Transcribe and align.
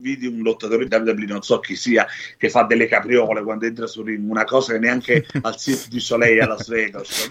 vidi 0.00 0.26
un 0.26 0.42
lottatore 0.42 0.86
di 0.86 0.94
WWE, 0.94 1.24
non 1.26 1.42
so 1.42 1.58
chi 1.58 1.74
sia, 1.74 2.06
che 2.36 2.50
fa 2.50 2.62
delle 2.62 2.86
capriole 2.86 3.42
quando 3.42 3.66
entra 3.66 3.88
su 3.88 4.02
ring, 4.02 4.30
una 4.30 4.44
cosa 4.44 4.72
che 4.72 4.78
neanche 4.78 5.26
al 5.42 5.56
Cirque 5.56 5.88
du 5.88 5.98
Soleil 5.98 6.40
a 6.40 6.46
Las 6.46 6.68
Vegas. 6.68 7.28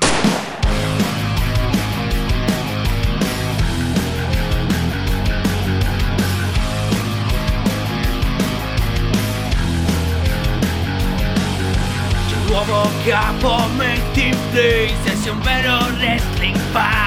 Nuovo 12.47 12.89
capo 13.05 13.67
metti 13.77 14.27
in 14.27 14.37
place 14.51 14.95
se 15.05 15.15
sei 15.15 15.31
un 15.31 15.39
vero 15.41 15.77
wrestling 15.97 16.55
fan 16.71 17.06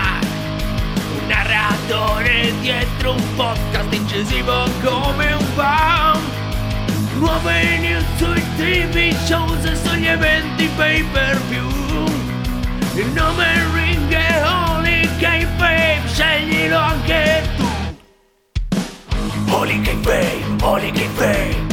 narratore 1.91 2.53
dietro 2.61 3.13
un 3.13 3.35
podcast 3.35 3.93
incisivo 3.93 4.65
come 4.83 5.33
un 5.33 5.55
bam 5.55 6.21
Nuove 7.19 7.79
news 7.79 8.05
sui 8.17 8.43
TV 8.57 9.13
shows 9.27 9.65
e 9.65 9.75
sugli 9.75 10.07
eventi 10.07 10.69
pay 10.77 11.03
per 11.13 11.37
view 11.49 11.69
Il 12.95 13.09
nome 13.09 13.45
ring 13.75 14.13
è 14.13 14.43
Holy 14.45 15.09
K-Fame, 15.19 16.03
sceglilo 16.07 16.79
anche 16.79 17.43
tu 17.57 17.69
Holy 19.49 19.81
K-Fame, 19.81 20.63
Holy 20.63 20.93
K-Fame 20.93 21.69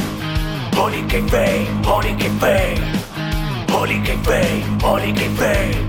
Holy 0.74 1.06
K-Fame, 1.06 1.80
Holy 1.86 2.22
K-Fame 2.24 3.06
Holy 3.70 4.00
K-Fame, 4.02 4.76
Holy 4.82 5.12
K-Fame 5.12 5.86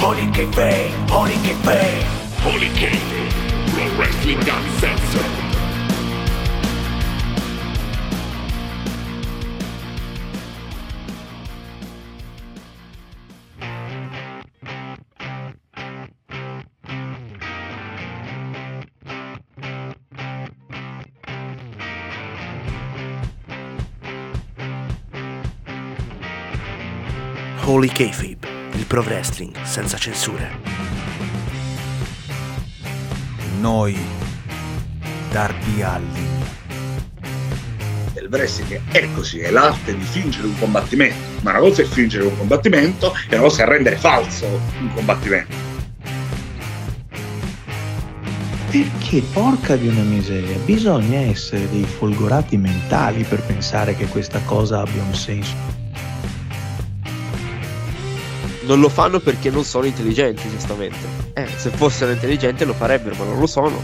Holy 0.00 0.30
K-Fame, 0.30 1.10
Holy 1.10 1.40
K-Fame 1.40 2.18
Holy 2.42 2.70
K-Fame, 2.70 3.29
Pro 3.80 3.96
Wrestling 3.96 4.36
Uncensored. 4.36 5.24
Holy 27.62 27.88
Kayfabe, 27.88 28.46
il 28.74 28.84
pro 28.84 29.00
wrestling 29.02 29.56
senza 29.64 29.96
censure. 29.96 30.89
Noi, 33.60 33.94
Darby 35.30 35.82
Allin. 35.82 36.28
Il 38.14 38.28
wrestling 38.30 38.80
è 38.90 39.06
così, 39.12 39.40
è 39.40 39.50
l'arte 39.50 39.94
di 39.94 40.02
fingere 40.02 40.46
un 40.46 40.58
combattimento, 40.58 41.42
ma 41.42 41.50
una 41.50 41.58
cosa 41.60 41.82
è 41.82 41.84
fingere 41.84 42.24
un 42.24 42.38
combattimento 42.38 43.12
e 43.28 43.34
una 43.34 43.44
cosa 43.44 43.64
è 43.64 43.66
rendere 43.66 43.96
falso 43.96 44.46
un 44.46 44.94
combattimento. 44.94 45.54
Perché, 48.70 49.22
porca 49.30 49.76
di 49.76 49.88
una 49.88 50.04
miseria, 50.04 50.56
bisogna 50.64 51.18
essere 51.18 51.68
dei 51.68 51.84
folgorati 51.84 52.56
mentali 52.56 53.24
per 53.24 53.42
pensare 53.42 53.94
che 53.94 54.06
questa 54.06 54.40
cosa 54.46 54.80
abbia 54.80 55.02
un 55.02 55.14
senso. 55.14 55.79
Non 58.70 58.78
lo 58.78 58.88
fanno 58.88 59.18
perché 59.18 59.50
non 59.50 59.64
sono 59.64 59.86
intelligenti, 59.86 60.48
giustamente. 60.48 60.96
Eh, 61.34 61.48
se 61.48 61.70
fossero 61.70 62.12
intelligenti 62.12 62.64
lo 62.64 62.72
farebbero, 62.72 63.16
ma 63.16 63.24
non 63.24 63.40
lo 63.40 63.48
sono. 63.48 63.82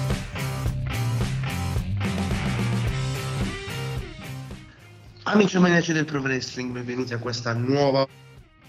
Amici 5.25 5.59
maniaci 5.59 5.93
del 5.93 6.05
Pro 6.05 6.21
Wrestling, 6.21 6.71
benvenuti 6.71 7.13
a 7.15 7.19
questa 7.19 7.53
nuova 7.53 8.07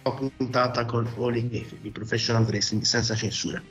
puntata 0.02 0.86
con 0.86 1.08
in 1.36 1.50
di 1.82 1.92
Professional 1.92 2.46
Wrestling 2.46 2.82
senza 2.82 3.14
censura. 3.14 3.62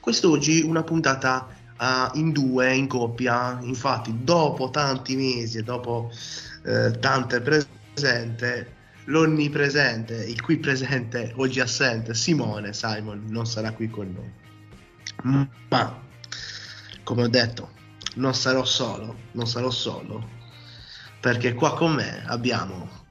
Quest'oggi 0.00 0.62
una 0.62 0.82
puntata 0.82 1.46
uh, 1.78 2.18
in 2.18 2.32
due, 2.32 2.74
in 2.74 2.88
coppia, 2.88 3.60
infatti 3.62 4.12
dopo 4.24 4.68
tanti 4.70 5.14
mesi 5.14 5.58
e 5.58 5.62
dopo 5.62 6.10
uh, 6.64 6.90
tante 6.98 7.40
presente, 7.40 8.73
l'onnipresente, 9.04 10.14
il 10.14 10.40
qui 10.40 10.58
presente, 10.58 11.32
oggi 11.36 11.60
assente, 11.60 12.14
Simone 12.14 12.72
Simon 12.72 13.24
non 13.28 13.46
sarà 13.46 13.72
qui 13.72 13.88
con 13.88 14.12
noi. 14.12 15.42
Ma, 15.68 16.02
come 17.02 17.22
ho 17.22 17.28
detto, 17.28 17.70
non 18.14 18.34
sarò 18.34 18.64
solo, 18.64 19.16
non 19.32 19.46
sarò 19.46 19.70
solo, 19.70 20.28
perché 21.20 21.54
qua 21.54 21.74
con 21.74 21.94
me 21.94 22.22
abbiamo 22.26 23.02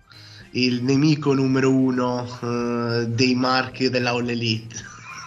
il 0.51 0.83
nemico 0.83 1.33
numero 1.33 1.71
uno 1.71 2.21
uh, 2.41 3.05
dei 3.05 3.35
marchi 3.35 3.89
della 3.89 4.11
All 4.11 4.29
Elite, 4.29 4.75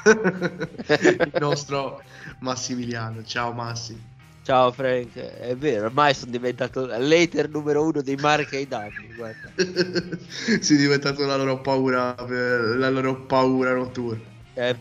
il 0.87 1.33
nostro 1.41 2.03
Massimiliano. 2.41 3.25
Ciao 3.25 3.53
Massi. 3.53 4.15
Ciao 4.47 4.71
Frank, 4.71 5.17
è 5.17 5.57
vero, 5.57 5.87
ormai 5.87 6.15
sono 6.15 6.31
diventato 6.31 6.87
l'hater 6.87 7.49
numero 7.49 7.83
uno 7.83 8.01
dei 8.01 8.15
marchi 8.15 8.55
ai 8.55 8.69
danni, 8.69 9.13
guarda. 9.13 9.51
si 9.59 10.75
è 10.75 10.77
diventato 10.77 11.27
la 11.27 11.35
loro 11.35 11.61
paura, 11.61 12.15
la 12.17 12.89
loro 12.89 13.23
paura 13.23 13.75
notturna. 13.75 14.23
Eh. 14.55 14.77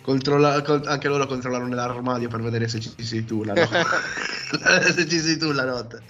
Controlla, 0.00 0.62
con, 0.62 0.80
anche 0.86 1.08
loro 1.08 1.26
controllano 1.26 1.66
nell'armadio 1.66 2.28
per 2.28 2.40
vedere 2.40 2.66
se 2.66 2.80
ci 2.80 2.94
sei 2.96 3.26
tu 3.26 3.44
la 3.44 3.52
notte. 3.52 3.84
se 4.90 5.06
ci 5.06 5.18
sei 5.18 5.36
tu 5.36 5.52
la 5.52 5.66
notte. 5.66 6.02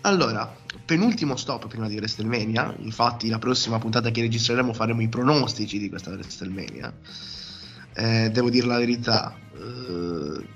allora, 0.00 0.52
penultimo 0.84 1.36
stop 1.36 1.68
prima 1.68 1.86
di 1.86 1.94
WrestleMania. 1.94 2.74
Infatti, 2.78 3.28
la 3.28 3.38
prossima 3.38 3.78
puntata 3.78 4.10
che 4.10 4.22
registreremo 4.22 4.72
faremo 4.72 5.00
i 5.00 5.08
pronostici 5.08 5.78
di 5.78 5.88
questa 5.88 6.10
WrestleMania. 6.10 6.92
Eh, 7.94 8.30
devo 8.30 8.50
dire 8.50 8.66
la 8.66 8.78
verità, 8.78 9.38
eh, 9.54 10.46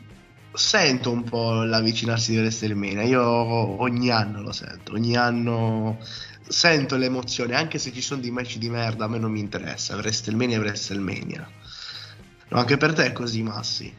sento 0.52 1.12
un 1.12 1.22
po' 1.22 1.62
l'avvicinarsi 1.62 2.32
di 2.32 2.38
WrestleMania. 2.38 3.02
Io 3.02 3.22
ogni 3.22 4.10
anno 4.10 4.42
lo 4.42 4.52
sento, 4.52 4.92
ogni 4.92 5.16
anno 5.16 5.98
sento 6.46 6.96
l'emozione, 6.96 7.54
anche 7.54 7.78
se 7.78 7.92
ci 7.92 8.00
sono 8.00 8.20
dei 8.20 8.30
match 8.30 8.56
di 8.56 8.68
merda, 8.68 9.04
a 9.04 9.08
me 9.08 9.18
non 9.18 9.30
mi 9.30 9.40
interessa. 9.40 9.94
WrestleMania 9.96 10.56
è 10.56 10.60
WrestleMania. 10.60 11.48
No, 12.48 12.58
anche 12.58 12.76
per 12.76 12.92
te 12.94 13.06
è 13.06 13.12
così, 13.12 13.42
Massi. 13.42 13.94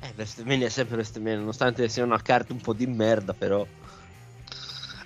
Eh, 0.00 0.12
WrestleMania 0.16 0.66
è 0.66 0.70
sempre 0.70 0.96
WrestleMania, 0.96 1.38
nonostante 1.38 1.88
sia 1.88 2.02
una 2.02 2.20
carta 2.20 2.52
un 2.52 2.60
po' 2.60 2.72
di 2.72 2.86
merda, 2.86 3.34
però. 3.34 3.64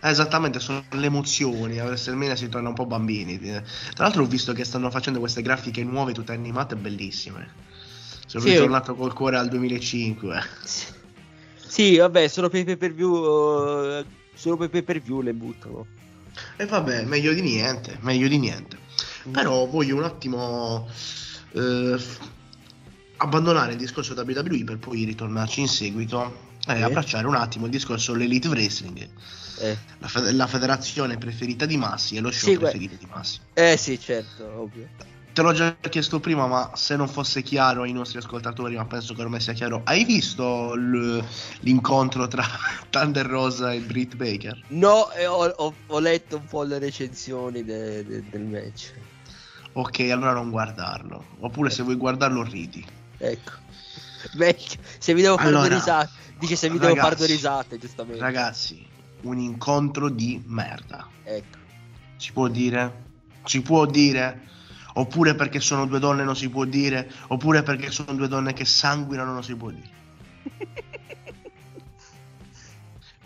Eh, 0.03 0.11
esattamente, 0.11 0.61
sono 0.61 0.85
le 0.91 1.07
emozioni. 1.07 1.79
A 1.79 1.85
WrestleMania 1.85 2.37
si 2.37 2.49
torna 2.49 2.69
un 2.69 2.75
po' 2.75 2.87
bambini. 2.87 3.39
Tra 3.39 3.63
l'altro, 4.05 4.23
ho 4.23 4.27
visto 4.27 4.53
che 4.53 4.65
stanno 4.65 4.91
facendo 4.91 5.19
queste 5.19 5.43
grafiche 5.43 5.83
nuove, 5.85 6.13
tutte 6.13 6.33
animate, 6.33 6.77
bellissime. 6.77 7.49
Sono 8.27 8.45
Sì, 8.45 8.51
ritornato 8.53 8.95
col 8.95 9.13
cuore 9.13 9.37
al 9.37 9.49
2005. 9.49 10.43
Sì, 11.67 11.97
vabbè, 11.97 12.29
solo 12.29 12.49
per 12.49 12.65
pay 12.65 12.77
per 12.77 12.93
view. 12.95 14.05
solo 14.35 14.57
per 14.57 14.71
pay 14.71 14.83
per 14.83 15.01
view 15.01 15.21
le 15.21 15.33
buttano. 15.33 15.87
E 16.57 16.67
vabbè, 16.67 17.05
meglio 17.05 17.33
di 17.33 17.41
niente, 17.41 17.99
meglio 18.01 18.29
di 18.29 18.39
niente. 18.39 18.79
Però 19.31 19.67
voglio 19.67 19.97
un 19.97 20.05
attimo 20.05 20.89
eh, 21.53 21.97
abbandonare 23.19 23.73
il 23.73 23.79
discorso 23.79 24.15
WWE 24.15 24.65
per 24.65 24.79
poi 24.79 25.05
ritornarci 25.05 25.61
in 25.61 25.69
seguito 25.69 26.55
e 26.67 26.77
Sì. 26.77 26.83
abbracciare 26.83 27.27
un 27.27 27.35
attimo 27.35 27.67
il 27.67 27.71
discorso 27.71 28.13
dell'Elite 28.13 28.49
Wrestling, 28.49 29.09
Eh. 29.59 29.77
la, 29.99 30.09
fe- 30.09 30.33
la 30.33 30.47
federazione 30.47 31.17
preferita 31.17 31.65
di 31.65 31.77
Massi 31.77 32.17
e 32.17 32.21
lo 32.21 32.31
show 32.31 32.51
Sì, 32.51 32.59
preferito 32.59 32.97
di 32.99 33.07
Massi. 33.13 33.39
Eh 33.55 33.77
sì, 33.77 33.99
certo, 34.01 34.45
ovvio. 34.61 34.89
Te 35.33 35.43
l'ho 35.43 35.53
già 35.53 35.77
chiesto 35.91 36.19
prima, 36.19 36.47
ma 36.47 36.71
se 36.75 36.97
non 36.97 37.09
fosse 37.09 37.43
chiaro 37.43 37.83
ai 37.83 37.93
nostri 37.93 38.19
ascoltatori, 38.19 38.75
ma 38.75 38.87
penso 38.87 39.13
che 39.13 39.21
ormai 39.21 39.39
sia 39.41 39.53
chiaro, 39.53 39.83
hai 39.85 40.05
visto 40.05 40.75
l- 40.75 41.23
l'incontro 41.61 42.27
tra 42.27 42.43
Thunder 42.89 43.27
Rosa 43.27 43.73
e 43.73 43.81
Britt 43.81 44.17
Baker? 44.17 44.59
No, 44.69 45.11
e 45.13 45.27
ho, 45.27 45.45
ho- 45.45 45.75
ho 45.87 45.99
letto 45.99 46.37
un 46.37 46.47
po' 46.47 46.63
le 46.63 46.79
recensioni 46.79 47.63
de- 47.65 48.03
de- 48.05 48.25
del 48.31 48.45
match. 48.45 48.93
Ok, 49.73 50.01
allora 50.11 50.33
non 50.33 50.49
guardarlo. 50.51 51.23
Oppure 51.41 51.69
se 51.69 51.83
vuoi 51.83 51.97
guardarlo 51.97 52.43
ridi. 52.43 52.83
Ecco. 53.19 53.53
Vecchio, 54.33 54.81
se 54.99 55.13
mi 55.13 55.21
devo 55.21 55.37
fare 55.37 55.49
Allora, 55.51 55.69
risate. 55.75 56.11
Dice 56.39 56.57
se 56.57 56.69
mi 56.69 56.79
devo 56.79 56.95
fare 56.95 57.15
due 57.17 57.27
ragazzi, 57.27 57.33
risate, 57.33 57.79
giustamente. 57.79 58.21
Ragazzi, 58.21 58.87
un 59.23 59.39
incontro 59.39 60.09
di 60.11 60.43
merda. 60.47 61.09
Ecco. 61.23 61.59
Si 62.17 62.33
può 62.33 62.49
dire? 62.49 63.05
Si 63.45 63.63
può 63.63 63.87
dire? 63.87 64.43
Oppure 64.95 65.35
perché 65.35 65.61
sono 65.61 65.87
due 65.87 65.99
donne 65.99 66.25
non 66.25 66.37
si 66.37 66.49
può 66.49 66.65
dire? 66.65 67.11
Oppure 67.29 67.63
perché 67.63 67.91
sono 67.91 68.15
due 68.15 68.29
donne 68.29 68.53
che 68.53 68.65
sanguinano 68.65 69.33
non 69.33 69.45
si 69.45 69.55
può 69.55 69.71
dire? 69.71 69.91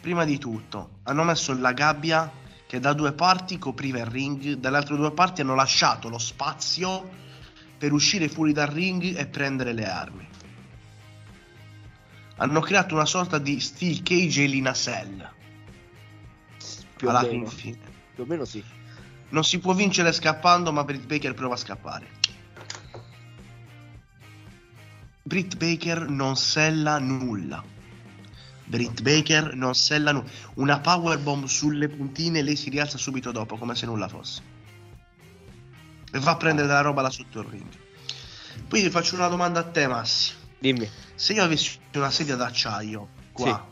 Prima 0.01 0.25
di 0.25 0.39
tutto, 0.39 0.99
hanno 1.05 1.25
messo 1.25 1.57
la 1.57 1.73
gabbia 1.73 2.31
che 2.67 2.81
da 2.81 2.93
due 2.93 3.13
parti 3.13 3.59
copriva 3.59 3.99
il 3.99 4.07
ring, 4.07 4.55
dalle 4.55 4.77
altre 4.77 4.97
due 4.97 5.13
parti 5.13 5.41
hanno 5.41 5.55
lasciato 5.55 6.09
lo 6.09 6.19
spazio 6.19 7.09
per 7.77 7.93
uscire 7.93 8.29
fuori 8.29 8.53
dal 8.53 8.69
ring 8.69 9.17
e 9.17 9.27
prendere 9.27 9.73
le 9.73 9.89
armi. 9.89 10.29
Hanno 12.41 12.61
creato 12.61 12.95
una 12.95 13.05
sorta 13.05 13.39
di 13.39 13.61
steel 13.61 14.03
cage 14.03 14.45
e 14.45 14.47
Linasell. 14.47 15.31
Più 16.97 17.07
o 17.07 17.11
alla 17.11 17.23
meno. 17.23 17.47
fin 17.47 17.47
fine. 17.47 17.79
Più 18.15 18.23
o 18.23 18.27
meno 18.27 18.45
sì. 18.45 18.65
Non 19.29 19.45
si 19.45 19.59
può 19.59 19.75
vincere 19.75 20.11
scappando, 20.11 20.73
ma 20.73 20.83
Britt 20.83 21.07
Baker 21.07 21.35
prova 21.35 21.55
a 21.55 21.59
scappare. 21.59 22.19
Britt 25.23 25.57
Baker 25.57 26.09
non 26.09 26.35
sella 26.37 26.99
nulla. 26.99 27.63
Britt 28.65 29.03
Baker 29.03 29.55
non 29.55 29.75
sella 29.75 30.13
nulla. 30.13 30.29
Una 30.55 30.81
powerbomb 30.81 31.45
sulle 31.45 31.89
puntine, 31.89 32.41
lei 32.41 32.57
si 32.57 32.71
rialza 32.71 32.97
subito 32.97 33.33
dopo, 33.33 33.59
come 33.59 33.75
se 33.75 33.85
nulla 33.85 34.09
fosse. 34.09 34.43
E 36.11 36.19
va 36.19 36.31
a 36.33 36.37
prendere 36.37 36.67
della 36.67 36.81
roba 36.81 37.03
là 37.03 37.11
sotto 37.11 37.41
il 37.41 37.49
ring. 37.49 37.69
Ti 38.67 38.91
faccio 38.91 39.15
una 39.15 39.29
domanda 39.29 39.61
a 39.61 39.65
te, 39.65 39.87
Massi. 39.87 40.33
Dimmi. 40.59 40.89
Se 41.21 41.35
io 41.35 41.43
avessi 41.43 41.79
una 41.97 42.11
sedia 42.11 42.35
d'acciaio 42.35 43.09
qua 43.33 43.69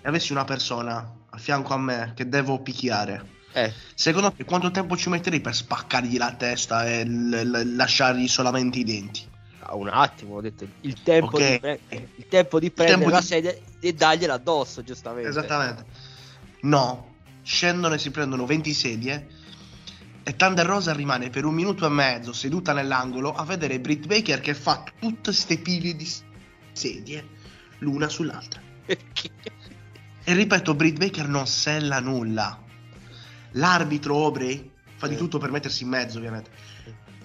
e 0.00 0.08
avessi 0.08 0.32
una 0.32 0.44
persona 0.44 1.06
a 1.28 1.36
fianco 1.36 1.74
a 1.74 1.78
me 1.78 2.12
che 2.16 2.26
devo 2.26 2.58
picchiare, 2.62 3.34
Eh, 3.52 3.70
secondo 3.94 4.32
te 4.32 4.44
quanto 4.46 4.70
tempo 4.70 4.96
ci 4.96 5.10
metterei 5.10 5.42
per 5.42 5.54
spaccargli 5.54 6.16
la 6.16 6.32
testa 6.32 6.86
e 6.86 7.04
l- 7.04 7.28
l- 7.50 7.76
lasciargli 7.76 8.26
solamente 8.26 8.78
i 8.78 8.84
denti? 8.84 9.28
ah, 9.60 9.74
un 9.74 9.88
attimo, 9.88 10.36
ho 10.36 10.40
detto 10.40 10.66
il 10.80 11.02
tempo, 11.02 11.36
Ok. 11.36 11.50
di, 11.52 11.58
pre- 11.60 11.80
il 12.16 12.26
tempo 12.28 12.58
di 12.58 12.70
prendere 12.70 12.98
tempo 12.98 13.14
la 13.14 13.20
di- 13.20 13.26
sedia 13.26 13.54
e 13.78 13.92
dargliela 13.92 14.32
addosso, 14.32 14.82
giustamente. 14.82 15.28
Esattamente. 15.28 15.84
No, 16.62 17.16
scendono 17.42 17.94
e 17.94 17.98
si 17.98 18.10
prendono 18.10 18.46
20 18.46 18.72
sedie 18.72 19.28
e 20.22 20.34
Thunder 20.34 20.64
Rosa 20.64 20.94
rimane 20.94 21.28
per 21.28 21.44
un 21.44 21.52
minuto 21.54 21.84
e 21.84 21.90
mezzo 21.90 22.32
seduta 22.32 22.72
nell'angolo 22.72 23.34
a 23.34 23.44
vedere 23.44 23.78
Britt 23.80 24.06
Baker 24.06 24.40
che 24.40 24.54
fa 24.54 24.82
tutte 24.98 25.32
ste 25.34 25.58
pile 25.58 25.94
di 25.94 26.04
sedie 26.76 27.26
l'una 27.78 28.08
sull'altra. 28.08 28.60
E 28.86 30.34
ripeto, 30.34 30.74
Britt 30.74 30.98
Baker 30.98 31.28
non 31.28 31.46
sella 31.46 32.00
nulla. 32.00 32.62
L'arbitro 33.52 34.16
Aubrey 34.24 34.70
fa 34.96 35.06
di 35.06 35.14
Eh. 35.14 35.16
tutto 35.16 35.38
per 35.38 35.50
mettersi 35.50 35.84
in 35.84 35.88
mezzo, 35.88 36.18
ovviamente. 36.18 36.50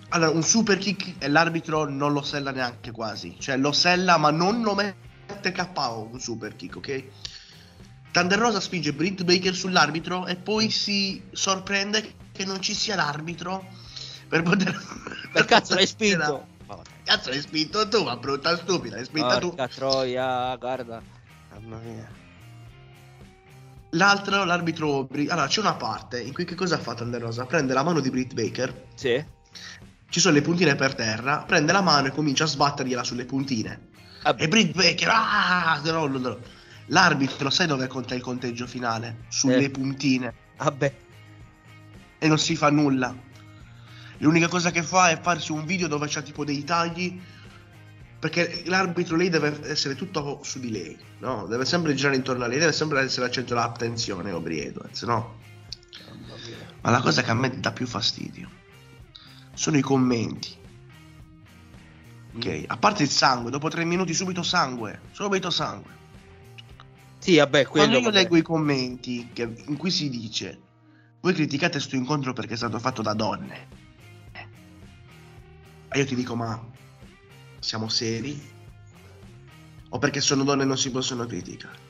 Allora, 0.09 0.31
un 0.31 0.44
super 0.44 0.77
kick 0.77 1.15
e 1.19 1.27
l'arbitro 1.30 1.89
non 1.89 2.13
lo 2.13 2.21
sella 2.21 2.51
neanche 2.51 2.92
quasi. 2.92 3.36
Cioè, 3.39 3.57
lo 3.57 3.71
sella, 3.71 4.18
ma 4.18 4.30
non 4.30 4.62
lo 4.62 4.75
mette 4.75 5.51
KO 5.51 6.09
un 6.12 6.19
super 6.19 6.56
kick, 6.56 6.75
ok? 6.77 7.03
Thunder 8.12 8.38
Rosa 8.38 8.59
spinge 8.59 8.94
Britt 8.94 9.24
Baker 9.24 9.56
sull'arbitro 9.56 10.27
e 10.27 10.36
poi 10.36 10.69
si 10.69 11.24
sorprende 11.31 12.15
che 12.33 12.44
non 12.45 12.62
ci 12.62 12.74
sia 12.74 12.95
l'arbitro 12.95 13.65
per 14.27 14.44
poter... 14.44 14.77
Per 15.31 15.45
cazzo 15.45 15.74
l'hai 15.75 15.88
spinto? 15.88 16.48
Cazzo 17.03 17.30
l'hai 17.30 17.42
spinto 17.42 17.88
tu, 17.88 18.03
ma 18.03 18.15
brutta 18.18 18.56
stupida, 18.57 18.95
l'hai 18.95 19.06
spinta 19.06 19.38
tu. 19.39 19.48
Porca 19.50 19.68
troia, 19.68 20.56
guarda. 20.56 21.01
Mamma 21.51 21.77
mia. 21.77 22.19
L'altro, 23.95 24.45
l'arbitro 24.45 24.94
Aubrey. 24.95 25.27
Allora, 25.27 25.48
c'è 25.48 25.59
una 25.59 25.74
parte 25.74 26.21
in 26.21 26.33
cui 26.33 26.45
che 26.45 26.56
cosa 26.56 26.77
fa 26.77 26.94
Thunder 26.94 27.19
Rosa? 27.21 27.45
Prende 27.45 27.74
la 27.74 27.83
mano 27.83 28.00
di 28.00 28.09
Britt 28.09 28.33
Baker, 28.33 28.86
Sì. 28.95 29.24
ci 30.09 30.19
sono 30.19 30.33
le 30.36 30.42
puntine 30.42 30.75
per 30.75 30.95
terra, 30.95 31.39
prende 31.45 31.71
la 31.74 31.81
mano 31.81 32.07
e 32.07 32.12
comincia 32.12 32.45
a 32.45 32.48
sbattergliela 32.48 33.03
sulle 33.03 33.25
puntine. 33.25 33.89
Vabbè, 34.24 34.44
E 34.44 34.48
Britt 34.48 34.75
Baker, 34.75 35.09
ah, 35.12 35.81
no, 35.83 36.07
no, 36.07 36.18
no. 36.19 36.38
L'arbitro, 36.88 37.50
sai 37.50 37.68
dove 37.68 37.88
conta 37.88 38.15
il 38.15 38.21
conteggio 38.21 38.65
finale? 38.68 39.25
Sulle 39.27 39.63
Eh. 39.65 39.69
puntine. 39.69 40.33
vabbè. 40.57 40.94
E 42.19 42.27
non 42.27 42.38
si 42.38 42.56
fa 42.56 42.69
nulla. 42.69 43.13
L'unica 44.22 44.48
cosa 44.48 44.72
che 44.72 44.84
fa 44.84 45.10
è 45.10 45.20
farsi 45.20 45.52
un 45.52 45.66
video 45.66 45.88
dove 45.88 46.08
c'ha 46.08 46.22
tipo 46.22 46.46
dei 46.46 46.64
tagli. 46.64 47.20
Perché 48.20 48.62
l'arbitro 48.68 49.16
lei 49.16 49.30
deve 49.30 49.68
essere 49.68 49.96
tutto 49.96 50.42
su 50.44 50.60
di 50.60 50.70
lei, 50.70 50.96
no? 51.22 51.48
Deve 51.48 51.66
sempre 51.66 51.96
girare 51.96 52.16
intorno 52.16 52.44
a 52.44 52.48
lei, 52.48 52.60
deve 52.60 52.72
sempre 52.72 53.02
essere 53.02 53.26
al 53.26 53.32
centro 53.32 53.56
dell'attenzione, 53.56 54.30
Aubrey 54.30 54.60
Edwards, 54.60 55.02
no? 55.04 55.40
Ma 56.82 56.92
la 56.92 57.02
cosa 57.02 57.24
che 57.24 57.32
a 57.32 57.34
me 57.34 57.60
dà 57.60 57.72
più 57.72 57.88
fastidio 57.88 58.48
sono 59.56 59.78
i 59.78 59.82
commenti. 59.82 60.56
Ok, 62.36 62.64
a 62.68 62.78
parte 62.78 63.02
il 63.04 63.10
sangue, 63.10 63.50
dopo 63.50 63.70
tre 63.70 63.86
minuti 63.86 64.14
subito 64.14 64.44
sangue, 64.44 65.02
subito 65.14 65.50
sangue. 65.50 65.90
Sì, 67.18 67.38
vabbè, 67.38 67.66
quello 67.66 67.88
Quando 67.88 67.98
io 67.98 68.04
vabbè. 68.04 68.16
leggo 68.24 68.38
i 68.38 68.42
commenti 68.44 69.30
che- 69.34 69.64
in 69.66 69.78
cui 69.78 69.90
si 69.90 70.10
dice 70.10 70.62
voi 71.22 71.34
criticate 71.34 71.74
questo 71.74 71.96
incontro 71.96 72.34
perché 72.34 72.54
è 72.54 72.58
stato 72.58 72.78
fatto 72.78 73.02
da 73.02 73.14
donne. 73.14 73.80
E 75.94 76.00
io 76.00 76.06
ti 76.06 76.16
dico 76.16 76.36
ma 76.36 76.60
siamo 77.60 77.90
seri? 77.90 78.50
O 79.90 80.00
perché 80.00 80.22
sono 80.22 80.44
donne 80.44 80.64
e 80.64 80.66
non 80.66 80.78
si 80.78 80.90
possono 80.90 81.26
criticare? 81.26 81.90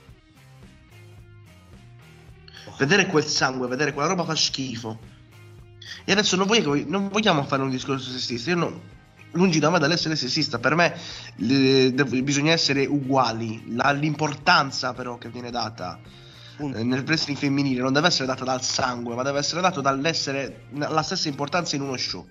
Vedere 2.77 3.05
quel 3.05 3.25
sangue, 3.25 3.67
vedere 3.67 3.93
quella 3.93 4.09
roba 4.09 4.23
fa 4.23 4.35
schifo. 4.35 4.99
E 6.03 6.11
adesso 6.11 6.35
non, 6.35 6.47
voglio- 6.47 6.83
non 6.87 7.09
vogliamo 7.09 7.43
fare 7.43 7.61
un 7.61 7.69
discorso 7.69 8.09
sessista. 8.09 8.49
Io 8.49 8.55
no, 8.55 8.81
lungi 9.33 9.59
da 9.59 9.69
me 9.69 9.77
dall'essere 9.77 10.15
sessista. 10.15 10.57
Per 10.57 10.73
me 10.73 10.97
le- 11.35 11.93
dev- 11.93 12.21
bisogna 12.21 12.53
essere 12.53 12.85
uguali. 12.87 13.75
La- 13.75 13.91
l'importanza 13.91 14.93
però 14.93 15.17
che 15.19 15.29
viene 15.29 15.51
data 15.51 15.99
eh, 16.57 16.83
nel 16.83 17.03
wrestling 17.05 17.37
femminile 17.37 17.81
non 17.81 17.93
deve 17.93 18.07
essere 18.07 18.25
data 18.25 18.43
dal 18.43 18.63
sangue, 18.63 19.13
ma 19.13 19.21
deve 19.21 19.37
essere 19.39 19.61
dato 19.61 19.79
dall'essere 19.81 20.65
la 20.73 21.03
stessa 21.03 21.27
importanza 21.27 21.75
in 21.75 21.83
uno 21.83 21.95
show. 21.97 22.27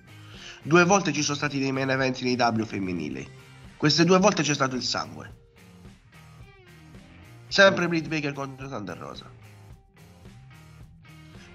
Due 0.63 0.85
volte 0.85 1.11
ci 1.11 1.23
sono 1.23 1.37
stati 1.37 1.59
dei 1.59 1.71
main 1.71 1.89
event 1.89 2.21
nei 2.21 2.35
W 2.35 2.63
femminili. 2.63 3.27
Queste 3.77 4.05
due 4.05 4.19
volte 4.19 4.43
c'è 4.43 4.53
stato 4.53 4.75
il 4.75 4.83
sangue. 4.83 5.39
Sempre 7.47 7.87
Britt 7.87 8.07
Baker 8.07 8.31
contro 8.31 8.69
Thunder 8.69 8.97
Rosa. 8.97 9.29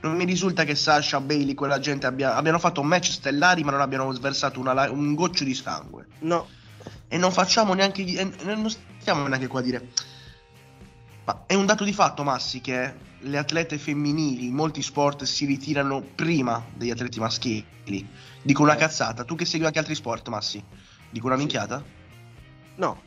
Non 0.00 0.16
mi 0.16 0.24
risulta 0.24 0.64
che 0.64 0.74
Sasha, 0.74 1.20
Bailey, 1.20 1.54
quella 1.54 1.78
gente 1.78 2.06
abbia- 2.06 2.34
abbiano 2.34 2.58
fatto 2.58 2.82
match 2.82 3.10
stellari 3.10 3.64
ma 3.64 3.70
non 3.70 3.80
abbiano 3.80 4.12
sversato 4.12 4.60
una 4.60 4.90
un 4.90 5.14
goccio 5.14 5.44
di 5.44 5.54
sangue. 5.54 6.06
No. 6.20 6.48
E 7.08 7.16
non 7.16 7.32
facciamo 7.32 7.74
neanche. 7.74 8.04
non 8.42 8.68
stiamo 8.98 9.26
neanche 9.26 9.46
qua 9.46 9.60
a 9.60 9.62
dire. 9.62 9.88
Ma 11.24 11.44
è 11.46 11.54
un 11.54 11.66
dato 11.66 11.84
di 11.84 11.92
fatto, 11.92 12.24
Massi, 12.24 12.60
che 12.60 12.94
le 13.26 13.38
atlete 13.38 13.76
femminili 13.78 14.46
in 14.46 14.54
molti 14.54 14.82
sport 14.82 15.24
si 15.24 15.44
ritirano 15.44 16.00
prima 16.00 16.64
degli 16.74 16.90
atleti 16.90 17.18
maschili. 17.18 18.08
Dico 18.42 18.62
una 18.62 18.74
Eh. 18.74 18.78
cazzata. 18.78 19.24
Tu 19.24 19.34
che 19.34 19.44
segui 19.44 19.66
anche 19.66 19.78
altri 19.78 19.94
sport, 19.94 20.28
Massi? 20.28 20.62
Dico 21.10 21.26
una 21.26 21.36
minchiata? 21.36 21.82
No. 22.76 23.02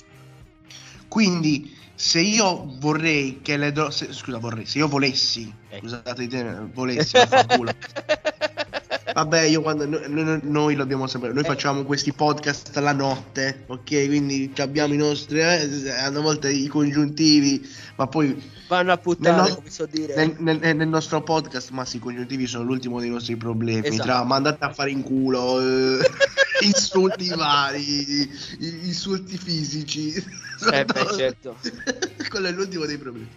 Quindi, 1.08 1.76
se 1.96 2.20
io 2.20 2.76
vorrei 2.80 3.40
che 3.42 3.58
le 3.58 3.72
donne. 3.72 3.92
Scusa, 3.92 4.38
vorrei. 4.38 4.66
Se 4.66 4.78
io 4.78 4.88
volessi. 4.88 5.52
Ecco. 5.70 5.88
Scusate, 5.88 6.24
il 6.24 6.30
termine, 6.30 6.70
volessi. 6.74 7.16
Vabbè, 9.20 9.42
io 9.42 9.62
quando 9.62 9.86
noi, 9.86 10.40
noi- 10.44 10.76
lo 10.76 10.84
abbiamo 10.84 11.06
sempre. 11.06 11.34
Noi 11.34 11.44
Eh. 11.44 11.46
facciamo 11.46 11.84
questi 11.84 12.14
podcast 12.14 12.74
la 12.78 12.94
notte, 12.94 13.64
ok? 13.68 14.06
Quindi 14.08 14.50
abbiamo 14.60 14.94
i 14.94 14.98
nostri. 14.98 15.40
eh, 15.42 15.90
a 15.90 16.10
volte 16.12 16.50
i 16.52 16.68
congiuntivi, 16.68 17.68
ma 17.98 18.08
poi 18.08 18.42
Vanno 18.70 18.92
a 18.94 18.98
puttane, 18.98 19.42
Nel 19.42 19.52
no- 19.52 19.64
so 19.70 19.86
dire. 19.88 20.16
nel, 20.16 20.36
nel- 20.60 20.76
nel 20.76 20.88
nostro 20.88 21.22
podcast, 21.22 21.72
ma 21.72 21.84
sì, 21.84 21.98
i 21.98 22.00
congiuntivi 22.00 22.48
sono 22.48 22.64
l'ultimo 22.64 23.00
dei 23.02 23.10
nostri 23.10 23.36
problemi. 23.36 23.88
Esatto. 23.88 24.04
Tra 24.04 24.24
mandate 24.24 24.64
a 24.64 24.72
fare 24.72 24.92
in 24.92 25.02
culo, 25.02 25.60
eh, 25.60 25.98
insulti 26.64 27.28
vari, 27.30 28.30
insulti 28.60 29.38
fisici. 29.38 30.14
Eh, 30.72 30.86
beh, 30.86 31.08
certo. 31.18 31.58
Quello 32.30 32.48
è 32.48 32.52
l'ultimo 32.52 32.86
dei 32.86 32.98
problemi. 32.98 33.28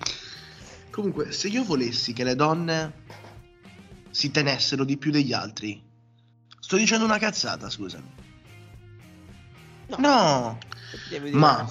Comunque, 0.90 1.32
se 1.32 1.48
io 1.48 1.64
volessi 1.64 2.12
che 2.12 2.22
le 2.24 2.36
donne 2.36 2.92
si 4.12 4.30
tenessero 4.30 4.84
di 4.84 4.96
più 4.96 5.10
degli 5.10 5.32
altri, 5.32 5.82
sto 6.60 6.76
dicendo 6.76 7.04
una 7.04 7.18
cazzata, 7.18 7.68
scusami. 7.68 8.10
No. 9.88 9.98
No, 9.98 10.58
ma 11.32 11.68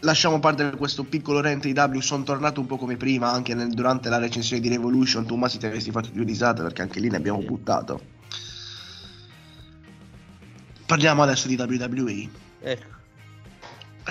lasciamo 0.00 0.38
perdere 0.38 0.76
questo 0.76 1.04
piccolo 1.04 1.40
rente 1.40 1.68
IW. 1.68 2.00
Sono 2.00 2.22
tornato 2.22 2.60
un 2.60 2.66
po' 2.66 2.76
come 2.76 2.96
prima 2.96 3.30
anche 3.30 3.54
nel- 3.54 3.70
durante 3.70 4.08
la 4.08 4.18
recensione 4.18 4.60
di 4.60 4.68
Revolution. 4.68 5.26
Tu, 5.26 5.34
ma 5.36 5.48
si 5.48 5.58
ti 5.58 5.66
avresti 5.66 5.90
fatto 5.90 6.10
più 6.10 6.24
risate 6.24 6.62
perché 6.62 6.82
anche 6.82 7.00
lì 7.00 7.08
ne 7.08 7.16
abbiamo 7.16 7.40
buttato. 7.40 8.14
Parliamo 10.86 11.22
adesso 11.22 11.48
di 11.48 11.56
WWE. 11.56 12.28
Ecco. 12.60 12.94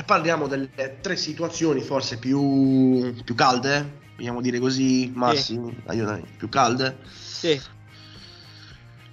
Parliamo 0.04 0.48
delle 0.48 0.98
tre 1.02 1.16
situazioni 1.16 1.82
forse 1.82 2.18
più, 2.18 3.14
più 3.24 3.34
calde, 3.34 4.00
vogliamo 4.18 4.42
dire 4.42 4.60
così, 4.60 5.12
Massimo, 5.16 5.74
aiutami, 5.86 6.24
più 6.38 6.50
calde, 6.50 6.98
Sì. 7.14 7.60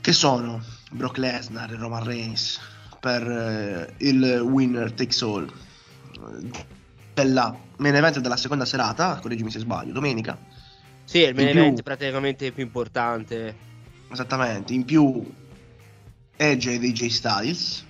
che 0.00 0.12
sono 0.12 0.62
Brock 0.90 1.18
Lesnar 1.18 1.72
e 1.72 1.76
Roman 1.76 2.02
Reigns 2.04 2.58
per 3.00 3.22
eh, 3.22 3.94
il 3.98 4.40
winner 4.44 4.92
takes 4.92 5.22
all. 5.22 5.50
Della 7.14 7.56
main 7.76 7.94
event 7.94 8.18
della 8.20 8.36
seconda 8.36 8.64
serata, 8.64 9.18
correggimi 9.20 9.50
se 9.50 9.58
sbaglio, 9.60 9.92
domenica, 9.92 10.36
Sì, 11.04 11.22
è 11.22 11.28
il 11.28 11.34
main 11.34 11.46
In 11.48 11.52
più- 11.52 11.62
event 11.62 11.82
praticamente 11.82 12.50
più 12.52 12.62
importante. 12.64 13.54
esattamente, 14.10 14.72
in 14.72 14.84
più 14.84 15.24
Edge 16.36 16.72
e 16.72 16.74
AJ 16.76 17.06
Styles, 17.06 17.84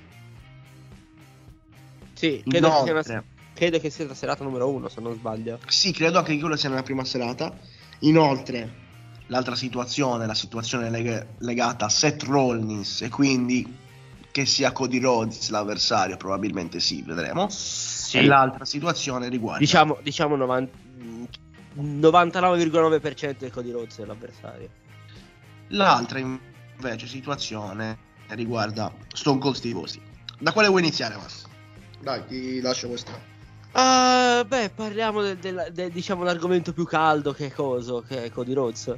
Sì, 2.23 2.41
credo 2.47 2.69
che 2.69 3.03
sia 3.03 3.17
una, 3.17 3.25
credo 3.53 3.79
che 3.81 3.91
sia 3.91 4.07
la 4.07 4.15
serata 4.15 4.45
numero 4.45 4.69
uno, 4.69 4.89
se 4.89 5.01
non 5.01 5.13
sbaglio. 5.15 5.59
Sì, 5.67 5.91
credo 5.91 6.19
anche 6.19 6.35
che 6.35 6.41
quella 6.41 6.57
sia 6.57 6.69
nella 6.69 6.85
prima 6.85 7.05
serata. 7.05 7.53
Inoltre, 8.01 8.75
l'altra 9.27 9.57
situazione, 9.57 10.25
la 10.25 10.35
situazione 10.35 10.89
lega- 10.89 11.27
legata 11.39 11.87
a 11.87 11.89
Seth 11.89 12.23
Rollins 12.23 13.03
e 13.03 13.09
quindi 13.09 13.77
che 14.31 14.47
sia 14.47 14.71
Cody 14.71 15.01
Rhodes 15.01 15.51
l'avversario, 15.51 16.17
probabilmente 16.17 16.79
sì, 16.79 17.03
vedremo. 17.03 17.49
E 18.13 18.25
l'altra 18.25 18.65
situazione 18.65 19.29
riguarda 19.29 19.59
Diciamo, 19.59 19.99
diciamo 20.01 20.37
90 20.37 20.91
99,9% 21.75 23.37
di 23.39 23.51
Cody 23.51 23.71
Rhodes 23.73 23.99
è 23.99 24.05
l'avversario. 24.05 24.69
l'altra 25.69 26.19
invece 26.19 27.07
situazione 27.07 27.99
riguarda 28.29 28.93
Stone 29.13 29.41
Cold 29.41 29.57
Steve 29.57 29.79
Austin. 29.79 30.03
Da 30.39 30.53
quale 30.53 30.69
vuoi 30.69 30.83
iniziare, 30.83 31.17
Max? 31.17 31.42
Dai, 32.03 32.27
ti 32.27 32.61
lascio 32.61 32.89
questa. 32.89 33.13
Ah, 33.73 34.45
beh, 34.47 34.71
parliamo 34.75 35.23
del, 35.23 35.37
del- 35.39 35.69
del- 35.73 35.91
diciamo 35.91 36.25
l'argomento 36.25 36.73
più 36.73 36.85
caldo 36.85 37.33
che 37.33 37.47
è 37.47 37.53
coso, 37.53 38.03
che 38.07 38.25
è 38.25 38.31
Cody 38.31 38.53
Rhodes. 38.53 38.95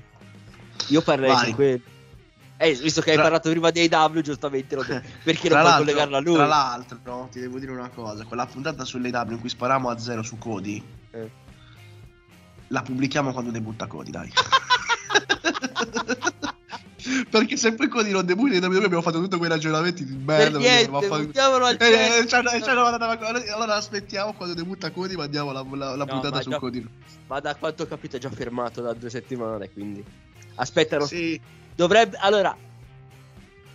Io 0.88 1.02
parlerei 1.02 1.34
Vai. 1.34 1.44
di 1.46 1.52
quello. 1.52 1.80
Eh, 2.56 2.72
visto 2.74 3.00
che 3.00 3.10
hai 3.10 3.14
Tra- 3.16 3.24
parlato 3.24 3.50
prima 3.50 3.70
di 3.70 3.88
AW, 3.90 4.20
giustamente 4.20 4.74
lo 4.74 4.84
perché 5.22 5.48
non 5.48 5.60
puoi 5.60 5.76
collegarlo 5.76 6.16
a 6.16 6.20
lui? 6.20 6.34
Tra 6.34 6.46
l'altro, 6.46 6.98
no, 7.04 7.28
ti 7.30 7.40
devo 7.40 7.58
dire 7.58 7.72
una 7.72 7.90
cosa: 7.90 8.24
quella 8.24 8.46
puntata 8.46 8.84
sull'AW 8.84 9.32
in 9.32 9.40
cui 9.40 9.48
spariamo 9.48 9.90
a 9.90 9.98
zero 9.98 10.22
su 10.22 10.38
Cody, 10.38 10.82
Eh. 11.10 11.30
la 12.68 12.82
pubblichiamo 12.82 13.32
quando 13.32 13.50
debutta 13.50 13.86
Cody, 13.86 14.10
dai. 14.10 14.32
Perché 17.28 17.56
se 17.56 17.74
poi 17.74 17.88
Cody 17.88 18.10
non 18.10 18.24
debutta 18.24 18.54
in 18.54 18.64
WWE 18.64 18.84
abbiamo 18.84 19.02
fatto 19.02 19.20
tutti 19.20 19.36
quei 19.36 19.50
ragionamenti 19.50 20.04
di 20.04 20.16
merda. 20.16 20.58
niente, 20.58 20.90
perché 20.90 20.90
va 20.90 20.98
a 20.98 21.02
fa- 21.02 21.24
buttiamolo 21.24 21.64
al 21.66 21.76
Eh, 21.78 21.84
eh, 21.86 22.26
eh, 22.26 23.50
allora 23.52 23.74
aspettiamo 23.74 24.32
quando 24.32 24.54
debutta 24.54 24.90
Cody 24.90 25.14
mandiamo 25.14 25.52
la, 25.52 25.62
la, 25.62 25.90
la 25.90 25.96
No, 25.96 26.06
puntata 26.06 26.40
su 26.40 26.50
già- 26.50 26.58
Cody. 26.58 26.86
Ma 27.26 27.40
da 27.40 27.54
quanto 27.56 27.82
ho 27.82 27.86
capito 27.86 28.16
è 28.16 28.18
già 28.18 28.30
fermato 28.30 28.80
da 28.80 28.92
due 28.94 29.10
settimane, 29.10 29.70
quindi... 29.70 30.02
Aspettano. 30.56 31.04
Sì, 31.06 31.40
Dovrebbe... 31.74 32.16
Allora... 32.20 32.56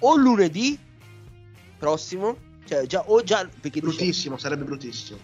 O 0.02 0.16
lunedì 0.16 0.80
prossimo, 1.78 2.38
cioè 2.66 2.86
già... 2.86 3.04
O 3.06 3.22
già... 3.22 3.44
Perché 3.46 3.80
dice... 3.80 3.82
bruttissimo, 3.82 4.38
sarebbe 4.38 4.64
bruttissimo. 4.64 5.20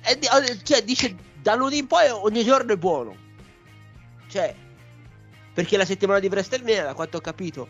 è 0.00 0.16
di- 0.16 0.26
cioè 0.64 0.82
dice 0.82 1.14
da 1.40 1.54
lunedì 1.54 1.78
in 1.78 1.86
poi 1.86 2.08
ogni 2.10 2.44
giorno 2.44 2.72
è 2.72 2.76
buono. 2.76 3.16
Cioè... 4.28 4.62
Perché 5.54 5.76
la 5.76 5.84
settimana 5.84 6.18
di 6.18 6.26
WrestleMania, 6.26 6.84
da 6.84 6.94
quanto 6.94 7.18
ho 7.18 7.20
capito, 7.20 7.68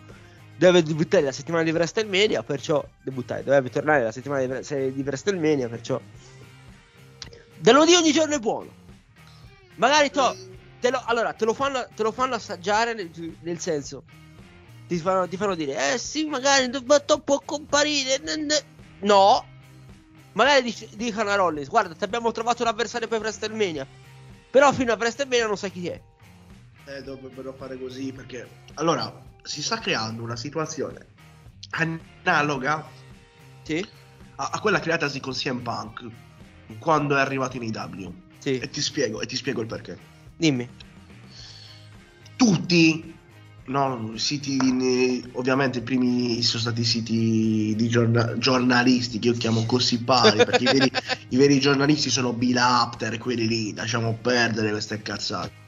deve 0.56 0.82
debuttare 0.82 1.22
la 1.22 1.32
settimana 1.32 1.62
di 1.62 1.70
WrestleMania, 1.70 2.42
perciò 2.42 2.84
debuttare, 3.02 3.44
dovrebbe 3.44 3.70
tornare 3.70 4.02
la 4.02 4.12
settimana 4.12 4.58
di, 4.58 4.92
di 4.92 5.02
WrestleMania, 5.02 5.68
perciò 5.68 6.00
da 7.58 7.72
lunedì 7.72 7.94
ogni 7.94 8.12
giorno 8.12 8.34
è 8.34 8.38
buono. 8.38 8.70
Magari 9.76 10.10
to, 10.10 10.36
te 10.80 10.90
lo, 10.90 11.02
allora, 11.04 11.32
te 11.32 11.44
lo 11.44 11.54
fanno, 11.54 11.86
te 11.94 12.02
lo 12.02 12.12
fanno 12.12 12.34
assaggiare 12.34 12.94
nel, 12.94 13.10
nel 13.40 13.58
senso 13.58 14.04
ti 14.86 14.98
fanno, 14.98 15.26
ti 15.26 15.36
fanno 15.36 15.54
dire 15.54 15.92
"Eh 15.94 15.98
sì, 15.98 16.24
magari 16.26 16.68
Dubbatto 16.68 17.20
può 17.20 17.40
comparire". 17.44 18.20
No. 19.00 19.46
Magari 20.32 20.62
dic- 20.62 20.94
dicono 20.94 21.30
a 21.30 21.36
Rollins 21.36 21.68
"Guarda, 21.68 21.94
ti 21.94 22.04
abbiamo 22.04 22.32
trovato 22.32 22.62
un 22.62 22.68
avversario 22.68 23.08
per 23.08 23.20
WrestleMania". 23.20 23.86
Però 24.50 24.72
fino 24.72 24.92
a 24.92 24.96
WrestleMania 24.96 25.46
non 25.46 25.56
sai 25.56 25.72
chi 25.72 25.88
è. 25.88 26.00
Eh, 26.86 27.02
dovrebbero 27.02 27.54
fare 27.54 27.78
così 27.78 28.12
perché 28.12 28.46
allora 28.74 29.10
si 29.42 29.62
sta 29.62 29.78
creando 29.78 30.22
una 30.22 30.36
situazione 30.36 31.06
analoga 31.70 32.86
Sì? 33.62 33.86
a, 34.36 34.50
a 34.52 34.60
quella 34.60 34.80
creatasi 34.80 35.18
con 35.20 35.32
CM 35.32 35.60
Punk 35.60 36.06
quando 36.78 37.16
è 37.16 37.20
arrivato 37.20 37.56
in 37.56 37.62
IW. 37.62 38.14
Sì. 38.38 38.58
E 38.58 38.68
ti 38.68 38.80
spiego, 38.80 39.20
e 39.20 39.26
ti 39.26 39.36
spiego 39.36 39.60
il 39.62 39.66
perché. 39.66 39.98
Dimmi. 40.36 40.68
Tutti, 42.36 43.14
no, 43.66 44.12
siti, 44.16 45.26
ovviamente 45.32 45.78
i 45.78 45.82
primi 45.82 46.42
sono 46.42 46.62
stati 46.62 46.84
siti 46.84 47.74
di 47.76 47.88
giorna- 47.88 48.36
giornalisti 48.36 49.18
che 49.18 49.28
io 49.28 49.34
chiamo 49.34 49.64
gossipari, 49.64 50.44
perché 50.44 50.64
i 50.64 50.72
veri, 50.72 50.90
i 51.28 51.36
veri 51.36 51.60
giornalisti 51.60 52.10
sono 52.10 52.32
Bill 52.32 52.56
Apter, 52.56 53.16
quelli 53.18 53.46
lì, 53.46 53.74
lasciamo 53.74 54.18
perdere 54.20 54.70
queste 54.70 55.00
cazzate. 55.00 55.63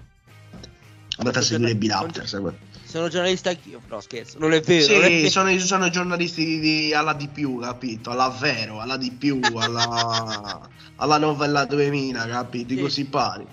Andate 1.18 1.38
a 1.38 1.42
seguire 1.42 1.74
Bill 1.76 2.10
segue. 2.24 2.58
Sono 2.84 3.08
giornalista 3.08 3.50
anch'io, 3.50 3.80
no 3.88 4.00
scherzo, 4.00 4.38
non 4.38 4.52
è 4.52 4.60
vero. 4.60 4.92
non 4.94 5.02
è 5.04 5.06
Sì, 5.08 5.14
vero. 5.16 5.28
sono, 5.30 5.58
sono 5.58 5.88
giornalisti 5.88 6.44
di, 6.44 6.60
di- 6.60 6.94
alla 6.94 7.14
di 7.14 7.28
più, 7.28 7.58
capito? 7.58 8.10
Alla 8.10 8.28
vero, 8.28 8.80
alla 8.80 8.96
di 8.96 9.10
più, 9.10 9.40
alla, 9.56 10.68
alla 10.96 11.18
novella 11.18 11.64
2000, 11.64 12.26
capito? 12.26 12.68
Sì. 12.74 12.80
gossipari. 12.80 13.46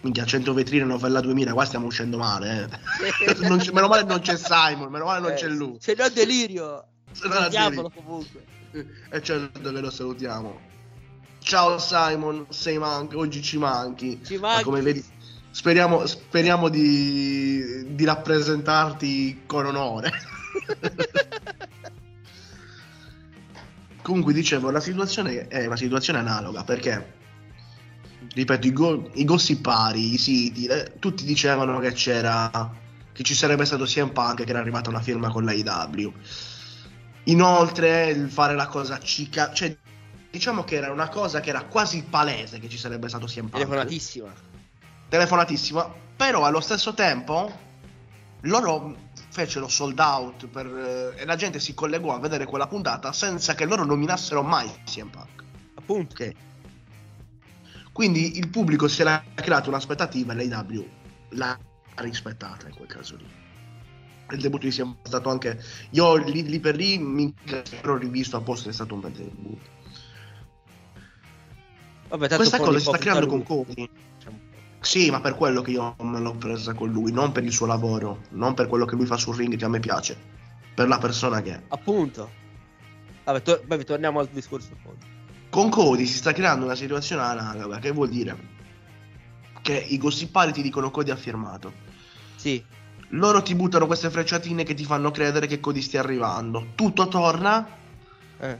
Minchia, 0.00 0.24
100 0.26 0.52
vetrine, 0.52 0.84
novella 0.84 1.20
2000, 1.20 1.52
qua 1.52 1.64
stiamo 1.64 1.86
uscendo 1.86 2.18
male, 2.18 2.68
eh. 3.28 3.38
Non 3.48 3.58
c'è- 3.58 3.72
meno 3.72 3.88
male 3.88 4.02
non 4.04 4.20
c'è 4.20 4.36
Simon, 4.36 4.90
meno 4.90 5.04
male 5.04 5.20
non 5.20 5.30
Eh, 5.30 5.34
c'è 5.34 5.48
lui. 5.48 5.76
Se 5.80 5.94
no 5.96 6.08
delirio. 6.08 6.84
Se 7.12 7.28
no 7.28 7.48
delirio. 7.48 7.90
comunque. 7.90 8.44
E 9.10 9.22
certo 9.22 9.72
che 9.72 9.80
lo 9.80 9.90
salutiamo. 9.90 10.72
Ciao 11.38 11.78
Simon, 11.78 12.46
sei 12.50 12.78
manchi, 12.78 13.14
oggi 13.16 13.40
ci 13.42 13.56
manchi. 13.58 14.20
Ci 14.24 14.36
Ma 14.38 14.48
manchi. 14.48 14.64
come 14.64 14.80
vedi, 14.82 15.04
speriamo, 15.54 16.04
speriamo 16.04 16.68
di, 16.68 17.94
di 17.94 18.04
rappresentarti 18.04 19.42
con 19.46 19.66
onore. 19.66 20.10
Comunque 24.02 24.32
dicevo, 24.32 24.70
la 24.70 24.80
situazione 24.80 25.46
è 25.46 25.64
una 25.64 25.76
situazione 25.76 26.18
analoga 26.18 26.64
perché, 26.64 27.14
ripeto, 28.34 28.66
i, 28.66 28.72
go- 28.72 29.10
i 29.14 29.24
gossipari, 29.24 30.14
i 30.14 30.18
siti, 30.18 30.66
eh, 30.66 30.94
tutti 30.98 31.24
dicevano 31.24 31.78
che 31.78 31.92
c'era, 31.92 32.50
che 33.12 33.22
ci 33.22 33.34
sarebbe 33.34 33.64
stato 33.64 33.84
CM 33.84 34.10
Punk 34.10 34.42
che 34.42 34.50
era 34.50 34.58
arrivata 34.58 34.90
una 34.90 35.00
firma 35.00 35.30
con 35.30 35.44
l'AEW. 35.44 36.12
Inoltre, 37.26 38.10
il 38.10 38.28
fare 38.28 38.54
la 38.54 38.66
cosa 38.66 38.98
cica, 38.98 39.52
cioè, 39.54 39.74
diciamo 40.30 40.64
che 40.64 40.74
era 40.74 40.90
una 40.90 41.08
cosa 41.08 41.40
che 41.40 41.48
era 41.50 41.62
quasi 41.62 42.02
palese 42.02 42.58
che 42.58 42.68
ci 42.68 42.76
sarebbe 42.76 43.08
stato 43.08 43.24
CM 43.26 43.46
Punk 43.46 43.52
Telefonatissima. 43.52 44.53
Telefonatissima, 45.14 45.92
però 46.16 46.44
allo 46.44 46.60
stesso 46.60 46.92
tempo 46.92 47.62
loro 48.42 48.96
fecero 49.28 49.68
sold 49.68 49.98
out 50.00 50.46
per, 50.48 50.66
eh, 50.66 51.20
e 51.20 51.24
la 51.24 51.36
gente 51.36 51.60
si 51.60 51.72
collegò 51.72 52.14
a 52.14 52.18
vedere 52.18 52.46
quella 52.46 52.66
puntata 52.66 53.12
senza 53.12 53.54
che 53.54 53.64
loro 53.64 53.84
nominassero 53.84 54.42
mai 54.42 54.68
CM 54.84 55.08
Punk. 55.10 55.44
Appunto. 55.74 56.14
Ok. 56.14 56.32
Quindi 57.92 58.38
il 58.38 58.48
pubblico 58.48 58.88
si 58.88 59.02
era 59.02 59.22
creato 59.34 59.68
un'aspettativa 59.68 60.32
e 60.32 60.48
l'AW 60.48 60.88
l'ha 61.30 61.56
rispettata 61.96 62.66
in 62.66 62.74
quel 62.74 62.88
caso 62.88 63.16
lì. 63.16 63.42
Il 64.30 64.40
debutto 64.40 64.66
di 64.66 64.72
CM 64.72 64.96
è 65.00 65.06
stato 65.06 65.30
anche 65.30 65.62
io 65.90 66.16
lì, 66.16 66.42
lì 66.42 66.58
per 66.58 66.74
lì 66.74 66.98
mi 66.98 67.32
ero 67.82 67.96
rivisto 67.96 68.36
apposta 68.36 68.68
è 68.68 68.72
stato 68.72 68.94
un 68.94 69.00
bel 69.00 69.12
debutto. 69.12 69.70
Vabbè, 72.08 72.34
Questa 72.34 72.58
cosa 72.58 72.78
si 72.78 72.84
sta 72.84 72.98
creando 72.98 73.26
con. 73.26 73.38
Diciamo. 73.42 74.12
Sì, 74.84 75.10
ma 75.10 75.20
per 75.20 75.34
quello 75.34 75.62
che 75.62 75.70
io 75.70 75.96
me 76.00 76.20
l'ho 76.20 76.34
presa 76.34 76.74
con 76.74 76.90
lui, 76.90 77.10
non 77.10 77.32
per 77.32 77.42
il 77.42 77.52
suo 77.52 77.66
lavoro, 77.66 78.24
non 78.30 78.52
per 78.54 78.66
quello 78.66 78.84
che 78.84 78.94
lui 78.96 79.06
fa 79.06 79.16
sul 79.16 79.34
ring 79.34 79.56
che 79.56 79.64
a 79.64 79.68
me 79.68 79.80
piace, 79.80 80.16
per 80.74 80.88
la 80.88 80.98
persona 80.98 81.40
che 81.40 81.52
è. 81.54 81.62
Appunto. 81.68 82.30
Vabbè, 83.24 83.42
to- 83.42 83.62
vabbè, 83.66 83.84
torniamo 83.84 84.20
al 84.20 84.28
discorso. 84.30 84.68
Con 85.48 85.70
Cody 85.70 86.04
si 86.04 86.16
sta 86.18 86.32
creando 86.32 86.66
una 86.66 86.74
situazione 86.74 87.22
analoga, 87.22 87.78
che 87.78 87.92
vuol 87.92 88.08
dire 88.10 88.52
che 89.62 89.74
i 89.88 89.96
gossipari 89.96 90.52
ti 90.52 90.60
dicono 90.60 90.90
Cody 90.90 91.10
ha 91.10 91.16
firmato. 91.16 91.72
Sì. 92.36 92.62
Loro 93.08 93.40
ti 93.42 93.54
buttano 93.54 93.86
queste 93.86 94.10
frecciatine 94.10 94.64
che 94.64 94.74
ti 94.74 94.84
fanno 94.84 95.10
credere 95.10 95.46
che 95.46 95.60
Cody 95.60 95.80
stia 95.80 96.00
arrivando. 96.00 96.72
Tutto 96.74 97.08
torna, 97.08 97.66
Eh. 98.38 98.58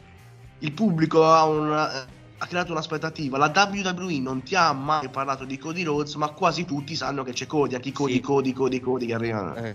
il 0.61 0.73
pubblico 0.73 1.31
ha, 1.31 1.45
una- 1.45 2.07
ha 2.45 2.47
creato 2.47 2.73
un'aspettativa. 2.73 3.39
La 3.39 3.51
WWE 3.55 4.19
non 4.21 4.43
ti 4.43 4.55
ha 4.55 4.71
mai 4.73 5.09
parlato 5.09 5.45
di 5.45 5.57
Cody 5.59 5.83
Rhodes, 5.83 6.15
ma 6.17 6.29
quasi 6.29 6.65
tutti 6.67 6.95
sanno 6.95 7.23
che 7.25 7.33
c'è 7.33 7.47
Cody. 7.47 7.75
A 7.75 7.81
chi 7.81 7.91
Cody, 7.91 8.15
Sì. 8.15 8.21
Cody, 8.21 8.53
Cody, 8.53 8.81
Cody 8.81 9.07
che 9.07 9.15
arrivano. 9.15 9.55
eh. 9.57 9.75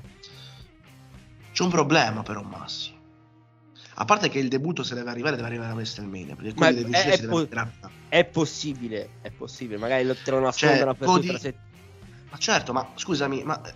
C'è 1.51 1.63
un 1.63 1.69
problema 1.71 2.21
però, 2.21 2.41
Massi. 2.43 2.91
A 3.95 4.05
parte 4.05 4.29
che 4.29 4.39
il 4.39 4.47
debutto 4.47 4.83
se 4.83 4.93
deve 4.95 5.09
arrivare, 5.09 5.35
deve 5.35 5.47
arrivare 5.47 5.71
a 5.71 5.73
WrestleMania. 5.75 6.35
Perché 6.35 6.53
Ma 6.57 6.67
è- 6.67 6.69
è 6.69 7.17
deve 7.17 7.27
po- 7.27 7.47
È 8.07 8.23
possibile, 8.25 9.09
è 9.21 9.31
possibile. 9.31 9.77
Magari 9.79 10.05
lo, 10.05 10.15
te 10.15 10.31
lo 10.31 10.39
nascondono 10.39 10.93
Cioè, 10.95 11.05
Cody- 11.05 11.37
settimana. 11.37 11.67
Ma 12.31 12.37
certo, 12.37 12.71
ma 12.71 12.87
scusami, 12.95 13.43
ma 13.43 13.59
eh, 13.65 13.73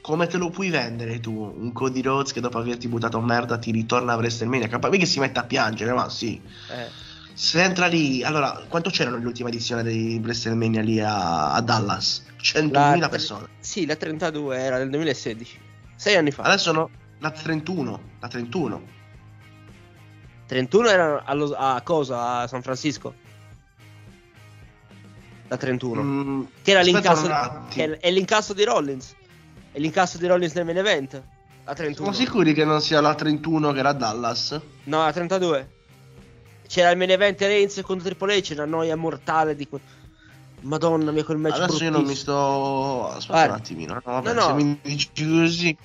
come 0.00 0.26
te 0.26 0.38
lo 0.38 0.48
puoi 0.48 0.70
vendere 0.70 1.20
tu? 1.20 1.54
Un 1.54 1.70
Cody 1.72 2.00
Rhodes 2.00 2.32
che 2.32 2.40
dopo 2.40 2.58
averti 2.58 2.88
buttato 2.88 3.20
merda 3.20 3.58
ti 3.58 3.70
ritorna 3.70 4.14
a 4.14 4.16
WrestleMania? 4.16 4.66
Capace 4.68 4.96
che 4.96 5.06
si 5.06 5.20
mette 5.20 5.38
a 5.38 5.44
piangere, 5.44 5.92
ma 5.92 6.08
sì. 6.08 6.40
Eh. 6.70 7.10
Se 7.34 7.62
entra 7.62 7.86
lì, 7.86 8.22
allora, 8.22 8.64
quanto 8.68 8.90
c'erano 8.90 9.16
nell'ultima 9.16 9.48
edizione 9.48 9.82
di 9.82 10.20
WrestleMania 10.22 10.82
lì 10.82 11.00
a, 11.00 11.52
a 11.52 11.60
Dallas? 11.60 12.24
100.000 12.40 12.98
La- 12.98 13.08
persone. 13.08 13.46
Sì, 13.60 13.86
la 13.86 13.96
32 13.96 14.58
era 14.58 14.78
nel 14.78 14.90
2016. 14.90 15.60
Sei 15.96 16.16
anni 16.16 16.30
fa. 16.30 16.42
Adesso 16.42 16.72
no, 16.72 16.90
la 17.20 17.30
31, 17.30 18.00
la 18.20 18.28
31. 18.28 18.82
31 20.46 20.88
era 20.88 21.22
allo- 21.24 21.54
a 21.56 21.80
cosa? 21.82 22.38
A 22.40 22.46
San 22.46 22.62
Francisco? 22.62 23.14
Da 25.48 25.56
31. 25.56 26.02
Mm, 26.02 26.42
che 26.62 26.70
era 26.70 26.80
l'incasso, 26.80 27.64
che 27.68 27.98
è 27.98 28.10
l'incasso 28.10 28.52
di 28.52 28.64
Rollins. 28.64 29.14
È 29.70 29.78
l'incasso 29.78 30.18
di 30.18 30.26
Rollins 30.26 30.54
nel 30.54 30.64
main 30.64 30.78
event. 30.78 31.22
A 31.64 31.74
31. 31.74 32.12
Siamo 32.12 32.12
sicuri 32.12 32.52
che 32.54 32.64
non 32.64 32.80
sia 32.80 33.00
la 33.00 33.14
31 33.14 33.72
che 33.72 33.78
era 33.78 33.92
Dallas? 33.92 34.60
No, 34.84 35.02
a 35.02 35.12
32. 35.12 35.70
C'era 36.72 36.88
il 36.88 36.96
main 36.96 37.10
event 37.10 37.38
Reigns 37.38 37.82
contro 37.84 38.06
Triple 38.08 38.38
H, 38.40 38.54
la 38.54 38.64
noia 38.64 38.96
mortale 38.96 39.54
di 39.54 39.68
que- 39.68 39.80
Madonna 40.60 41.10
mia, 41.10 41.22
quel 41.22 41.36
match 41.36 41.60
Adesso 41.60 41.84
io 41.84 41.90
non 41.90 42.04
mi 42.04 42.14
sto. 42.14 43.08
Aspetta 43.08 43.32
Guarda. 43.32 43.52
un 43.52 43.58
attimino. 43.58 43.92
No, 43.92 44.00
vabbè, 44.04 44.32
No, 44.32 44.32
no. 44.32 44.46
Se 44.46 44.64
mi 44.64 44.78
dici 44.82 45.10
così. 45.14 45.76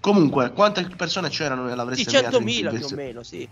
Comunque, 0.00 0.50
quante 0.52 0.88
persone 0.96 1.28
c'erano 1.28 1.64
nella 1.64 1.82
Sì, 1.82 1.88
WrestleMania 2.06 2.30
100.000 2.30 2.70
più 2.70 2.78
31? 2.78 2.86
o 3.02 3.04
meno, 3.04 3.22
sì. 3.22 3.46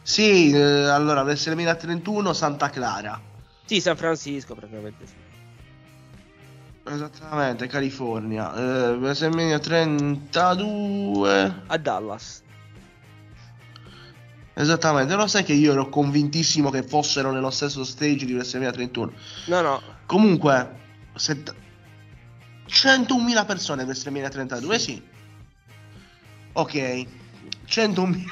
Sì, 0.00 0.50
eh, 0.52 0.88
allora 0.88 1.20
WrestleMania 1.20 1.74
31 1.74 2.32
Santa 2.32 2.70
Clara. 2.70 3.20
Sì, 3.66 3.78
San 3.82 3.96
Francisco 3.98 4.54
praticamente 4.54 5.04
sì. 5.06 5.12
Esattamente, 6.84 7.66
California. 7.66 8.54
Eh, 8.54 8.92
WrestleMania 8.92 9.58
32. 9.58 11.54
A 11.66 11.76
Dallas. 11.76 12.44
Esattamente, 14.58 15.14
lo 15.14 15.26
sai 15.26 15.44
che 15.44 15.52
io 15.52 15.72
ero 15.72 15.90
convintissimo 15.90 16.70
che 16.70 16.82
fossero 16.82 17.30
nello 17.30 17.50
stesso 17.50 17.84
stage 17.84 18.24
di 18.24 18.32
WrestleMania 18.32 18.72
31. 18.72 19.12
No, 19.48 19.60
no. 19.60 19.82
Comunque, 20.06 20.78
sett- 21.14 21.54
101.000 22.66 23.44
persone 23.44 23.82
a 23.82 23.84
WrestleMania 23.84 24.30
32, 24.30 24.78
sì. 24.78 25.02
Ok, 26.54 26.72
100.000 26.72 28.24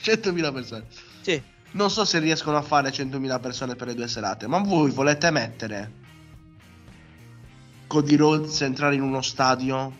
100.000 0.00 0.52
persone. 0.54 0.84
Sì. 1.22 1.42
Non 1.72 1.90
so 1.90 2.04
se 2.04 2.20
riescono 2.20 2.56
a 2.56 2.62
fare 2.62 2.90
100.000 2.90 3.40
persone 3.40 3.74
per 3.74 3.88
le 3.88 3.94
due 3.96 4.06
serate, 4.06 4.46
ma 4.46 4.58
voi 4.58 4.92
volete 4.92 5.28
mettere 5.32 5.92
Cody 7.88 8.14
Rhodes 8.14 8.60
entrare 8.60 8.94
in 8.94 9.02
uno 9.02 9.22
stadio 9.22 9.92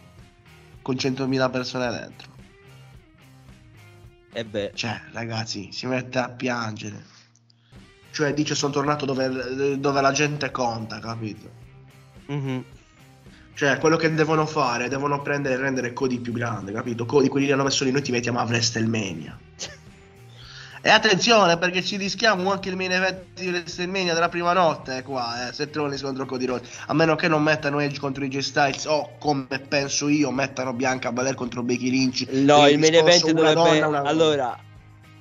con 0.82 0.94
100.000 0.94 1.50
persone 1.50 1.90
dentro? 1.90 2.37
E 4.38 4.44
beh. 4.44 4.70
Cioè, 4.72 5.00
ragazzi, 5.10 5.70
si 5.72 5.86
mette 5.88 6.16
a 6.20 6.28
piangere. 6.28 7.02
Cioè, 8.12 8.32
dice 8.32 8.54
sono 8.54 8.72
tornato 8.72 9.04
dove, 9.04 9.80
dove 9.80 10.00
la 10.00 10.12
gente 10.12 10.52
conta, 10.52 11.00
capito? 11.00 11.50
Mhm. 12.26 12.64
Cioè, 13.54 13.78
quello 13.78 13.96
che 13.96 14.14
devono 14.14 14.46
fare, 14.46 14.88
devono 14.88 15.20
prendere 15.22 15.54
e 15.54 15.58
rendere 15.58 15.92
Cody 15.92 16.20
più 16.20 16.32
grande, 16.32 16.70
capito? 16.70 17.04
Cody, 17.04 17.26
quelli 17.26 17.46
che 17.46 17.52
hanno 17.52 17.64
messo 17.64 17.82
lì, 17.82 17.90
noi 17.90 18.02
ti 18.02 18.12
mettiamo 18.12 18.38
a 18.38 18.44
WrestleMania. 18.44 19.36
E 20.80 20.90
attenzione, 20.90 21.58
perché 21.58 21.82
ci 21.82 21.96
rischiamo 21.96 22.50
anche 22.52 22.68
il 22.68 22.76
main 22.76 22.92
event 22.92 23.24
di 23.34 23.48
WrestleMania 23.48 24.14
della 24.14 24.28
prima 24.28 24.52
notte, 24.52 24.98
eh, 24.98 25.02
qua, 25.02 25.48
eh, 25.48 25.52
Seth 25.52 25.74
Rollins 25.74 26.02
contro 26.02 26.24
Cody 26.24 26.44
Rhodes. 26.46 26.68
A 26.86 26.94
meno 26.94 27.16
che 27.16 27.26
non 27.26 27.42
mettano 27.42 27.80
Edge 27.80 27.98
contro 27.98 28.24
i 28.24 28.42
Styles 28.42 28.84
o, 28.84 29.16
come 29.18 29.46
penso 29.68 30.08
io, 30.08 30.30
mettano 30.30 30.72
Bianca 30.72 31.10
Belair 31.10 31.34
contro 31.34 31.62
Becky 31.62 31.90
Lynch. 31.90 32.26
No, 32.30 32.60
Per 32.60 32.70
il 32.70 32.78
main 32.78 32.94
event 32.94 33.22
una 33.24 33.52
dovrebbe. 33.52 33.80
donna, 33.80 33.86
una. 34.00 34.08
Allora, 34.08 34.58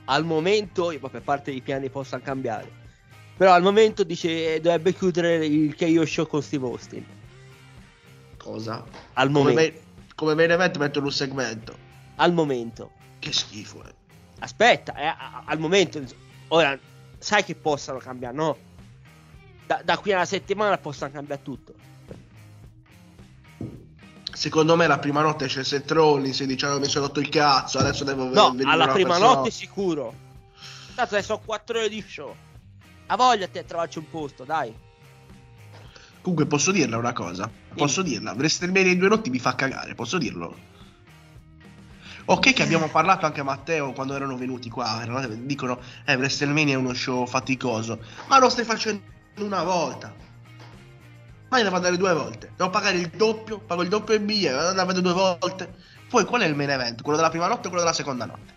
al 0.06 0.24
momento, 0.26 0.92
io, 0.92 1.00
per 1.00 1.22
parte 1.22 1.52
i 1.52 1.62
piani 1.62 1.90
possano 1.90 2.22
cambiare. 2.24 2.72
Però 3.36 3.52
al 3.52 3.62
momento 3.62 4.04
dice 4.04 4.60
dovrebbe 4.62 4.94
chiudere 4.94 5.46
il 5.46 5.76
KO 5.76 6.06
show 6.06 6.28
con 6.28 6.42
Steve 6.42 6.66
Austin. 6.66 7.06
Cosa? 8.38 8.84
Al 9.14 9.28
Come 9.32 9.40
momento. 9.40 9.60
main, 9.60 9.74
come 10.16 10.34
main 10.36 10.52
event 10.52 10.78
mettono 10.78 11.06
un 11.08 11.12
segmento. 11.12 11.76
Al 12.16 12.34
momento. 12.34 12.92
Che 13.20 13.32
schifo, 13.34 13.84
eh. 13.86 13.94
Aspetta, 14.40 14.94
eh, 14.96 15.14
al 15.46 15.60
momento. 15.60 16.02
Ora, 16.50 16.78
sai 17.18 17.44
che 17.44 17.56
possano 17.56 17.98
cambiare, 18.00 18.36
no? 18.36 18.58
Da, 19.66 19.82
da 19.84 19.98
qui 19.98 20.12
a 20.14 20.18
una 20.18 20.26
settimana 20.26 20.78
possano 20.78 21.12
cambiare 21.12 21.42
tutto. 21.42 21.74
Secondo 24.32 24.76
me 24.76 24.86
la 24.86 25.00
prima 25.00 25.22
notte 25.22 25.48
c'è 25.48 25.64
Seth 25.64 25.90
Rollins 25.92 26.44
diciamo 26.44 26.78
mi 26.78 26.86
sono 26.86 27.08
rotto 27.08 27.20
il 27.20 27.30
cazzo, 27.30 27.80
adesso 27.80 28.04
devo 28.04 28.26
No, 28.26 28.52
venire 28.52 28.70
alla 28.70 28.88
prima 28.90 29.16
persona- 29.16 29.34
notte 29.34 29.50
sicuro. 29.50 30.14
Tanto 30.94 31.16
adesso 31.16 31.34
sono 31.34 31.42
4 31.44 31.80
ore 31.80 31.90
di 31.90 32.04
show. 32.08 32.36
A 33.08 33.16
voglia 33.16 33.48
te 33.48 33.66
trovarci 33.66 33.98
un 33.98 34.10
posto, 34.10 34.44
dai. 34.44 34.74
Comunque 36.22 36.46
posso 36.46 36.72
dirla 36.72 36.98
una 36.98 37.14
cosa? 37.14 37.50
Posso 37.74 38.02
dirla? 38.04 38.34
WrestleMania 38.34 38.92
in 38.92 39.00
due 39.00 39.08
notti 39.10 39.30
mi 39.30 39.40
fa 39.40 39.56
cagare, 39.56 39.96
posso 39.96 40.18
dirlo? 40.18 40.56
Ok 42.30 42.52
che 42.52 42.62
abbiamo 42.62 42.90
parlato 42.90 43.26
anche 43.26 43.40
a 43.40 43.44
Matteo 43.44 43.94
quando 43.94 44.14
erano 44.14 44.36
venuti 44.36 44.70
qua, 44.70 45.02
dicono 45.38 45.80
eh 46.04 46.16
WrestleMania 46.16 46.74
è 46.74 46.78
uno 46.78 46.94
show 46.94 47.26
faticoso, 47.26 48.00
ma 48.28 48.38
lo 48.38 48.50
stai 48.50 48.66
facendo 48.66 49.02
una 49.38 49.64
volta. 49.64 50.14
Ma 51.48 51.58
io 51.58 51.64
devo 51.64 51.78
andare 51.78 51.96
due 51.96 52.14
volte, 52.14 52.52
devo 52.58 52.70
pagare 52.70 52.98
il 52.98 53.08
doppio, 53.08 53.60
pago 53.60 53.82
il 53.82 53.88
doppio 53.88 54.14
e 54.14 54.20
biglietto, 54.20 54.58
devo 54.58 54.68
andare 54.68 54.90
a 54.90 54.94
vedere 54.94 55.14
due 55.14 55.38
volte. 55.40 55.74
Poi 56.10 56.26
qual 56.26 56.42
è 56.42 56.46
il 56.48 56.56
main 56.56 56.70
event? 56.70 57.02
Quello 57.02 57.18
della 57.18 57.30
prima 57.30 57.48
notte 57.48 57.68
o 57.68 57.70
quello 57.70 57.84
della 57.86 57.96
seconda 57.96 58.26
notte? 58.26 58.56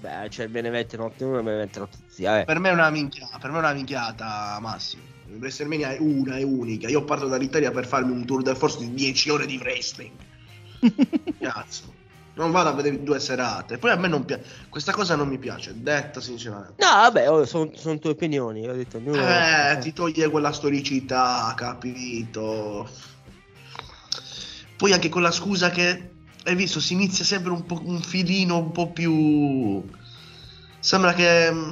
Beh, 0.00 0.28
c'è 0.28 0.42
il 0.42 0.50
Benevento 0.50 0.96
notte 0.96 1.22
1 1.22 1.34
e 1.34 1.38
il 1.38 1.44
Benevento 1.44 1.78
notte 1.78 1.98
zia, 2.08 2.40
eh. 2.40 2.44
Per 2.44 2.58
me 2.58 2.70
è 2.70 2.72
una 2.72 2.90
minchiata, 2.90 3.38
per 3.38 3.50
me 3.50 3.58
è 3.58 3.60
una 3.60 3.72
minchiata 3.72 4.58
Massimo. 4.60 5.02
WrestleMania 5.38 5.92
è 5.92 5.98
una, 6.00 6.38
è 6.38 6.42
unica. 6.42 6.88
Io 6.88 7.04
parto 7.04 7.28
dall'Italia 7.28 7.70
per 7.70 7.86
farmi 7.86 8.10
un 8.10 8.24
tour 8.24 8.42
de 8.42 8.56
force 8.56 8.80
di 8.80 8.92
10 8.92 9.30
ore 9.30 9.46
di 9.46 9.58
wrestling. 9.58 10.10
Cazzo. 11.40 12.02
Non 12.36 12.50
vado 12.50 12.68
a 12.70 12.72
vedere 12.72 13.00
due 13.02 13.20
serate. 13.20 13.78
Poi 13.78 13.90
a 13.92 13.96
me 13.96 14.08
non 14.08 14.24
piace. 14.24 14.44
Questa 14.68 14.90
cosa 14.92 15.14
non 15.14 15.28
mi 15.28 15.38
piace, 15.38 15.72
detta 15.76 16.20
sinceramente. 16.20 16.84
No, 16.84 16.88
vabbè, 16.90 17.46
sono 17.46 17.70
tue 17.70 18.10
opinioni. 18.10 18.68
Ho 18.68 18.74
detto, 18.74 18.96
ognuno... 18.96 19.20
Eh, 19.24 19.78
ti 19.80 19.92
toglie 19.92 20.28
quella 20.28 20.52
storicità, 20.52 21.52
capito? 21.56 22.88
Poi 24.76 24.92
anche 24.92 25.08
con 25.08 25.22
la 25.22 25.30
scusa 25.30 25.70
che 25.70 26.10
hai 26.44 26.54
visto, 26.56 26.80
si 26.80 26.94
inizia 26.94 27.24
sempre 27.24 27.52
un 27.52 27.64
po' 27.64 27.80
un 27.84 28.02
filino 28.02 28.58
un 28.58 28.72
po' 28.72 28.90
più. 28.90 29.82
Sembra 30.80 31.12
che. 31.14 31.50
mm, 31.52 31.70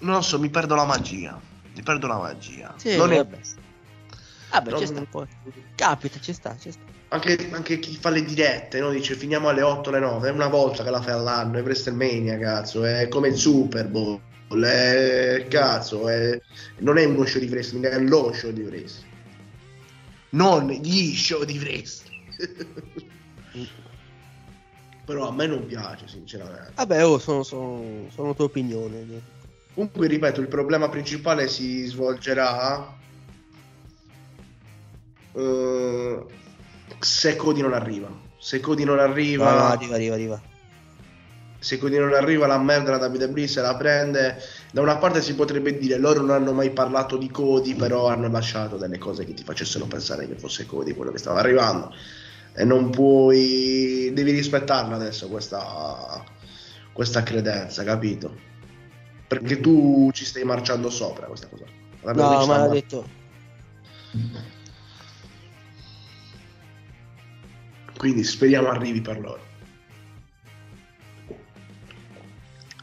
Non 0.00 0.14
lo 0.14 0.22
so, 0.22 0.38
mi 0.40 0.48
perdo 0.48 0.74
la 0.74 0.86
magia. 0.86 1.38
Mi 1.74 1.82
perdo 1.82 2.06
la 2.06 2.16
magia. 2.18 2.72
Sì, 2.76 2.96
Non 2.96 3.12
è- 3.12 3.26
vabbè. 4.52 4.70
Non- 4.70 4.80
ci 4.80 4.86
sta 4.86 5.06
poi. 5.08 5.26
Capita, 5.74 6.18
ci 6.20 6.32
sta, 6.32 6.56
ci 6.58 6.70
sta. 6.70 6.80
Anche, 7.08 7.50
anche 7.52 7.78
chi 7.78 7.96
fa 7.96 8.08
le 8.10 8.24
dirette, 8.24 8.80
no? 8.80 8.90
Dice 8.90 9.14
finiamo 9.14 9.48
alle 9.48 9.62
8, 9.62 9.90
alle 9.90 9.98
9, 10.00 10.28
è 10.28 10.32
una 10.32 10.48
volta 10.48 10.82
che 10.82 10.90
la 10.90 11.02
fai 11.02 11.12
all'anno, 11.12 11.58
è 11.58 11.62
WrestleMania, 11.62 12.38
cazzo, 12.38 12.84
è 12.84 13.08
come 13.08 13.28
il 13.28 13.36
Super 13.36 13.86
Bowl, 13.88 14.18
è, 14.64 15.46
cazzo, 15.48 16.08
è- 16.08 16.40
non 16.78 16.96
è 16.96 17.04
uno 17.04 17.26
show 17.26 17.40
di 17.40 17.48
wrestling, 17.48 17.86
è 17.86 17.98
lo 18.00 18.32
show 18.32 18.50
di 18.50 18.62
wrestling. 18.62 19.10
Non 20.30 20.68
gli 20.70 21.14
show 21.14 21.44
di 21.44 21.58
wrestling. 21.58 22.10
Però 25.04 25.28
a 25.28 25.32
me 25.32 25.46
non 25.46 25.66
piace, 25.66 26.06
sinceramente. 26.08 26.72
Vabbè, 26.74 27.04
oh, 27.04 27.18
sono, 27.18 27.42
sono, 27.42 28.08
sono 28.10 28.34
tue 28.34 28.44
opinioni. 28.44 29.20
Comunque, 29.74 30.06
ripeto, 30.06 30.40
il 30.40 30.48
problema 30.48 30.88
principale 30.88 31.48
si 31.48 31.84
svolgerà 31.84 33.00
eh, 35.34 36.24
se 36.98 37.36
Cody 37.36 37.60
non 37.60 37.72
arriva. 37.72 38.08
Se 38.38 38.60
Cody 38.60 38.84
non 38.84 38.98
arriva, 38.98 39.52
No, 39.52 39.66
arriva, 39.66 39.94
arriva, 39.94 40.14
arriva. 40.14 40.42
se 41.58 41.78
Cody 41.78 41.96
non 41.98 42.12
arriva, 42.12 42.46
la 42.48 42.58
merda 42.58 42.96
la 42.96 43.06
WWE 43.06 43.46
se 43.46 43.60
la 43.60 43.76
prende. 43.76 44.36
Da 44.72 44.80
una 44.80 44.96
parte 44.96 45.22
si 45.22 45.34
potrebbe 45.34 45.78
dire 45.78 45.96
loro 45.98 46.20
non 46.20 46.30
hanno 46.30 46.52
mai 46.52 46.70
parlato 46.70 47.16
di 47.16 47.30
Cody, 47.30 47.74
però 47.76 48.08
hanno 48.08 48.28
lasciato 48.28 48.76
delle 48.76 48.98
cose 48.98 49.24
che 49.24 49.34
ti 49.34 49.44
facessero 49.44 49.86
pensare 49.86 50.26
che 50.26 50.34
fosse 50.36 50.66
Cody 50.66 50.92
quello 50.94 51.12
che 51.12 51.18
stava 51.18 51.38
arrivando. 51.40 51.92
E 52.54 52.64
non 52.64 52.90
puoi, 52.90 54.10
devi 54.12 54.32
rispettarla 54.32 54.94
adesso 54.96 55.28
questa, 55.28 56.22
questa 56.92 57.22
credenza, 57.22 57.84
capito? 57.84 58.36
Perché 59.26 59.60
tu 59.60 60.10
ci 60.12 60.24
stai 60.24 60.42
marciando 60.44 60.90
sopra 60.90 61.26
questa 61.26 61.46
cosa. 61.48 61.64
La 62.02 62.12
WWE 62.12 62.36
No, 62.38 62.46
ma 62.46 62.56
l'ha 62.58 62.68
detto. 62.68 63.06
Quindi 68.02 68.24
speriamo 68.24 68.68
arrivi 68.68 69.00
per 69.00 69.20
loro. 69.20 69.40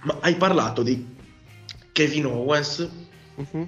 Ma 0.04 0.18
hai 0.22 0.36
parlato 0.36 0.82
di 0.82 1.06
Kevin 1.92 2.26
Owens 2.26 2.88
Mhm. 3.36 3.68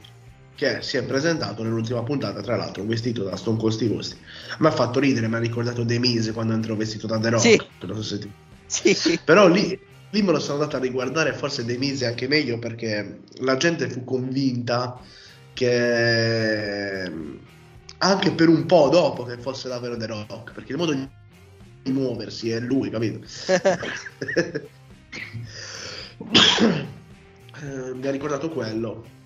che 0.55 0.81
si 0.81 0.95
è 0.95 1.03
presentato 1.03 1.61
nell'ultima 1.61 2.03
puntata, 2.03 2.39
tra 2.39 2.55
l'altro 2.55 2.85
vestito 2.85 3.23
da 3.25 3.35
Stone 3.35 3.57
Cold 3.57 3.73
Steve 3.73 3.95
Austin. 3.95 4.19
Mi 4.59 4.67
ha 4.67 4.71
fatto 4.71 5.01
ridere, 5.01 5.27
mi 5.27 5.35
ha 5.35 5.39
ricordato 5.39 5.85
The 5.85 5.99
Miz 5.99 6.31
quando 6.31 6.53
entrò 6.53 6.73
vestito 6.77 7.05
da 7.05 7.19
The 7.19 7.29
Rock. 7.31 7.41
Sì. 7.41 7.61
Non 7.81 8.01
so 8.01 8.17
ti- 8.17 8.31
Sì. 8.67 9.19
Però 9.21 9.49
lì, 9.49 9.77
lì 10.11 10.21
me 10.21 10.31
lo 10.31 10.39
sono 10.39 10.53
andato 10.53 10.77
a 10.77 10.79
riguardare, 10.79 11.33
forse 11.33 11.65
Miz 11.65 11.99
è 11.99 12.05
anche 12.05 12.29
meglio 12.29 12.59
perché 12.59 13.23
la 13.39 13.57
gente 13.57 13.89
fu 13.89 14.05
convinta 14.05 14.97
che 15.51 17.11
anche 17.97 18.31
per 18.31 18.47
un 18.47 18.65
po' 18.65 18.87
dopo 18.87 19.25
che 19.25 19.37
fosse 19.37 19.67
davvero 19.67 19.97
The 19.97 20.05
Rock, 20.05 20.53
perché 20.53 20.71
il 20.71 20.77
modo 20.77 20.93
muoversi, 21.89 22.49
è 22.51 22.59
lui, 22.59 22.89
capito? 22.89 23.25
Eh, 27.61 27.93
mi 27.93 28.07
ha 28.07 28.11
ricordato 28.11 28.49
quello. 28.49 29.19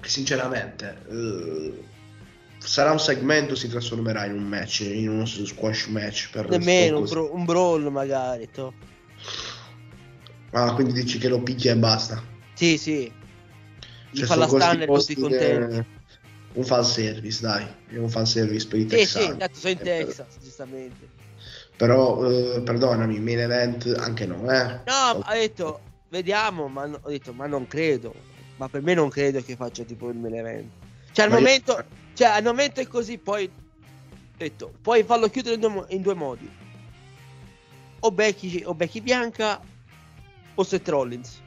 Che 0.00 0.08
sinceramente 0.08 1.04
eh, 1.10 1.84
sarà 2.58 2.90
un 2.90 3.00
segmento, 3.00 3.54
si 3.54 3.68
trasformerà 3.68 4.24
in 4.26 4.32
un 4.34 4.44
match, 4.44 4.80
in 4.80 5.08
uno 5.10 5.26
squash 5.26 5.86
match 5.86 6.30
per 6.30 6.48
Nemmeno 6.48 6.98
un, 7.00 7.04
bro- 7.04 7.34
un 7.34 7.44
brawl 7.44 7.90
magari. 7.90 8.48
to. 8.50 8.72
Ah, 10.52 10.74
quindi 10.74 10.92
dici 10.94 11.18
che 11.18 11.28
lo 11.28 11.42
picchia 11.42 11.72
e 11.72 11.76
basta. 11.76 12.22
Sì, 12.54 12.78
sì. 12.78 13.12
Cioè, 14.12 14.26
fa 14.26 14.34
la 14.36 14.46
stunner 14.48 14.88
tutti 14.88 15.14
contenti. 15.14 15.74
che- 15.76 15.98
Un 16.52 16.64
fan 16.64 16.82
service, 16.84 17.40
dai, 17.42 17.64
è 17.90 17.96
un 17.96 18.08
fan 18.08 18.26
service 18.26 18.66
per 18.66 18.80
i 18.80 18.82
Sì, 18.82 18.88
texani. 18.88 19.24
sì, 19.32 19.36
tanto 19.36 19.58
sono 19.60 19.72
in 19.72 19.78
Eh, 19.78 19.82
per- 19.82 20.04
Texas, 20.04 20.38
giustamente. 20.42 21.08
Però, 21.80 22.30
eh, 22.30 22.60
perdonami, 22.60 23.18
main 23.20 23.38
event 23.38 23.86
anche 24.00 24.26
no, 24.26 24.42
eh. 24.52 24.80
No, 24.84 25.22
ha 25.22 25.32
detto, 25.32 25.80
vediamo, 26.10 26.68
ma 26.68 26.84
no- 26.84 26.98
ho 27.00 27.08
detto, 27.08 27.32
ma 27.32 27.46
non 27.46 27.66
credo. 27.66 28.12
Ma 28.56 28.68
per 28.68 28.82
me 28.82 28.92
non 28.92 29.08
credo 29.08 29.40
che 29.42 29.56
faccia 29.56 29.82
tipo 29.84 30.10
il 30.10 30.16
main 30.18 30.34
event. 30.34 30.70
Cioè 31.12 31.24
al 31.24 31.30
Ma 31.30 31.38
io- 31.38 31.42
momento, 31.44 31.84
cioè 32.12 32.28
al 32.28 32.42
momento 32.42 32.80
è 32.80 32.86
così, 32.86 33.16
poi 33.16 33.50
detto, 34.36 34.74
puoi 34.82 35.04
farlo 35.04 35.28
chiudere 35.30 35.54
in 35.54 35.60
due, 35.62 35.84
in 35.88 36.02
due 36.02 36.12
modi. 36.14 36.50
O 38.00 38.10
Becky, 38.10 38.62
o 38.62 38.74
Becky 38.74 39.00
Bianca 39.00 39.58
o 40.56 40.62
Seth 40.62 40.86
Rollins. 40.86 41.40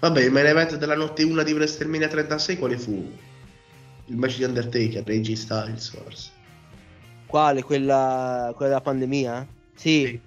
Vabbè, 0.00 0.20
il 0.20 0.30
main 0.30 0.44
event 0.44 0.76
della 0.76 0.94
notte 0.94 1.22
1 1.22 1.42
di 1.42 1.52
WrestleMania 1.54 2.08
36 2.08 2.58
quale 2.58 2.76
fu? 2.76 3.10
Il 4.06 4.16
match 4.16 4.36
di 4.36 4.44
Undertaker, 4.44 5.02
AJ 5.08 5.32
Styles 5.32 5.88
forse. 5.88 6.30
Quale? 7.30 7.62
Quella, 7.62 8.52
quella 8.56 8.72
della 8.72 8.80
pandemia? 8.80 9.46
Sì. 9.76 10.20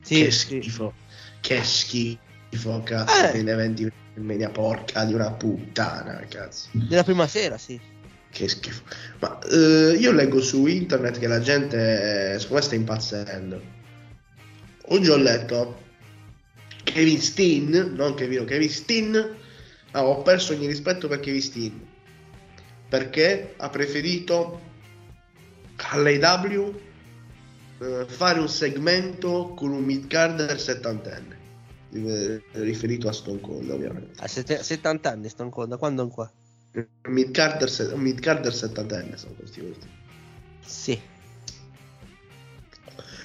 Sì, 0.00 0.22
che 0.22 0.30
sì. 0.30 0.62
schifo. 0.62 0.94
Che 1.40 1.62
schifo, 1.62 2.80
cazzo. 2.82 3.26
Eh. 3.26 3.32
Main 3.34 3.48
event 3.50 3.74
di 3.76 3.84
WrestleMania, 3.84 4.48
porca 4.48 5.04
di 5.04 5.12
una 5.12 5.30
puttana, 5.30 6.24
cazzo. 6.26 6.68
Della 6.72 7.04
prima 7.04 7.26
sera, 7.26 7.58
sì. 7.58 7.78
Che 8.30 8.48
schifo. 8.48 8.82
Ma 9.18 9.38
eh, 9.40 9.96
io 9.98 10.10
leggo 10.10 10.40
su 10.40 10.64
internet 10.64 11.18
che 11.18 11.26
la 11.26 11.40
gente, 11.40 12.38
secondo 12.38 12.54
me, 12.54 12.62
sta 12.62 12.74
impazzendo. 12.74 13.62
Oggi 14.86 15.10
ho 15.10 15.16
letto 15.16 15.82
Kevin 16.82 17.20
Steen, 17.20 17.92
non 17.94 18.14
Kevin, 18.14 18.46
Kevin 18.46 18.70
Steen. 18.70 19.36
Ah, 19.90 20.06
ho 20.06 20.22
perso 20.22 20.54
ogni 20.54 20.66
rispetto 20.66 21.08
per 21.08 21.20
Kevin 21.20 21.42
Steen. 21.42 21.86
Perché 22.88 23.52
ha 23.58 23.68
preferito 23.68 24.67
all'AW 25.90 26.80
eh, 27.80 28.04
fare 28.08 28.40
un 28.40 28.48
segmento 28.48 29.54
con 29.54 29.70
un 29.70 29.82
mid-carder 29.84 30.58
settantenne. 30.58 31.36
Eh, 31.92 32.42
Riferito 32.52 33.08
a 33.08 33.12
Stone 33.12 33.40
Cold, 33.40 33.70
ovviamente. 33.70 34.20
A 34.22 34.26
sette- 34.26 34.62
70 34.62 35.10
anni 35.10 35.28
Stone 35.28 35.50
Cold, 35.50 35.70
da 35.70 35.76
quando 35.76 36.02
in 36.02 36.10
qua? 36.10 36.30
Mid-carder, 37.08 37.70
se- 37.70 37.84
un 37.84 38.00
mid-carder 38.00 38.52
settantenne 38.52 39.16
sono 39.16 39.34
questi 39.34 39.60
ultimi. 39.60 39.92
Sì. 40.64 41.00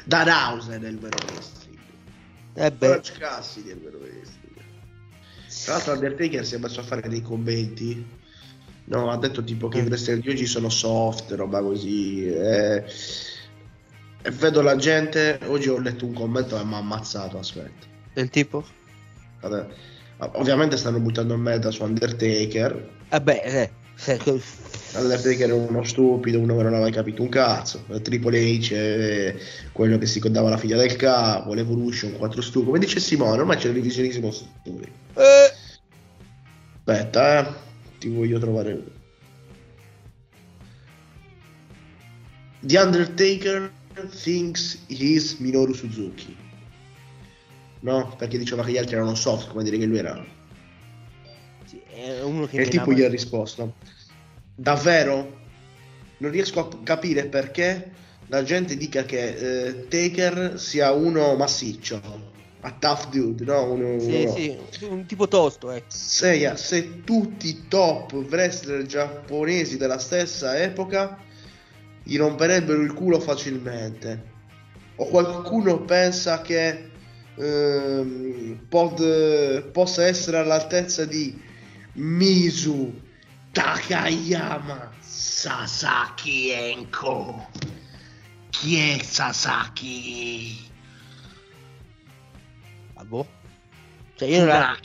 Danhausen 0.06 0.84
è 0.84 0.88
il 0.88 1.00
vero 1.00 1.18
wrestling. 1.28 1.80
Eh 2.56 2.74
Orange 2.80 3.14
Cassidy 3.14 3.70
è 3.70 3.74
il 3.74 3.80
vero 3.80 3.98
wrestling. 3.98 4.56
Tra 5.64 5.74
l'altro 5.74 5.94
Undertaker 5.94 6.46
si 6.46 6.56
è 6.56 6.58
messo 6.58 6.80
a 6.80 6.84
fare 6.84 7.08
dei 7.08 7.22
commenti. 7.22 8.06
No, 8.86 9.10
ha 9.12 9.18
detto 9.18 9.44
tipo 9.44 9.68
che 9.70 9.78
i 9.80 9.82
Mm. 9.82 9.86
wrestler 9.88 10.20
di 10.20 10.30
oggi 10.30 10.46
sono 10.46 10.70
soft, 10.70 11.32
roba 11.32 11.62
così. 11.62 12.26
eh. 12.28 12.84
E 14.26 14.32
vedo 14.32 14.62
la 14.62 14.76
gente. 14.76 15.40
Oggi 15.48 15.70
ho 15.70 15.80
letto 15.80 16.06
un 16.06 16.14
commento 16.14 16.60
e 16.60 16.64
mi 16.64 16.74
ha 16.74 16.78
ammazzato. 16.78 17.38
Aspetta. 17.40 17.88
del 18.14 18.30
tipo? 18.30 18.64
Vabbè. 19.42 19.66
Ovviamente 20.34 20.78
stanno 20.78 21.00
buttando 21.00 21.36
merda 21.36 21.72
su 21.72 21.84
Undertaker. 21.84 22.90
Eh 23.10 23.22
beh, 23.22 23.42
eh, 23.42 23.70
se- 23.96 24.20
Undertaker 24.96 25.50
è 25.50 25.54
uno 25.54 25.84
stupido, 25.84 26.40
uno 26.40 26.56
che 26.56 26.64
non 26.64 26.74
aveva 26.76 26.90
capito 26.92 27.22
un 27.24 27.30
cazzo. 27.30 27.84
Triple 28.02 28.40
H 28.40 29.36
quello 29.72 29.98
che 29.98 30.06
si 30.06 30.20
condava 30.20 30.50
la 30.52 30.58
figlia 30.58 30.78
del 30.78 30.96
capo, 30.96 31.54
l'Evolution, 31.56 32.14
quattro 32.18 32.42
stupidi. 32.42 32.66
Come 32.68 32.80
dice 32.80 33.00
Simone, 33.00 33.40
ormai 33.40 33.58
c'è 33.58 33.70
il 33.70 33.74
revisionismo 33.74 34.30
stupidi. 34.32 34.92
Eh, 35.16 35.52
Aspetta, 36.86 37.40
eh. 37.40 37.54
Ti 38.04 38.10
voglio 38.10 38.38
trovare. 38.38 38.84
The 42.60 42.78
Undertaker 42.78 43.72
thinks 44.10 44.78
he 44.88 45.14
is 45.14 45.38
Minoru 45.38 45.72
Suzuki. 45.74 46.36
No, 47.80 48.14
perché 48.18 48.38
diceva 48.38 48.66
che 48.66 48.72
gli 48.72 48.78
altri 48.78 48.96
erano 48.96 49.16
soft, 49.16 49.52
come 49.52 49.64
dire 49.64 49.78
che 49.78 49.86
lui 49.86 50.00
era. 50.00 50.22
sì, 51.64 51.82
è 51.88 52.22
uno 52.24 52.46
che 52.46 52.58
E 52.58 52.64
il 52.64 52.68
tipo 52.68 52.92
gli 52.92 53.04
ha 53.04 53.08
risposto: 53.08 53.76
Davvero? 54.54 55.40
Non 56.18 56.30
riesco 56.30 56.60
a 56.60 56.84
capire 56.84 57.28
perché 57.28 57.90
la 58.28 58.44
gente 58.44 58.76
dica 58.76 59.04
che 59.06 59.68
eh, 59.68 59.88
Taker 59.88 60.60
sia 60.60 60.92
uno 60.92 61.38
massiccio. 61.38 62.02
A 62.66 62.72
tough 62.72 63.10
dude, 63.10 63.44
no? 63.44 63.72
Uno, 63.74 64.00
Sì, 64.00 64.24
uno- 64.24 64.68
sì, 64.72 64.84
un 64.86 65.06
tipo 65.06 65.28
tosto, 65.28 65.70
ecco. 65.72 65.88
Se, 65.90 66.56
se 66.56 67.04
tutti 67.04 67.48
i 67.50 67.68
top 67.68 68.14
wrestler 68.30 68.86
giapponesi 68.86 69.76
della 69.78 70.00
stessa 70.00 70.58
epoca 70.58 71.18
gli 72.02 72.18
romperebbero 72.18 72.82
il 72.82 72.94
culo 72.94 73.20
facilmente. 73.20 74.32
O 74.96 75.08
qualcuno 75.08 75.82
pensa 75.82 76.42
che 76.42 76.92
ehm, 77.36 78.66
pod- 78.70 79.64
possa 79.72 80.06
essere 80.06 80.38
all'altezza 80.38 81.04
di 81.04 81.38
Misu 81.94 82.94
Takayama 83.52 84.92
Sasaki 85.00 86.50
Enko. 86.52 87.50
Chi 88.50 88.78
è 88.78 89.00
Sasaki? 89.04 90.72
Cioè, 94.24 94.32
io 94.32 94.40
non 94.40 94.48
la... 94.48 94.78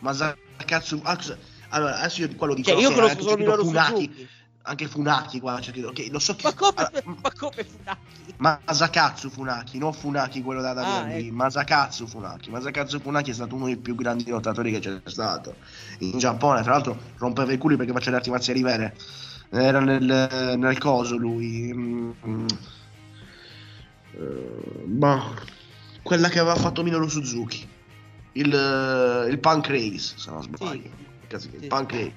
Masakatsu. 0.00 1.00
ah, 1.04 1.18
Allora, 1.70 1.98
adesso 1.98 2.22
io 2.22 2.34
qua 2.36 2.46
lo 2.48 2.54
dico. 2.54 2.70
Cioè, 2.70 2.80
io 2.80 2.92
conosco 2.92 3.22
solo 3.22 3.36
Minoru 3.36 3.64
Funaki. 3.64 4.28
Anche 4.62 4.88
Funaki 4.88 5.40
qua 5.40 5.60
scritto. 5.62 5.88
Ok, 5.88 6.08
lo 6.10 6.18
so 6.18 6.34
che. 6.36 6.44
Ma 6.44 6.54
come, 6.54 6.72
allora, 6.76 7.02
ma 7.22 7.32
come 7.36 7.64
Funaki? 7.64 8.34
Masakatsu 8.36 9.30
Funaki, 9.30 9.78
non 9.78 9.92
Funaki 9.92 10.42
quello 10.42 10.60
da 10.60 10.70
Ah, 10.70 11.02
WWE, 11.02 11.16
ecco. 11.16 11.34
Masakatsu 11.34 12.06
Funaki. 12.06 12.50
Masakatsu 12.50 13.00
Funaki 13.00 13.30
è 13.30 13.34
stato 13.34 13.54
uno 13.54 13.66
dei 13.66 13.76
più 13.76 13.94
grandi 13.94 14.28
lottatori 14.30 14.70
che 14.72 14.78
c'è 14.78 15.00
stato 15.04 15.56
in 15.98 16.18
Giappone. 16.18 16.62
Tra 16.62 16.72
l'altro 16.72 16.98
rompeva 17.16 17.52
i 17.52 17.58
culi 17.58 17.76
perché 17.76 17.92
faceva 17.92 18.12
le 18.12 18.16
arti 18.16 18.30
marziali 18.30 18.62
vere. 18.62 18.96
Era 19.50 19.80
nel, 19.80 20.56
nel 20.58 20.78
coso 20.78 21.16
lui. 21.16 21.72
mm, 21.74 22.46
eh, 24.12 24.84
ma 24.86 25.34
quella 26.02 26.28
che 26.28 26.38
aveva 26.38 26.56
fatto 26.56 26.82
Minoru 26.82 27.08
Suzuki. 27.08 27.68
Il, 28.32 28.54
eh, 28.54 29.28
il 29.30 29.38
Punk 29.38 29.66
Race, 29.68 30.14
se 30.16 30.30
non 30.30 30.42
sbaglio. 30.42 30.90
Cazzo, 31.26 31.48
il 31.52 31.60
Sì. 31.62 31.66
Punk 31.66 31.92
Race. 31.92 32.12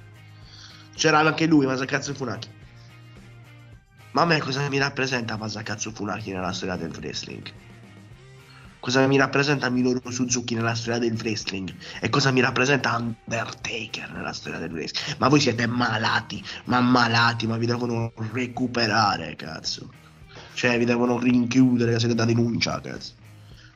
C'era 0.95 1.19
anche 1.19 1.45
lui, 1.45 1.65
Masakatsu 1.65 2.13
Funaki. 2.13 2.49
Ma 4.12 4.21
a 4.21 4.26
me 4.26 4.39
cosa 4.39 4.69
mi 4.69 4.78
rappresenta 4.78 5.38
Masakatsu 5.38 5.91
Funaki 5.91 6.32
nella 6.32 6.52
storia 6.52 6.76
del 6.76 6.91
wrestling? 6.91 7.52
Cosa 8.80 9.08
mi 9.08 9.17
rappresenta 9.17 9.69
Minoru 9.69 10.12
Suzuki 10.12 10.56
nella 10.56 10.76
storia 10.76 10.99
del 10.99 11.13
wrestling? 11.13 11.73
E 12.02 12.10
cosa 12.10 12.32
mi 12.32 12.41
rappresenta 12.41 12.95
Undertaker 12.97 14.12
nella 14.12 14.34
storia 14.34 14.60
del 14.60 14.71
wrestling? 14.71 15.17
Ma 15.19 15.30
voi 15.30 15.39
siete 15.39 15.65
malati, 15.67 16.43
ma 16.65 16.82
malati, 16.82 17.47
ma 17.47 17.58
vi 17.58 17.65
devono 17.65 18.12
recuperare, 18.34 19.36
cazzo. 19.38 19.89
Cioè, 20.54 20.78
vi 20.78 20.86
devono 20.86 21.17
rinchiudere, 21.17 21.97
siete 21.97 22.13
da 22.13 22.26
denuncia, 22.26 22.82
cazzo. 22.82 23.13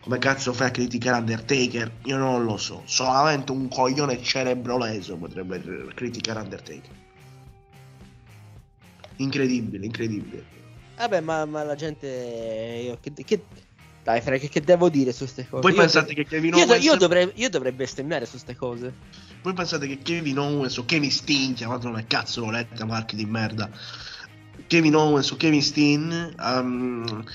Come 0.08 0.20
cazzo 0.20 0.54
fai 0.54 0.68
a 0.68 0.72
criticare 0.72 1.18
Undertaker? 1.18 1.92
Io 2.06 2.16
non 2.16 2.46
lo 2.46 2.56
so. 2.56 2.82
Solamente 2.86 3.52
un 3.52 3.68
coglione 3.68 4.24
cerebroleso 4.24 5.18
potrebbe 5.18 5.62
criticare 5.94 6.40
Undertaker. 6.40 6.92
Incredibile, 9.18 9.86
incredibile. 9.86 10.46
Vabbè, 10.96 11.20
ma, 11.20 11.44
ma 11.44 11.64
la 11.64 11.76
gente... 11.76 12.08
Io, 12.86 12.98
che, 13.02 13.12
che- 13.26 13.44
Dai, 14.02 14.22
Frank, 14.22 14.40
che, 14.40 14.48
che 14.48 14.62
devo 14.62 14.88
dire 14.88 15.12
su 15.12 15.24
queste 15.24 15.46
cose? 15.46 15.62
Voi 15.62 15.72
Io 15.74 15.78
pensate 15.78 16.08
do- 16.08 16.14
che 16.14 16.26
Kevin 16.26 16.54
Io, 16.54 16.66
do- 16.66 16.72
Owens... 16.72 16.86
io 16.86 16.96
dovrei, 16.96 17.32
io 17.36 17.50
dovrei 17.50 17.74
bestemmiare 17.74 18.24
su 18.24 18.32
queste 18.32 18.56
cose. 18.56 18.94
Voi 19.44 19.52
pensate 19.52 19.88
che 19.88 19.98
Kevin 19.98 20.40
Owens 20.40 20.78
o 20.78 20.86
Kevin 20.86 21.12
Steen, 21.12 21.54
chiamatelo 21.54 22.02
cazzo 22.08 22.46
volete, 22.46 22.82
marchi 22.86 23.18
di 23.18 23.26
merda. 23.26 23.70
Kevin 24.68 24.96
Owens 24.96 25.30
o 25.32 25.36
Kevin 25.36 25.62
Steen 25.62 26.34
um, 26.40 27.26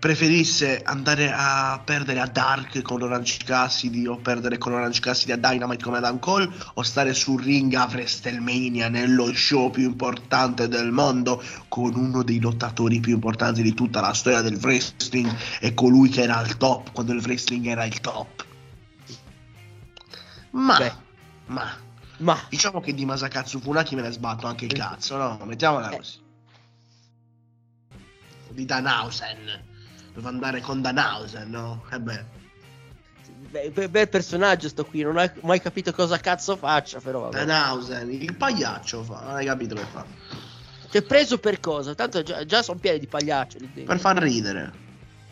preferisse 0.00 0.80
andare 0.82 1.30
a 1.30 1.78
perdere 1.84 2.20
a 2.20 2.26
Dark 2.26 2.80
con 2.80 3.02
Orange 3.02 3.36
Cassidy 3.44 4.06
o 4.06 4.16
perdere 4.16 4.56
con 4.56 4.72
Orange 4.72 4.98
Cassidy 4.98 5.32
a 5.32 5.36
Dynamite 5.36 5.84
come 5.84 5.98
Adam 5.98 6.18
Cole 6.18 6.48
o 6.74 6.82
stare 6.82 7.12
sul 7.12 7.42
ring 7.42 7.72
a 7.74 7.84
WrestleMania 7.84 8.88
nello 8.88 9.30
show 9.34 9.70
più 9.70 9.84
importante 9.84 10.68
del 10.68 10.90
mondo 10.90 11.42
con 11.68 11.94
uno 11.94 12.22
dei 12.22 12.40
lottatori 12.40 12.98
più 12.98 13.12
importanti 13.12 13.60
di 13.60 13.74
tutta 13.74 14.00
la 14.00 14.14
storia 14.14 14.40
del 14.40 14.56
wrestling 14.56 15.30
e 15.60 15.74
colui 15.74 16.08
che 16.08 16.22
era 16.22 16.38
al 16.38 16.56
top 16.56 16.92
quando 16.92 17.12
il 17.12 17.20
wrestling 17.20 17.66
era 17.66 17.84
il 17.84 18.00
top. 18.00 18.46
Ma 20.52 20.78
Beh. 20.78 20.92
ma 21.46 21.70
Ma. 22.16 22.38
diciamo 22.48 22.80
che 22.80 22.94
di 22.94 23.04
Masakatsu 23.04 23.60
Funaki 23.60 23.94
me 23.96 24.00
ne 24.02 24.10
sbatto 24.12 24.46
anche 24.46 24.64
il 24.64 24.72
cazzo 24.72 25.16
no? 25.18 25.40
Mettiamola 25.44 25.90
Eh. 25.90 25.96
così. 25.98 26.18
Di 28.48 28.64
Danhausen 28.64 29.68
doveva 30.12 30.28
andare 30.28 30.60
con 30.60 30.80
Danhausen 30.82 31.50
no? 31.50 31.84
e 31.90 31.98
beh 32.00 32.24
beh, 33.50 33.70
be- 33.70 33.88
bel 33.88 34.08
personaggio 34.08 34.68
sto 34.68 34.84
qui, 34.84 35.02
non 35.02 35.16
ho 35.16 35.30
mai 35.42 35.60
capito 35.60 35.92
cosa 35.92 36.18
cazzo 36.18 36.56
faccia, 36.56 37.00
però 37.00 37.20
vabbè. 37.20 37.36
Danhausen 37.44 38.10
il 38.10 38.34
pagliaccio 38.36 39.02
fa 39.02 39.20
non 39.22 39.34
hai 39.36 39.46
capito 39.46 39.74
che 39.74 39.84
fa 39.84 40.04
Cioè, 40.90 41.02
preso 41.02 41.38
per 41.38 41.60
cosa? 41.60 41.94
Tanto 41.94 42.22
già, 42.22 42.44
già 42.44 42.62
sono 42.62 42.78
pieni 42.78 42.98
di 42.98 43.06
pagliaccio 43.06 43.58
lì 43.58 43.70
dentro. 43.72 43.92
per 43.94 44.00
far 44.00 44.16
ridere 44.18 44.72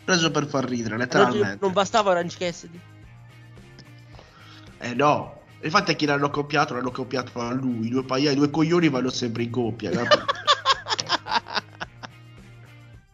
preso 0.05 0.31
per 0.31 0.47
far 0.47 0.65
ridere 0.65 0.97
letteralmente 0.97 1.57
non 1.61 1.71
bastava 1.73 2.11
Orange 2.11 2.37
Cassidy? 2.37 2.79
eh 4.79 4.93
no 4.93 5.37
infatti 5.61 5.91
a 5.91 5.93
chi 5.93 6.05
l'hanno 6.05 6.27
accoppiato 6.27 6.73
l'hanno 6.73 6.87
accoppiato 6.87 7.39
a 7.41 7.51
lui 7.51 7.87
i 7.87 7.89
due 7.89 8.03
pagliai 8.05 8.33
i 8.33 8.37
due 8.37 8.49
coglioni 8.49 8.87
vanno 8.89 9.09
sempre 9.09 9.43
in 9.43 9.51
coppia? 9.51 9.91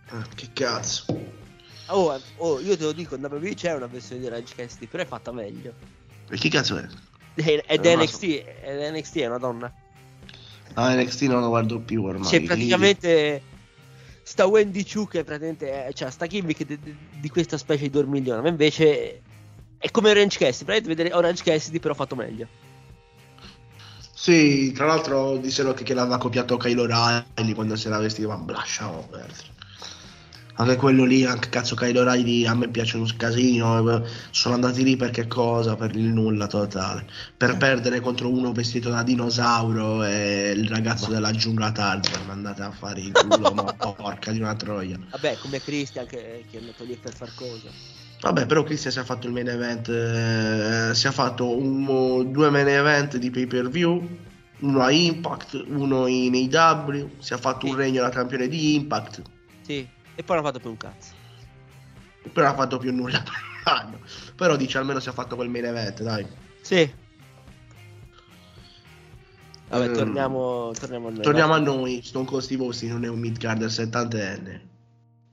Ah, 0.09 0.23
che 0.35 0.49
cazzo 0.53 1.05
oh, 1.87 2.15
eh, 2.15 2.21
oh, 2.37 2.59
io 2.59 2.77
te 2.77 2.83
lo 2.83 2.91
dico, 2.91 3.15
da 3.17 3.27
WWE 3.27 3.53
c'è 3.53 3.73
una 3.73 3.87
versione 3.87 4.21
di 4.21 4.27
Orange 4.27 4.53
Cassidy, 4.55 4.87
però 4.87 5.03
è 5.03 5.05
fatta 5.05 5.31
meglio. 5.31 5.73
e 6.29 6.37
chi 6.37 6.49
cazzo 6.49 6.77
è? 6.77 6.87
Ed 7.35 7.63
è 7.65 7.95
non 7.95 7.97
la 7.97 8.03
NXT, 8.03 8.43
è 8.43 8.91
NXT 8.91 9.17
è 9.17 9.27
una 9.27 9.37
donna. 9.37 9.73
ah 10.73 10.95
NXT 10.95 11.21
non 11.23 11.41
lo 11.41 11.49
guardo 11.49 11.79
più 11.79 12.03
ormai 12.03 12.27
C'è 12.27 12.41
praticamente 12.41 13.41
sta 14.23 14.47
Wendy 14.47 14.83
Chu 14.83 15.07
che 15.07 15.23
praticamente 15.23 15.85
è, 15.85 15.93
cioè 15.93 16.09
sta 16.09 16.25
gimmick 16.25 16.63
di, 16.63 16.79
di- 16.79 16.95
di 17.19 17.29
questa 17.29 17.57
specie 17.57 17.83
di 17.83 17.89
dormiglione, 17.89 18.41
ma 18.41 18.47
invece 18.47 19.21
è 19.77 19.91
come 19.91 20.09
Orange 20.09 20.37
Cassidy, 20.37 20.65
praticamente 20.65 21.03
vedere 21.03 21.15
Orange 21.15 21.43
Cassidy 21.43 21.79
però 21.79 21.93
fatto 21.93 22.15
meglio. 22.15 22.47
Sì, 24.13 24.71
tra 24.71 24.87
l'altro 24.87 25.37
dissero 25.37 25.73
che, 25.73 25.83
che 25.83 25.93
l'aveva 25.93 26.17
copiato 26.17 26.57
Kylo 26.57 26.85
Riley 26.85 27.53
quando 27.53 27.75
si 27.75 27.85
era 27.87 27.99
vestito, 27.99 28.29
ma 28.29 28.43
lasciamo 28.51 29.05
perdere. 29.11 29.54
Anche 30.57 30.77
quello 30.77 31.03
lì, 31.03 31.25
anche 31.25 31.49
cazzo 31.49 31.75
Kylo 31.75 32.09
Riley, 32.09 32.45
a 32.45 32.53
me 32.55 32.69
piace 32.69 32.95
un 32.95 33.09
casino, 33.17 33.89
eh, 33.89 34.01
sono 34.31 34.55
andati 34.55 34.83
lì 34.85 34.95
per 34.95 35.09
che 35.11 35.27
cosa? 35.27 35.75
Per 35.75 35.93
il 35.97 36.05
nulla 36.05 36.47
totale. 36.47 37.05
Per 37.35 37.57
perdere 37.57 37.99
contro 37.99 38.29
uno 38.29 38.53
vestito 38.53 38.89
da 38.89 39.03
dinosauro 39.03 40.05
e 40.05 40.53
il 40.55 40.69
ragazzo 40.69 41.11
della 41.11 41.31
giungla 41.31 41.73
Tarzan, 41.73 42.29
andate 42.29 42.61
a 42.61 42.71
fare 42.71 43.01
il 43.01 43.11
culo, 43.11 43.51
ma 43.53 43.63
porca 43.75 44.31
di 44.31 44.39
una 44.39 44.55
troia. 44.55 44.97
Vabbè, 45.09 45.37
come 45.39 45.59
Christian 45.61 46.05
che, 46.05 46.45
che 46.49 46.57
è 46.57 46.59
andato 46.61 46.85
lì 46.85 46.95
per 46.95 47.13
far 47.13 47.31
cosa. 47.35 47.67
Vabbè, 48.21 48.45
però 48.45 48.63
Christian 48.63 48.93
si 48.93 48.99
è 48.99 49.03
fatto 49.03 49.27
il 49.27 49.33
main 49.33 49.49
event, 49.49 49.89
eh, 49.89 50.95
si 50.95 51.05
è 51.07 51.11
fatto 51.11 51.53
un- 51.53 52.31
due 52.31 52.49
main 52.49 52.67
event 52.69 53.17
di 53.17 53.29
pay 53.29 53.45
per 53.45 53.67
view, 53.69 54.07
uno 54.59 54.81
a 54.81 54.89
Impact, 54.89 55.65
uno 55.67 56.07
in 56.07 56.33
AW, 56.33 57.09
si 57.19 57.33
è 57.33 57.37
fatto 57.37 57.65
un 57.65 57.73
Sì. 57.73 57.77
regno 57.77 58.01
da 58.03 58.09
campione 58.09 58.47
di 58.47 58.75
Impact, 58.75 59.21
Sì, 59.61 59.85
e 60.15 60.23
poi 60.23 60.35
non 60.37 60.45
ha 60.45 60.47
fatto 60.47 60.59
più 60.59 60.69
un 60.69 60.77
cazzo. 60.77 61.13
però 62.33 62.47
non 62.47 62.55
ha 62.55 62.59
fatto 62.61 62.77
più 62.77 62.93
nulla 62.93 63.21
per 63.21 63.33
un 63.33 63.73
anno. 63.73 63.99
Però 64.35 64.55
dice 64.55 64.77
almeno 64.77 64.99
si 64.99 65.09
è 65.09 65.11
fatto 65.11 65.35
quel 65.35 65.49
main 65.49 65.65
event, 65.65 66.01
dai. 66.01 66.25
Sì. 66.61 66.91
Vabbè, 69.67 69.89
Mm. 69.89 69.93
torniamo, 69.93 70.71
torniamo 70.79 71.07
a 71.07 71.11
noi. 71.11 71.21
Torniamo 71.21 71.51
va. 71.53 71.57
a 71.57 71.61
noi, 71.61 72.01
Stone 72.03 72.25
Cold 72.25 72.43
Steve 72.43 72.63
Austin 72.63 72.89
non 72.91 73.03
è 73.03 73.07
un 73.07 73.19
mid-carder 73.19 73.69
70enne, 73.69 74.61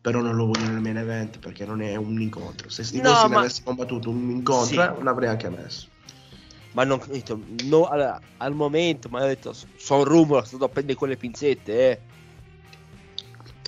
però 0.01 0.21
non 0.21 0.35
lo 0.37 0.47
voglio 0.47 0.67
nel 0.67 0.81
main 0.81 0.97
event 0.97 1.39
perché 1.39 1.65
non 1.67 1.83
è 1.83 1.95
un 1.97 2.21
incontro. 2.21 2.69
Se 2.71 2.83
Steve 2.83 3.03
No, 3.03 3.11
Austin 3.11 3.31
ma- 3.31 3.39
avesse 3.41 3.63
combattuto 3.63 4.11
un 4.11 4.31
incontro, 4.31 4.65
Sì. 4.67 4.75
eh, 4.77 5.03
l'avrei 5.03 5.29
anche 5.29 5.49
messo. 5.51 5.89
Ma 6.73 6.85
non 6.85 7.01
detto, 7.07 7.39
no, 7.65 7.85
allora, 7.89 8.19
al 8.39 8.55
momento, 8.55 9.11
ma 9.11 9.23
ho 9.23 9.27
detto, 9.27 9.55
sono 9.77 10.05
rumor, 10.05 10.47
sto 10.47 10.57
a 10.65 10.69
prendere 10.71 10.97
con 10.99 11.09
le 11.09 11.17
pinzette, 11.19 11.91
eh. 11.91 12.01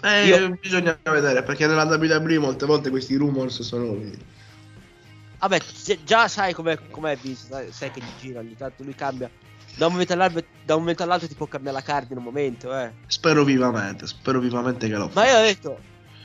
Eh, 0.03 0.27
Io- 0.27 0.59
bisogna 0.61 0.99
vedere 1.03 1.43
perché 1.43 1.67
nella 1.67 1.85
WWE 1.85 2.39
molte 2.39 2.67
volte 2.67 2.91
questi 2.91 3.17
rumors 3.17 3.63
sono 3.63 3.97
Vabbè, 5.39 5.61
gi- 5.85 6.01
già 6.05 6.27
sai 6.29 6.55
com'è, 6.55 6.79
com'è 6.91 7.17
Vince, 7.17 7.71
sai, 7.71 7.91
che 7.91 8.03
gira 8.19 8.41
ogni 8.41 8.57
tanto, 8.57 8.83
lui 8.83 8.95
cambia. 8.95 9.31
Da 9.77 9.87
un, 9.87 9.93
momento 9.93 10.13
all'altro, 10.15 10.43
da 10.65 10.75
un 10.75 10.81
momento 10.81 11.03
all'altro 11.03 11.29
ti 11.29 11.35
può 11.35 11.47
cambiare 11.47 11.77
la 11.77 11.83
card 11.83 12.11
in 12.13 12.17
un 12.19 12.23
momento, 12.23 12.75
eh. 12.75 12.93
Spero 13.09 13.45
vivamente, 13.45 14.07
spero 14.07 14.39
vivamente 14.39 14.89
che 14.89 14.95
lo 14.95 15.11
Ma 15.13 15.23
fa. 15.23 15.27
io 15.29 15.39
ho 15.39 15.43
detto, 15.43 15.79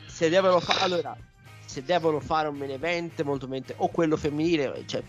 se 0.05 0.29
devono 0.29 0.59
fare, 0.59 0.79
allora, 0.81 1.17
se 1.65 1.83
devono 1.83 2.19
fare 2.19 2.47
un 2.47 2.55
main 2.55 2.71
event 2.71 3.21
molto 3.23 3.47
mente, 3.47 3.73
o 3.77 3.89
quello 3.89 4.15
femminile, 4.15 4.83
cioè, 4.85 5.03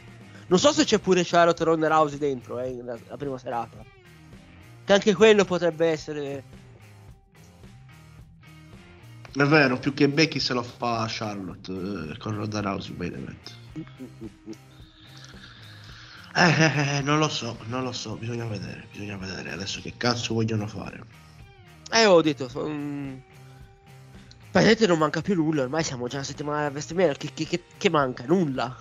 non 0.46 0.58
so 0.58 0.72
se 0.72 0.84
c'è 0.84 0.98
pure 0.98 1.22
Charlotte 1.24 1.62
Ronda 1.62 1.86
Rousey 1.88 2.18
dentro, 2.18 2.58
eh, 2.58 2.80
la, 2.82 2.98
la 3.08 3.16
prima 3.16 3.38
serata. 3.38 3.84
Che 4.84 4.92
anche 4.92 5.14
quello 5.14 5.44
potrebbe 5.44 5.86
essere... 5.86 6.42
È 9.32 9.44
vero, 9.44 9.78
più 9.78 9.94
che 9.94 10.08
Becky 10.08 10.40
se 10.40 10.52
lo 10.54 10.62
fa 10.62 11.06
Charlotte 11.08 11.72
eh, 11.72 12.18
con 12.18 12.34
Ronda 12.34 12.60
Rousey 12.60 12.94
main 12.96 13.14
event. 13.14 13.58
Eh, 16.34 16.50
eh, 16.50 16.96
eh, 16.96 17.00
non 17.02 17.18
lo 17.18 17.28
so, 17.28 17.56
non 17.66 17.82
lo 17.82 17.92
so, 17.92 18.16
bisogna 18.16 18.44
vedere, 18.46 18.86
bisogna 18.90 19.16
vedere 19.16 19.52
adesso 19.52 19.80
che 19.80 19.94
cazzo 19.96 20.34
vogliono 20.34 20.66
fare. 20.66 21.04
Eh, 21.92 22.06
ho 22.06 22.20
detto, 22.22 22.48
son... 22.48 23.22
Praticamente 24.50 24.86
non 24.88 24.98
manca 24.98 25.20
più 25.22 25.34
nulla, 25.36 25.62
ormai 25.62 25.84
siamo 25.84 26.08
già 26.08 26.18
a 26.18 26.24
settimana 26.24 26.58
della 26.58 26.70
vestimenta, 26.70 27.14
che, 27.14 27.30
che, 27.32 27.46
che, 27.46 27.62
che 27.76 27.90
manca? 27.90 28.24
Nulla. 28.26 28.76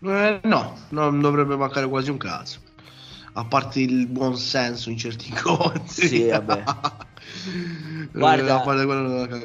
Eh, 0.00 0.40
no, 0.42 0.76
non 0.90 1.20
dovrebbe 1.20 1.56
mancare 1.56 1.88
quasi 1.88 2.10
un 2.10 2.18
cazzo. 2.18 2.60
A 3.38 3.44
parte 3.44 3.80
il 3.80 4.06
buon 4.06 4.38
senso 4.38 4.88
in 4.88 4.96
certi 4.96 5.30
conti. 5.36 6.08
Sì, 6.08 6.26
vabbè. 6.26 6.64
Eh, 6.64 8.08
Guarda. 8.12 8.62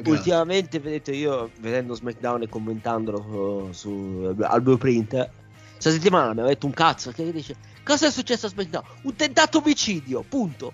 Ultimamente, 0.06 0.80
vedete, 0.80 1.12
io 1.12 1.50
vedendo 1.60 1.94
SmackDown 1.94 2.42
e 2.42 2.48
commentandolo 2.48 3.20
uh, 3.20 3.72
su, 3.72 4.34
al 4.40 4.62
blueprint, 4.62 5.28
questa 5.72 5.90
settimana 5.90 6.32
mi 6.32 6.40
ha 6.40 6.44
detto 6.44 6.66
un 6.66 6.72
cazzo 6.72 7.10
che 7.10 7.30
dice: 7.30 7.56
Cosa 7.84 8.06
è 8.06 8.10
successo 8.10 8.46
a 8.46 8.48
SmackDown? 8.48 8.84
Un 9.02 9.14
tentato 9.14 9.58
omicidio, 9.58 10.24
punto. 10.26 10.72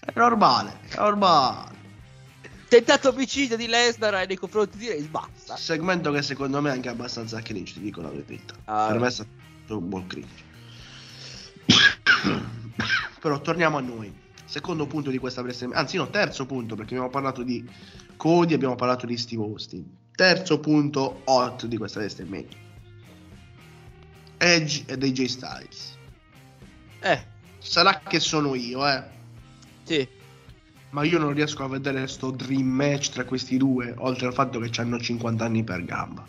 È 0.00 0.12
normale, 0.14 0.80
è 0.88 0.96
normale. 0.96 1.74
Tentato 2.68 3.10
omicidio 3.10 3.56
di 3.56 3.68
Lesnar 3.68 4.26
nei 4.26 4.36
confronti 4.36 4.76
di 4.76 4.88
Reigns, 4.88 5.06
basta. 5.06 5.56
Segmento 5.56 6.10
che 6.10 6.22
secondo 6.22 6.60
me 6.60 6.70
è 6.70 6.72
anche 6.72 6.88
abbastanza 6.88 7.40
cringe, 7.40 7.74
ti 7.74 7.80
dico 7.80 8.00
la 8.00 8.10
verità. 8.10 8.54
Ah. 8.64 8.88
Per 8.88 8.98
me 8.98 9.06
è 9.06 9.10
stato 9.10 9.28
un 9.68 9.88
buon 9.88 10.06
cringe. 10.08 10.45
Però 13.20 13.40
torniamo 13.40 13.76
a 13.76 13.80
noi. 13.80 14.12
Secondo 14.44 14.86
punto 14.86 15.10
di 15.10 15.18
questa 15.18 15.40
WrestleMania, 15.40 15.80
anzi 15.80 15.96
no, 15.96 16.08
terzo 16.08 16.46
punto, 16.46 16.76
perché 16.76 16.94
abbiamo 16.94 17.10
parlato 17.10 17.42
di 17.42 17.68
Cody, 18.16 18.54
abbiamo 18.54 18.76
parlato 18.76 19.06
di 19.06 19.16
Steve 19.16 19.42
Austin. 19.42 19.84
Terzo 20.14 20.60
punto 20.60 21.22
hot 21.24 21.66
di 21.66 21.76
questa 21.76 21.98
WrestleMania. 21.98 22.64
Edge 24.38 24.84
ed 24.86 25.02
AJ 25.02 25.24
Styles. 25.24 25.96
Eh, 27.00 27.34
Sarà 27.58 27.98
che 27.98 28.20
sono 28.20 28.54
io, 28.54 28.86
eh. 28.86 29.02
sì. 29.82 30.08
Ma 30.90 31.02
io 31.02 31.18
non 31.18 31.32
riesco 31.32 31.64
a 31.64 31.68
vedere 31.68 32.06
sto 32.06 32.30
dream 32.30 32.66
match 32.66 33.10
tra 33.10 33.24
questi 33.24 33.56
due, 33.56 33.92
oltre 33.98 34.28
al 34.28 34.32
fatto 34.32 34.60
che 34.60 34.80
hanno 34.80 34.98
50 34.98 35.44
anni 35.44 35.64
per 35.64 35.84
gamba. 35.84 36.24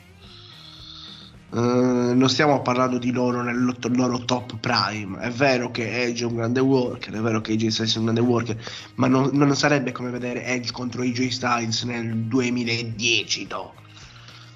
Eh, 1.54 2.14
non 2.14 2.30
stiamo 2.30 2.62
parlando 2.62 2.98
di 2.98 3.12
loro 3.12 3.42
nel 3.42 3.74
loro 3.92 4.26
top 4.26 4.58
prime. 4.60 5.18
È 5.20 5.30
vero 5.30 5.72
che 5.72 6.04
Edge 6.04 6.24
è 6.24 6.28
un 6.28 6.36
grande 6.36 6.60
worker, 6.60 7.14
è 7.14 7.22
vero 7.22 7.40
che 7.40 7.54
AJ 7.54 7.68
Styles 7.68 7.96
è 7.96 7.98
un 8.00 8.04
grande 8.04 8.22
worker, 8.22 8.58
ma 8.96 9.08
non, 9.08 9.30
non 9.32 9.56
sarebbe 9.56 9.94
come 9.94 10.10
vedere 10.10 10.44
Edge 10.44 10.72
contro 10.72 11.04
AJ 11.04 11.28
Styles 11.30 11.84
nel 11.84 12.14
2010, 12.16 13.48
no. 13.50 13.74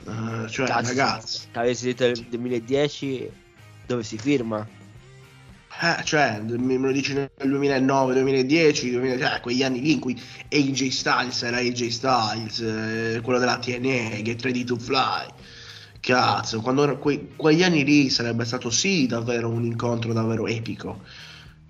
Eh, 0.06 0.50
cioè, 0.50 0.68
Cazzo, 0.68 0.88
ragazzi, 0.90 1.48
avessi 1.54 1.86
detto 1.86 2.06
nel 2.06 2.26
2010 2.28 3.32
dove 3.86 4.04
si 4.04 4.18
firma. 4.18 4.68
eh, 5.82 6.04
cioè, 6.04 6.42
me 6.42 6.78
lo 6.78 6.92
dici 6.92 7.14
nel 7.14 7.30
2009, 7.38 8.14
2010, 8.16 8.92
2000, 8.92 9.18
cioè, 9.18 9.40
quegli 9.40 9.64
anni 9.64 9.80
lì 9.80 9.94
in 9.94 10.00
cui 10.00 10.22
AJ 10.50 10.90
Styles 10.90 11.42
era 11.44 11.58
AJ 11.58 11.88
Styles, 11.88 12.60
eh, 12.60 13.22
quello 13.24 13.40
della 13.40 13.58
TNA, 13.60 14.22
Get 14.24 14.42
Ready 14.42 14.66
to 14.66 14.78
Fly. 14.78 15.26
Cazzo, 16.02 16.60
quando, 16.62 16.98
que- 16.98 17.30
quegli 17.38 17.64
anni 17.64 17.84
lì 17.86 18.10
sarebbe 18.10 18.44
stato 18.44 18.70
sì 18.70 19.08
davvero 19.08 19.50
un 19.50 19.64
incontro 19.64 20.12
davvero 20.14 20.48
epico. 20.48 21.04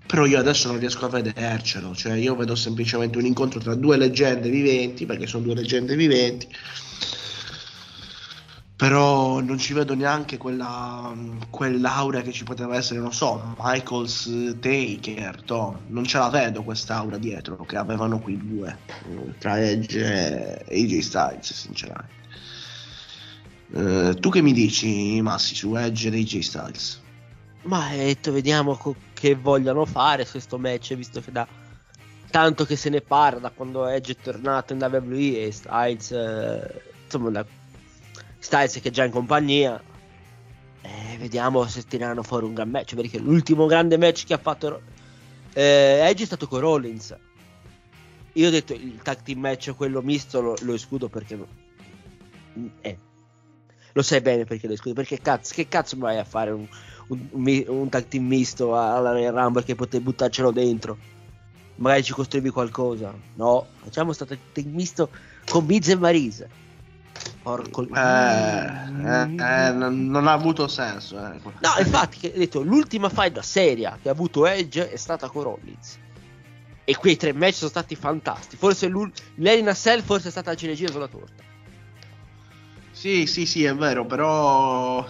Però 0.06 0.26
io 0.26 0.38
adesso 0.38 0.68
non 0.68 0.78
riesco 0.80 1.06
a 1.06 1.08
vedercelo, 1.08 1.94
cioè 1.94 2.14
io 2.14 2.34
vedo 2.34 2.54
semplicemente 2.56 3.18
un 3.18 3.26
incontro 3.26 3.60
tra 3.60 3.74
due 3.74 3.96
leggende 3.96 4.50
viventi, 4.50 5.06
perché 5.06 5.26
sono 5.26 5.44
due 5.44 5.54
leggende 5.54 5.94
viventi, 5.96 6.48
Però 8.76 9.38
non 9.40 9.58
ci 9.58 9.74
vedo 9.74 9.94
neanche 9.94 10.38
quella, 10.38 11.14
quell'aura 11.50 12.20
che 12.20 12.32
ci 12.32 12.42
poteva 12.42 12.74
essere, 12.76 12.98
non 12.98 13.12
so, 13.12 13.54
Michaels 13.58 14.56
Taker, 14.58 15.40
Tom. 15.44 15.84
Non 15.86 16.04
ce 16.04 16.18
la 16.18 16.28
vedo 16.30 16.64
quest'aura 16.64 17.16
dietro 17.16 17.64
che 17.64 17.76
avevano 17.76 18.18
quei 18.20 18.36
due, 18.36 18.76
tra 19.38 19.60
Edge 19.60 20.64
e 20.66 20.82
AJ 20.82 20.98
Styles, 20.98 21.52
sinceramente. 21.54 22.10
Eh, 23.74 24.16
tu 24.20 24.28
che 24.30 24.42
mi 24.42 24.52
dici, 24.52 25.20
Massi, 25.22 25.54
su 25.54 25.74
Edge 25.74 26.08
ed 26.08 26.14
AJ 26.14 26.38
Styles? 26.40 27.00
Ma 27.62 27.88
detto, 27.90 28.32
vediamo 28.32 28.76
co- 28.76 28.96
che 29.14 29.34
vogliono 29.34 29.86
fare 29.86 30.24
su 30.24 30.32
questo 30.32 30.58
match, 30.58 30.94
visto 30.94 31.20
che 31.20 31.32
da 31.32 31.46
tanto 32.30 32.64
che 32.64 32.76
se 32.76 32.90
ne 32.90 33.00
parla 33.00 33.40
da 33.40 33.50
quando 33.50 33.86
Edge 33.86 34.12
è 34.12 34.16
tornato 34.16 34.72
in 34.72 34.80
WWE 34.80 35.46
e 35.46 35.52
Styles, 35.52 36.10
eh, 36.10 36.82
insomma, 37.04 37.30
da 37.30 37.46
Styles 38.38 38.80
che 38.80 38.88
è 38.88 38.92
già 38.92 39.04
in 39.04 39.12
compagnia. 39.12 39.82
Eh, 40.82 41.16
vediamo 41.18 41.64
se 41.66 41.84
tireranno 41.84 42.22
fuori 42.22 42.44
un 42.44 42.54
gran 42.54 42.68
match, 42.68 42.94
perché 42.94 43.18
l'ultimo 43.18 43.66
grande 43.66 43.96
match 43.96 44.26
che 44.26 44.34
ha 44.34 44.38
fatto 44.38 44.82
eh, 45.54 46.00
Edge 46.02 46.24
è 46.24 46.26
stato 46.26 46.46
con 46.46 46.60
Rollins. 46.60 47.16
Io 48.34 48.48
ho 48.48 48.50
detto 48.50 48.74
il 48.74 49.00
tag 49.02 49.22
team 49.22 49.38
match, 49.38 49.74
quello 49.76 50.02
misto, 50.02 50.40
lo, 50.40 50.56
lo 50.60 50.74
escludo 50.74 51.08
perché... 51.08 51.36
no- 51.36 51.60
eh, 52.80 52.98
lo 53.92 54.02
sai 54.02 54.20
bene 54.20 54.44
perché 54.44 54.66
lo 54.66 54.72
escludo, 54.74 54.96
perché 54.96 55.20
cazzo, 55.20 55.52
che 55.54 55.68
cazzo 55.68 55.96
vai 55.98 56.18
a 56.18 56.24
fare 56.24 56.50
un, 56.50 56.66
un, 57.08 57.28
un 57.30 57.64
un 57.66 57.88
tag 57.88 58.06
team 58.06 58.24
misto 58.26 58.76
alla 58.76 59.12
Royal 59.12 59.34
Rumble 59.34 59.64
che 59.64 59.74
potevi 59.74 60.04
buttarcelo 60.04 60.50
dentro? 60.50 60.96
Magari 61.76 62.02
ci 62.02 62.12
costruivi 62.12 62.50
qualcosa. 62.50 63.12
No, 63.34 63.66
facciamo 63.82 64.12
sto 64.12 64.24
tag 64.24 64.38
team 64.52 64.72
misto 64.72 65.10
con 65.48 65.64
Miz 65.64 65.88
e 65.88 65.96
Marise. 65.96 66.48
Porco... 67.42 67.82
Eh, 67.82 68.66
eh, 69.04 69.22
eh, 69.36 69.72
non 69.72 70.26
ha 70.26 70.32
avuto 70.32 70.68
senso. 70.68 71.16
eh. 71.18 71.40
No, 71.42 71.70
infatti, 71.78 72.18
che- 72.18 72.32
detto, 72.34 72.62
l'ultima 72.62 73.08
fight 73.08 73.38
seria 73.40 73.98
che 74.00 74.08
ha 74.08 74.12
avuto 74.12 74.46
Edge 74.46 74.90
è 74.90 74.96
stata 74.96 75.28
con 75.28 75.42
Rollins. 75.42 75.98
E 76.84 76.96
quei 76.96 77.16
tre 77.16 77.32
match 77.32 77.54
sono 77.54 77.70
stati 77.70 77.94
fantastici. 77.94 78.56
Forse 78.56 78.90
l'Elina 79.34 79.74
Cell 79.74 80.02
forse 80.02 80.28
è 80.28 80.30
stata 80.30 80.50
la 80.50 80.56
ciliegina 80.56 80.90
sulla 80.90 81.08
torta. 81.08 81.42
Sì, 83.02 83.26
sì, 83.26 83.46
sì, 83.46 83.64
è 83.64 83.74
vero, 83.74 84.06
però... 84.06 85.04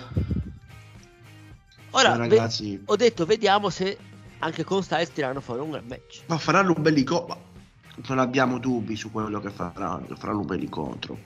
Ora, 1.90 2.14
Eh, 2.14 2.26
ve- 2.26 2.36
ragazzi, 2.36 2.80
ho 2.86 2.96
detto, 2.96 3.26
vediamo 3.26 3.68
se 3.68 3.98
anche 4.38 4.64
con 4.64 4.82
Styles 4.82 5.12
tirano 5.12 5.42
fuori 5.42 5.60
un 5.60 5.72
gran 5.72 5.84
match. 5.86 6.22
ma 6.28 6.38
faranno 6.38 6.72
un 6.74 6.80
bel 6.80 6.96
incontro. 6.96 7.50
Non 8.06 8.18
abbiamo 8.18 8.56
dubbi 8.58 8.96
su 8.96 9.10
quello 9.10 9.40
che 9.42 9.50
faranno, 9.50 10.06
faranno 10.16 10.40
un 10.40 10.46
bel 10.46 10.62
incontro. 10.62 11.18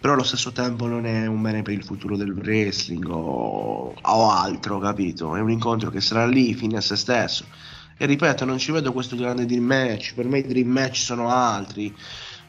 Però 0.00 0.14
allo 0.14 0.22
stesso 0.22 0.50
tempo 0.50 0.86
non 0.86 1.04
è 1.04 1.26
un 1.26 1.42
bene 1.42 1.60
per 1.60 1.74
il 1.74 1.84
futuro 1.84 2.16
del 2.16 2.30
wrestling 2.32 3.06
o, 3.10 3.94
o 4.00 4.30
altro, 4.30 4.78
capito? 4.78 5.36
È 5.36 5.40
un 5.40 5.50
incontro 5.50 5.90
che 5.90 6.00
sarà 6.00 6.24
lì 6.26 6.54
fine 6.54 6.78
a 6.78 6.80
se 6.80 6.96
stesso. 6.96 7.44
E 7.98 8.06
ripeto, 8.06 8.46
non 8.46 8.56
ci 8.56 8.72
vedo 8.72 8.94
questo 8.94 9.14
grande 9.14 9.44
dream 9.44 9.64
match. 9.64 10.14
Per 10.14 10.24
me 10.24 10.38
i 10.38 10.46
dream 10.46 10.68
match 10.68 10.96
sono 10.96 11.28
altri. 11.28 11.94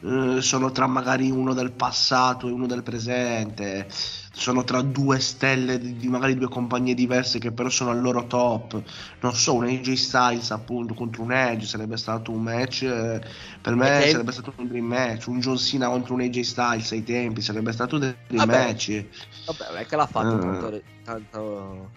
Eh, 0.06 0.42
sono 0.42 0.70
tra 0.70 0.86
magari 0.86 1.30
uno 1.30 1.54
del 1.54 1.72
passato 1.72 2.46
e 2.48 2.52
uno 2.52 2.66
del 2.66 2.82
presente. 2.82 3.88
Sono 4.36 4.64
tra 4.64 4.82
due 4.82 5.18
stelle 5.20 5.78
di, 5.78 5.96
di 5.96 6.08
magari 6.08 6.34
due 6.36 6.48
compagnie 6.48 6.92
diverse 6.94 7.38
che 7.38 7.52
però 7.52 7.68
sono 7.70 7.90
al 7.90 8.00
loro 8.02 8.26
top. 8.26 8.82
Non 9.20 9.32
so, 9.34 9.54
un 9.54 9.64
AJ 9.64 9.92
Styles 9.94 10.50
appunto 10.50 10.92
contro 10.92 11.22
un 11.22 11.32
Edge 11.32 11.64
sarebbe 11.66 11.96
stato 11.96 12.32
un 12.32 12.42
match. 12.42 12.82
eh, 12.82 13.20
per 13.62 13.74
me 13.76 13.86
tempi- 13.88 14.10
sarebbe 14.10 14.32
stato 14.32 14.52
un 14.56 14.66
dream 14.66 14.84
match. 14.84 15.26
Un 15.28 15.40
John 15.40 15.56
Cena 15.56 15.88
contro 15.88 16.14
un 16.14 16.20
AJ 16.20 16.40
Styles 16.40 16.92
ai 16.92 17.04
tempi 17.04 17.40
sarebbe 17.40 17.72
stato 17.72 17.94
un 17.96 18.00
dream 18.26 18.44
Vabbè. 18.44 18.66
match. 18.66 19.04
Vabbè, 19.46 19.80
è 19.80 19.86
che 19.86 19.96
l'ha 19.96 20.06
fatto 20.06 20.36
Eh. 20.36 20.40
tanto, 20.40 20.82
tanto, 21.04 21.90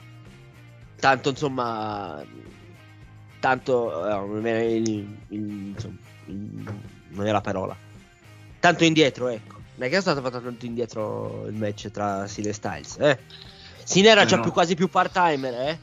tanto, 0.99 1.29
insomma, 1.29 2.23
tanto, 3.39 4.07
eh, 4.07 4.27
non 4.27 4.45
era 4.45 4.61
il, 4.63 4.87
il- 5.29 5.67
insomma, 5.73 5.95
il- 6.27 6.63
non 7.09 7.25
è 7.25 7.31
la 7.31 7.41
parola, 7.41 7.75
tanto 8.67 8.83
indietro, 8.83 9.27
ecco. 9.27 9.55
Non 9.75 9.87
è 9.87 9.89
che 9.91 9.97
è 9.97 10.01
stato 10.01 10.21
fatto 10.21 10.41
tanto 10.41 10.65
indietro 10.65 11.45
il 11.47 11.53
match 11.55 11.91
tra 11.91 12.27
Sina 12.27 12.49
e 12.49 12.53
Styles, 12.53 12.97
eh. 12.99 13.19
Sina 13.83 14.09
era 14.09 14.21
Eh, 14.23 14.25
già 14.25 14.35
no. 14.37 14.41
più, 14.43 14.51
quasi 14.51 14.75
più 14.75 14.87
part-timer, 14.89 15.53
eh. 15.53 15.79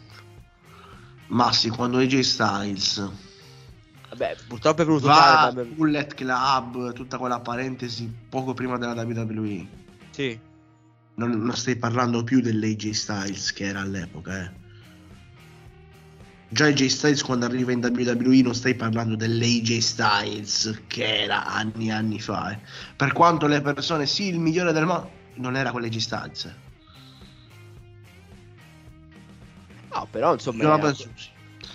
Ma 1.28 1.52
sì, 1.52 1.68
quando 1.70 1.98
AJ 1.98 2.20
Styles 2.20 3.10
Vabbè, 4.10 4.36
purtroppo 4.46 4.82
è 4.82 4.84
venuto 4.84 5.06
va 5.06 5.14
tardi. 5.52 5.60
a 5.60 5.64
Bullet 5.64 6.14
Club, 6.14 6.92
tutta 6.92 7.18
quella 7.18 7.40
parentesi 7.40 8.12
poco 8.28 8.52
prima 8.54 8.78
della 8.78 8.92
WWE. 9.02 9.66
Sì. 10.10 10.38
Non, 11.16 11.30
non 11.30 11.56
stai 11.56 11.76
parlando 11.76 12.22
più 12.22 12.40
dell'AJ 12.40 12.90
Styles 12.90 13.52
che 13.52 13.64
era 13.64 13.80
all'epoca, 13.80 14.40
eh. 14.44 14.50
Già 16.54 16.66
AJ 16.66 16.86
Styles 16.86 17.22
quando 17.24 17.46
arriva 17.46 17.72
in 17.72 17.80
WWE 17.82 18.42
non 18.42 18.54
stai 18.54 18.76
parlando 18.76 19.16
dell'AJ 19.16 19.78
Styles 19.78 20.82
che 20.86 21.22
era 21.22 21.44
anni 21.46 21.88
e 21.88 21.90
anni 21.90 22.20
fa. 22.20 22.52
eh. 22.52 22.60
Per 22.94 23.12
quanto 23.12 23.48
le 23.48 23.60
persone, 23.60 24.06
sì, 24.06 24.28
il 24.28 24.38
migliore 24.38 24.72
del 24.72 24.86
mondo, 24.86 25.10
non 25.34 25.56
era 25.56 25.72
quell'AJ 25.72 25.96
Styles. 25.98 26.44
eh. 26.44 26.54
No, 29.92 30.06
però, 30.12 30.32
insomma, 30.34 30.62
era, 30.62 30.78
penso- 30.78 31.10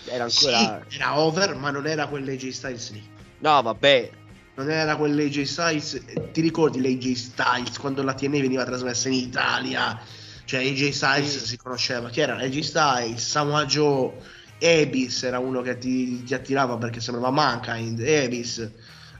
era 0.06 0.28
Sì, 0.30 0.46
ancora... 0.46 0.86
era 0.88 1.18
over, 1.18 1.54
ma 1.56 1.70
non 1.70 1.86
era 1.86 2.06
quell'AJ 2.06 2.48
Styles 2.48 2.90
lì. 2.92 3.02
No, 3.40 3.60
vabbè. 3.60 4.10
Non 4.54 4.70
era 4.70 4.96
quell'AJ 4.96 5.42
Styles. 5.42 6.02
eh, 6.06 6.30
Ti 6.30 6.40
ricordi 6.40 6.80
l'AJ 6.80 7.12
Styles 7.12 7.78
quando 7.78 8.02
la 8.02 8.14
TNA 8.14 8.40
veniva 8.40 8.64
trasmessa 8.64 9.08
in 9.08 9.14
Italia? 9.14 10.00
Cioè 10.46 10.60
AJ 10.66 10.88
Styles 10.88 11.38
Sì. 11.38 11.46
si 11.48 11.56
conosceva. 11.58 12.08
Chi 12.08 12.20
era? 12.20 12.36
AJ 12.36 12.58
Styles, 12.60 13.26
Samoa 13.28 13.66
Joe, 13.66 14.12
Ebis 14.60 15.22
era 15.22 15.38
uno 15.38 15.62
che 15.62 15.78
ti, 15.78 16.22
ti 16.22 16.34
attirava 16.34 16.76
perché 16.76 17.00
sembrava 17.00 17.30
Mankind, 17.30 17.98
Ebis. 18.00 18.70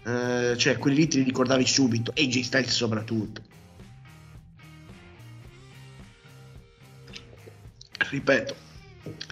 eh, 0.05 0.55
cioè 0.57 0.77
quelli 0.79 0.97
lì 0.97 1.09
ti 1.09 1.23
ricordavi 1.23 1.67
subito. 1.67 2.13
AJ 2.15 2.41
Styles 2.43 2.71
soprattutto. 2.71 3.43
Ripeto, 8.11 8.55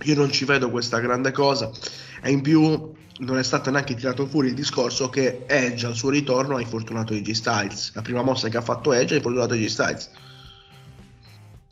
io 0.04 0.14
non 0.14 0.30
ci 0.32 0.44
vedo 0.44 0.70
questa 0.70 0.98
grande 0.98 1.30
cosa. 1.30 1.70
E 2.22 2.30
in 2.30 2.40
più 2.40 2.94
non 3.18 3.38
è 3.38 3.42
stato 3.42 3.70
neanche 3.70 3.94
tirato 3.94 4.26
fuori 4.26 4.48
il 4.48 4.54
discorso 4.54 5.08
che 5.08 5.44
Edge 5.46 5.86
al 5.86 5.94
suo 5.94 6.10
ritorno 6.10 6.56
ha 6.56 6.60
infortunato 6.60 7.12
AJ 7.12 7.30
Styles. 7.32 7.92
La 7.94 8.02
prima 8.02 8.22
mossa 8.22 8.48
che 8.48 8.56
ha 8.56 8.62
fatto 8.62 8.92
Edge 8.92 9.14
ha 9.14 9.16
infortunato 9.16 9.54
AJ 9.54 9.66
Styles. 9.66 10.10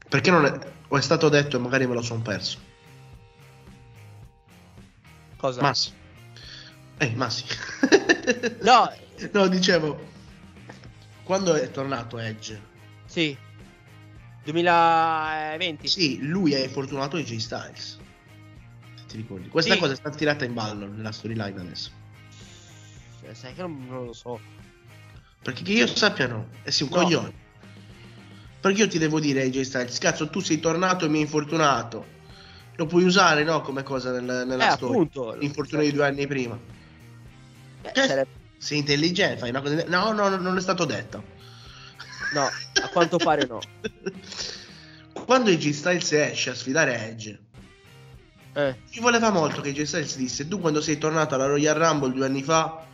Perché 0.09 0.31
non 0.31 0.45
è, 0.45 0.59
o 0.89 0.97
è 0.97 1.01
stato 1.01 1.29
detto 1.29 1.57
e 1.57 1.61
magari 1.61 1.87
me 1.87 1.95
lo 1.95 2.03
sono 2.03 2.21
perso. 2.21 2.66
Cosa? 5.37 5.61
Massi. 5.61 5.93
Eh, 6.99 7.11
Massi. 7.15 7.45
No, 8.63 8.91
no, 9.33 9.47
dicevo, 9.49 10.01
quando 11.25 11.55
è 11.55 11.71
tornato 11.71 12.19
Edge, 12.19 12.61
sì. 13.05 13.37
2020. 14.45 15.89
sì, 15.89 16.19
lui 16.23 16.55
ha 16.55 16.59
infortunato 16.59 17.17
AJ 17.17 17.37
Styles. 17.37 17.99
Se 18.95 19.05
Ti 19.07 19.17
ricordi? 19.17 19.49
Questa 19.49 19.75
Sì. 19.75 19.79
cosa 19.81 19.93
è 19.93 19.97
stata 19.97 20.17
tirata 20.17 20.45
in 20.45 20.55
ballo 20.55 20.87
nella 20.87 21.13
storyline 21.13 21.61
adesso. 21.61 21.91
Eh, 23.23 23.35
Sai 23.35 23.55
che 23.55 23.61
non, 23.63 23.87
non 23.89 24.05
lo 24.07 24.13
so. 24.13 24.39
Perché 25.43 25.63
che 25.65 25.73
io 25.73 25.87
sappia 25.89 26.29
no, 26.29 26.49
e 26.63 26.71
sei 26.71 26.87
un 26.89 26.97
No. 26.97 27.03
coglione. 27.03 27.33
Perché 28.61 28.81
io 28.83 28.89
ti 28.89 28.99
devo 28.99 29.21
dire 29.21 29.43
AJ 29.43 29.61
Styles, 29.63 29.99
cazzo 29.99 30.29
tu 30.31 30.41
sei 30.41 30.59
tornato 30.61 31.05
e 31.05 31.09
mi 31.09 31.17
hai 31.17 31.23
infortunato. 31.23 32.15
Lo 32.77 32.87
puoi 32.87 33.05
usare, 33.05 33.43
no, 33.43 33.61
come 33.63 33.83
cosa 33.83 34.11
nel- 34.13 34.47
nella 34.47 34.69
Eh, 34.69 34.73
storia. 34.73 34.95
appunto. 34.95 35.35
L'infortunio 35.35 35.85
di 35.85 35.93
due 35.93 36.07
anni 36.07 36.27
prima. 36.27 36.59
Eh, 37.83 37.93
sarebbe- 37.95 38.45
Sei 38.59 38.79
intelligente, 38.79 39.39
fai 39.39 39.51
una 39.51 39.61
cosa... 39.61 39.85
No, 39.87 40.13
no, 40.13 40.29
no, 40.29 40.37
non 40.37 40.57
è 40.57 40.61
stato 40.61 40.85
detto. 40.85 41.23
No, 42.33 42.45
a 42.47 42.89
quanto 42.93 43.17
pare 43.19 43.47
no. 43.47 43.61
Quando 45.25 45.51
AJ 45.51 45.71
Styles 45.71 46.13
esce 46.13 46.51
a 46.51 46.55
sfidare 46.55 47.09
Edge, 47.09 47.39
Eh, 48.55 48.75
ci 48.91 49.01
voleva 49.01 49.31
molto 49.31 49.61
che 49.61 49.69
AJ 49.71 49.83
Styles 49.83 50.17
disse, 50.17 50.49
tu 50.49 50.59
quando 50.61 50.81
sei 50.81 50.97
tornato 50.99 51.35
alla 51.35 51.47
Royal 51.47 51.75
Rumble 51.77 52.13
due 52.13 52.25
anni 52.27 52.43
fa, 52.43 52.85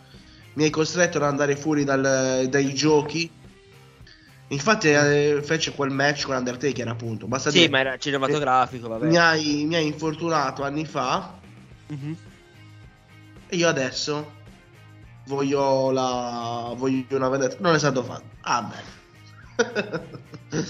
mi 0.54 0.64
hai 0.64 0.70
costretto 0.70 1.18
ad 1.18 1.24
andare 1.24 1.56
fuori 1.56 1.84
dal- 1.84 2.46
dai 2.48 2.74
giochi. 2.74 3.30
Infatti 4.52 4.88
eh, 4.88 5.40
fece 5.42 5.72
quel 5.72 5.90
match 5.90 6.26
con 6.26 6.36
Undertaker 6.36 6.86
appunto. 6.88 7.26
Basta 7.26 7.50
sì, 7.50 7.58
dire, 7.58 7.70
ma 7.70 7.80
era 7.80 7.96
cinematografico, 7.96 8.88
vabbè. 8.88 9.06
mi 9.06 9.16
hai, 9.16 9.64
mi 9.66 9.76
hai 9.76 9.86
infortunato 9.86 10.62
anni 10.62 10.84
fa 10.84 11.38
Mhm. 11.88 12.16
e 13.48 13.56
io 13.56 13.68
adesso 13.68 14.40
voglio 15.26 15.90
la 15.90 16.72
voglio 16.76 17.04
una 17.16 17.28
vendetta. 17.28 17.56
Non 17.60 17.74
è 17.74 17.78
stato 17.78 18.02
fatto. 18.02 18.24
Ah, 18.42 18.62
bene. 18.62 19.00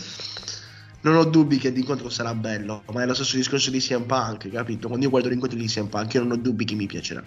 non 1.03 1.17
ho 1.17 1.25
dubbi 1.25 1.59
che 1.59 1.71
l'incontro 1.71 2.09
sarà 2.09 2.35
bello, 2.35 2.85
ma 2.93 3.03
è 3.03 3.07
lo 3.07 3.15
stesso 3.15 3.37
discorso 3.37 3.71
di 3.71 3.81
CM 3.81 4.05
Punk, 4.05 4.49
capito? 4.49 4.87
Quando 4.87 5.05
io 5.05 5.11
guardo 5.11 5.29
l'incontro 5.29 5.59
di 5.59 5.67
CM 5.67 5.87
Punk, 5.89 6.15
io 6.15 6.23
non 6.23 6.33
ho 6.33 6.37
dubbi 6.37 6.65
che 6.65 6.75
mi 6.77 6.87
piacerà. 6.87 7.23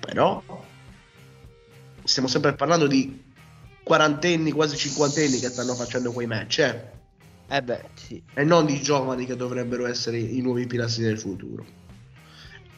Però 0.00 0.42
stiamo 2.02 2.28
sempre 2.28 2.54
parlando 2.54 2.86
di 2.86 3.23
quarantenni, 3.84 4.50
quasi 4.50 4.76
cinquantenni 4.76 5.38
che 5.38 5.50
stanno 5.50 5.74
facendo 5.74 6.10
quei 6.10 6.26
match, 6.26 6.58
eh. 6.58 6.92
Eh 7.46 7.62
beh, 7.62 7.84
sì. 7.94 8.20
e 8.32 8.42
non 8.42 8.64
di 8.64 8.80
giovani 8.80 9.26
che 9.26 9.36
dovrebbero 9.36 9.86
essere 9.86 10.18
i 10.18 10.40
nuovi 10.40 10.66
pilastri 10.66 11.04
del 11.04 11.18
futuro. 11.18 11.64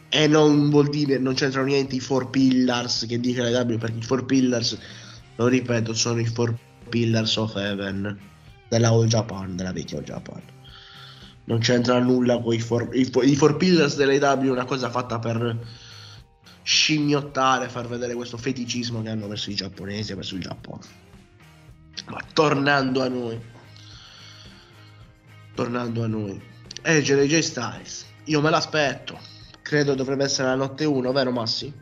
E 0.08 0.26
non 0.26 0.70
vuol 0.70 0.88
dire, 0.88 1.18
non 1.18 1.34
c'entrano 1.34 1.68
niente 1.68 1.94
i 1.94 2.00
four 2.00 2.30
pillars 2.30 3.06
che 3.06 3.20
dice 3.20 3.42
la 3.42 3.62
W, 3.62 3.78
perché 3.78 3.98
i 3.98 4.02
four 4.02 4.24
pillars, 4.24 4.76
lo 5.36 5.46
ripeto, 5.46 5.94
sono 5.94 6.20
i 6.20 6.26
four 6.26 6.54
pillars 6.88 7.36
of 7.36 7.54
heaven 7.54 8.18
della 8.68 8.88
All 8.88 9.06
Japan, 9.06 9.56
della 9.56 9.72
vecchia 9.72 9.98
All 9.98 10.04
Japan. 10.04 10.42
Non 11.44 11.60
c'entra 11.60 12.00
nulla 12.00 12.40
con 12.40 12.52
i 12.52 12.60
four, 12.60 12.88
i 12.92 13.04
four, 13.04 13.24
i 13.24 13.36
four 13.36 13.56
pillars 13.56 13.94
dell'AW, 13.96 14.46
è 14.46 14.50
una 14.50 14.64
cosa 14.64 14.90
fatta 14.90 15.20
per 15.20 15.56
scimmiottare, 16.66 17.68
far 17.68 17.86
vedere 17.86 18.14
questo 18.14 18.36
feticismo 18.36 19.00
che 19.00 19.08
hanno 19.08 19.28
verso 19.28 19.50
i 19.50 19.54
giapponesi 19.54 20.10
e 20.10 20.14
verso 20.16 20.34
il 20.34 20.40
Giappone. 20.40 20.84
Ma 22.08 22.20
tornando 22.32 23.02
a 23.02 23.08
noi, 23.08 23.40
tornando 25.54 26.02
a 26.02 26.08
noi, 26.08 26.42
Edge 26.82 27.20
e 27.20 27.26
J 27.28 27.38
Styles, 27.38 28.06
io 28.24 28.40
me 28.40 28.50
l'aspetto, 28.50 29.16
credo 29.62 29.94
dovrebbe 29.94 30.24
essere 30.24 30.48
la 30.48 30.56
notte 30.56 30.84
1, 30.84 31.12
vero 31.12 31.30
Massi? 31.30 31.72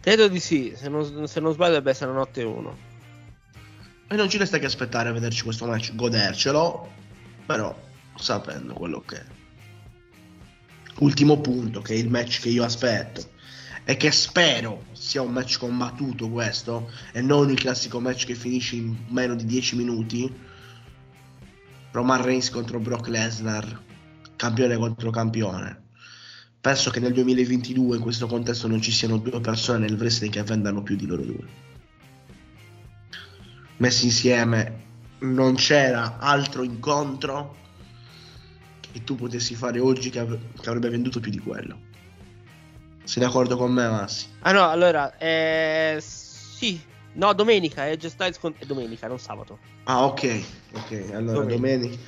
Credo 0.00 0.26
di 0.26 0.40
sì, 0.40 0.72
se 0.74 0.88
non, 0.88 1.28
se 1.28 1.40
non 1.40 1.52
sbaglio 1.52 1.72
dovrebbe 1.72 1.90
essere 1.90 2.12
la 2.12 2.16
notte 2.16 2.42
1. 2.42 2.78
E 4.08 4.16
non 4.16 4.30
ci 4.30 4.38
resta 4.38 4.58
che 4.58 4.64
aspettare 4.64 5.10
a 5.10 5.12
vederci 5.12 5.42
questo 5.42 5.66
match, 5.66 5.94
godercelo, 5.94 6.90
però 7.44 7.78
sapendo 8.16 8.72
quello 8.72 9.02
che 9.02 9.16
è. 9.16 9.24
Ultimo 11.00 11.42
punto, 11.42 11.82
che 11.82 11.92
è 11.92 11.98
il 11.98 12.08
match 12.08 12.40
che 12.40 12.48
io 12.48 12.64
aspetto, 12.64 13.40
e 13.84 13.96
che 13.96 14.10
spero 14.12 14.84
sia 14.92 15.22
un 15.22 15.32
match 15.32 15.58
combattuto 15.58 16.30
questo, 16.30 16.90
e 17.12 17.20
non 17.20 17.50
il 17.50 17.58
classico 17.58 18.00
match 18.00 18.26
che 18.26 18.34
finisce 18.34 18.76
in 18.76 18.96
meno 19.08 19.34
di 19.34 19.44
10 19.44 19.76
minuti. 19.76 20.32
Roman 21.90 22.22
Reigns 22.22 22.50
contro 22.50 22.78
Brock 22.78 23.08
Lesnar, 23.08 23.82
campione 24.36 24.76
contro 24.76 25.10
campione. 25.10 25.80
Penso 26.60 26.90
che 26.90 27.00
nel 27.00 27.12
2022 27.12 27.96
in 27.96 28.02
questo 28.02 28.28
contesto 28.28 28.68
non 28.68 28.80
ci 28.80 28.92
siano 28.92 29.18
due 29.18 29.40
persone 29.40 29.80
nel 29.80 29.98
wrestling 29.98 30.32
che 30.32 30.42
vendano 30.44 30.82
più 30.82 30.94
di 30.94 31.06
loro 31.06 31.22
due. 31.22 31.46
Messi 33.78 34.04
insieme 34.04 34.80
non 35.18 35.56
c'era 35.56 36.18
altro 36.18 36.62
incontro 36.62 37.56
che 38.92 39.02
tu 39.02 39.16
potessi 39.16 39.56
fare 39.56 39.80
oggi 39.80 40.10
che, 40.10 40.20
av- 40.20 40.38
che 40.60 40.68
avrebbe 40.68 40.88
venduto 40.88 41.18
più 41.18 41.32
di 41.32 41.38
quello. 41.38 41.90
Sei 43.04 43.22
d'accordo 43.22 43.56
con 43.56 43.72
me, 43.72 43.88
Massi? 43.88 44.26
Ah 44.40 44.52
no, 44.52 44.68
allora, 44.68 45.16
eh, 45.18 45.98
sì. 46.00 46.80
No, 47.14 47.32
domenica, 47.34 47.88
Edge 47.88 48.08
Styles 48.08 48.38
con... 48.38 48.54
è 48.58 48.64
domenica, 48.64 49.06
non 49.06 49.18
sabato. 49.18 49.58
Ah, 49.84 50.04
ok, 50.04 50.42
ok. 50.72 50.92
Allora, 51.12 51.40
Domenica. 51.44 51.54
domenica. 51.56 51.98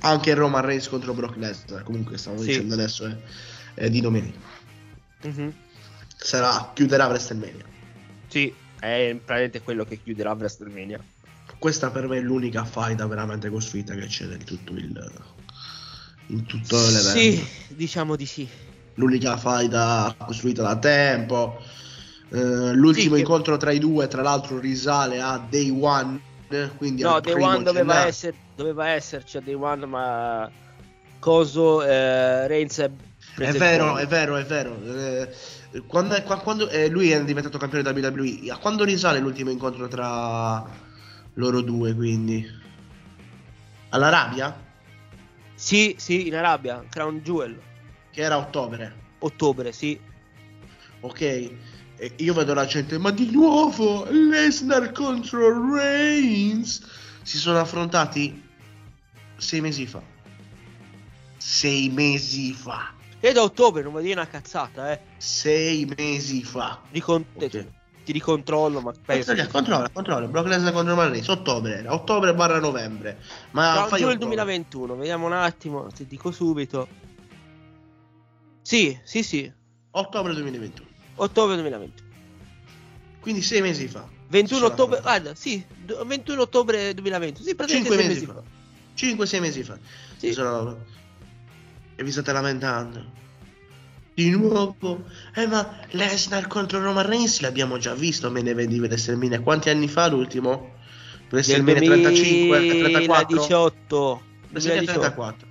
Anche 0.00 0.34
Roman 0.34 0.64
Reigns 0.64 0.88
contro 0.88 1.14
Brock 1.14 1.36
Lesnar. 1.36 1.82
Comunque, 1.84 2.18
stavo 2.18 2.38
Sì. 2.38 2.46
dicendo 2.48 2.74
adesso 2.74 3.06
è, 3.06 3.16
è 3.74 3.88
di 3.88 4.00
domenica. 4.00 4.38
Mhm. 5.22 5.54
Sarà, 6.16 6.72
chiuderà 6.74 7.06
WrestleMania. 7.06 7.64
Sì, 8.26 8.52
è 8.78 9.12
praticamente 9.14 9.62
quello 9.62 9.84
che 9.84 10.00
chiuderà 10.02 10.32
WrestleMania. 10.32 11.02
Questa 11.58 11.90
per 11.90 12.06
me 12.08 12.18
è 12.18 12.20
l'unica 12.20 12.64
faida 12.64 13.06
veramente 13.06 13.48
costruita 13.48 13.94
che 13.94 14.06
c'è 14.06 14.24
in 14.24 14.44
tutto 14.44 14.72
il. 14.74 15.12
In 16.26 16.44
tutto 16.44 16.76
l'evento. 16.76 17.10
Sì, 17.18 17.74
diciamo 17.74 18.14
di 18.14 18.26
sì. 18.26 18.48
L'unica 18.98 19.36
faida 19.36 20.14
costruita 20.26 20.62
da 20.62 20.76
tempo. 20.76 21.62
Eh, 22.30 22.72
l'ultimo 22.74 23.14
Sì, 23.14 23.20
incontro 23.20 23.56
tra 23.56 23.70
i 23.70 23.78
due, 23.78 24.08
tra 24.08 24.22
l'altro, 24.22 24.58
risale 24.58 25.20
a 25.20 25.38
Day 25.48 25.70
One. 25.70 26.20
Quindi 26.76 27.02
No, 27.02 27.20
Day 27.20 27.34
One 27.34 27.62
doveva, 27.62 28.06
esser- 28.06 28.34
doveva 28.56 28.88
esserci 28.88 29.36
a 29.36 29.40
Day 29.40 29.54
One, 29.54 29.86
ma 29.86 30.50
Coso 31.20 31.82
eh, 31.84 32.46
Reigns 32.48 32.78
è 32.80 32.90
È 33.36 33.52
vero, 33.52 33.98
è 33.98 34.06
vero, 34.06 34.36
è 34.36 34.44
vero. 34.44 34.76
Eh, 34.82 35.30
quando, 35.86 36.14
è- 36.14 36.24
qua- 36.24 36.38
quando- 36.38 36.68
eh, 36.68 36.88
lui 36.88 37.10
è 37.10 37.22
diventato 37.24 37.56
campione 37.56 37.88
WWE, 37.88 38.50
a 38.50 38.56
quando 38.56 38.82
risale 38.82 39.20
l'ultimo 39.20 39.50
incontro 39.50 39.86
tra 39.86 40.64
loro 41.34 41.60
due, 41.60 41.94
quindi? 41.94 42.44
All'Arabia? 43.90 44.66
Sì, 45.54 45.94
sì, 45.98 46.26
in 46.26 46.34
Arabia, 46.34 46.84
Crown 46.88 47.20
Jewel, 47.20 47.58
Che 48.18 48.24
era 48.24 48.36
ottobre, 48.36 48.92
ottobre, 49.20 49.70
sì. 49.70 49.96
ok? 51.02 51.20
E 51.20 52.12
io 52.16 52.34
vedo 52.34 52.52
la 52.52 52.66
gente, 52.66 52.98
ma 52.98 53.12
di 53.12 53.30
nuovo 53.30 54.08
Lesnar 54.10 54.90
contro 54.90 55.72
Reigns. 55.76 56.84
Si 57.22 57.38
sono 57.38 57.60
affrontati 57.60 58.42
sei 59.36 59.60
mesi 59.60 59.86
fa. 59.86 60.02
Sei 61.36 61.90
mesi 61.90 62.52
fa. 62.54 62.92
Credo 63.20 63.42
a 63.42 63.44
ottobre, 63.44 63.82
non 63.82 63.92
vuol 63.92 64.02
dire 64.02 64.14
una 64.14 64.26
cazzata, 64.26 64.90
eh. 64.90 65.00
Sei 65.18 65.88
mesi 65.96 66.42
fa. 66.42 66.80
Ricon- 66.90 67.24
Ok. 67.34 67.66
Ti 68.04 68.10
ricontrollo, 68.12 68.80
ma 68.80 68.92
penso. 69.04 69.32
Controlla, 69.32 69.48
controlla, 69.52 69.90
controlla. 69.92 70.26
Brock 70.26 70.48
Lesnar 70.48 70.72
contro 70.72 70.94
Roman 70.96 71.22
ottobre 71.24 71.78
era, 71.78 71.94
ottobre 71.94 72.34
barra 72.34 72.58
novembre. 72.58 73.20
Ma 73.52 73.86
fai 73.86 74.02
ottobre. 74.02 74.16
2021, 74.16 74.96
vediamo 74.96 75.26
un 75.26 75.34
attimo, 75.34 75.86
ti 75.86 76.04
dico 76.04 76.32
subito. 76.32 77.06
Sì, 78.68 78.98
sì, 79.02 79.22
sì, 79.22 79.50
Ottobre 79.92 80.34
2021. 80.34 80.86
ottobre 81.14 81.54
2021. 81.56 82.06
Quindi 83.18 83.40
sei 83.40 83.62
mesi 83.62 83.88
fa. 83.88 84.06
21 84.26 84.58
Sono 84.60 84.70
ottobre, 84.72 85.00
guarda, 85.00 85.34
sì, 85.34 85.64
d- 85.86 86.04
21 86.04 86.42
ottobre 86.42 86.92
2020, 86.92 87.42
sì, 87.44 87.54
praticamente 87.54 87.88
Cinque 87.88 87.96
sei 87.96 88.14
mesi 88.14 88.26
mesi 88.26 88.26
fa. 88.26 88.42
fa. 88.42 89.36
5-6 89.38 89.40
mesi 89.40 89.62
fa. 89.62 89.78
Sì. 90.18 90.32
Sono- 90.34 90.84
E 91.94 92.04
vi 92.04 92.12
state 92.12 92.30
lamentando. 92.30 93.10
Di 94.12 94.28
nuovo. 94.28 95.02
Eh 95.34 95.46
ma 95.46 95.78
Lesnar 95.92 96.46
contro 96.46 96.82
Roman 96.82 97.06
Reigns 97.06 97.40
l'abbiamo 97.40 97.78
già 97.78 97.94
visto 97.94 98.30
me 98.30 98.42
ne 98.42 98.52
vedi 98.52 98.78
WrestleMania. 98.78 99.40
Quanti 99.40 99.70
anni 99.70 99.88
fa 99.88 100.08
l'ultimo? 100.08 100.74
Del 101.10 101.26
WrestleMania 101.30 101.80
35, 101.80 102.58
34? 102.66 103.24
2018. 103.28 104.22
WrestleMania 104.50 104.92
2018. 104.92 105.00
34. 105.00 105.48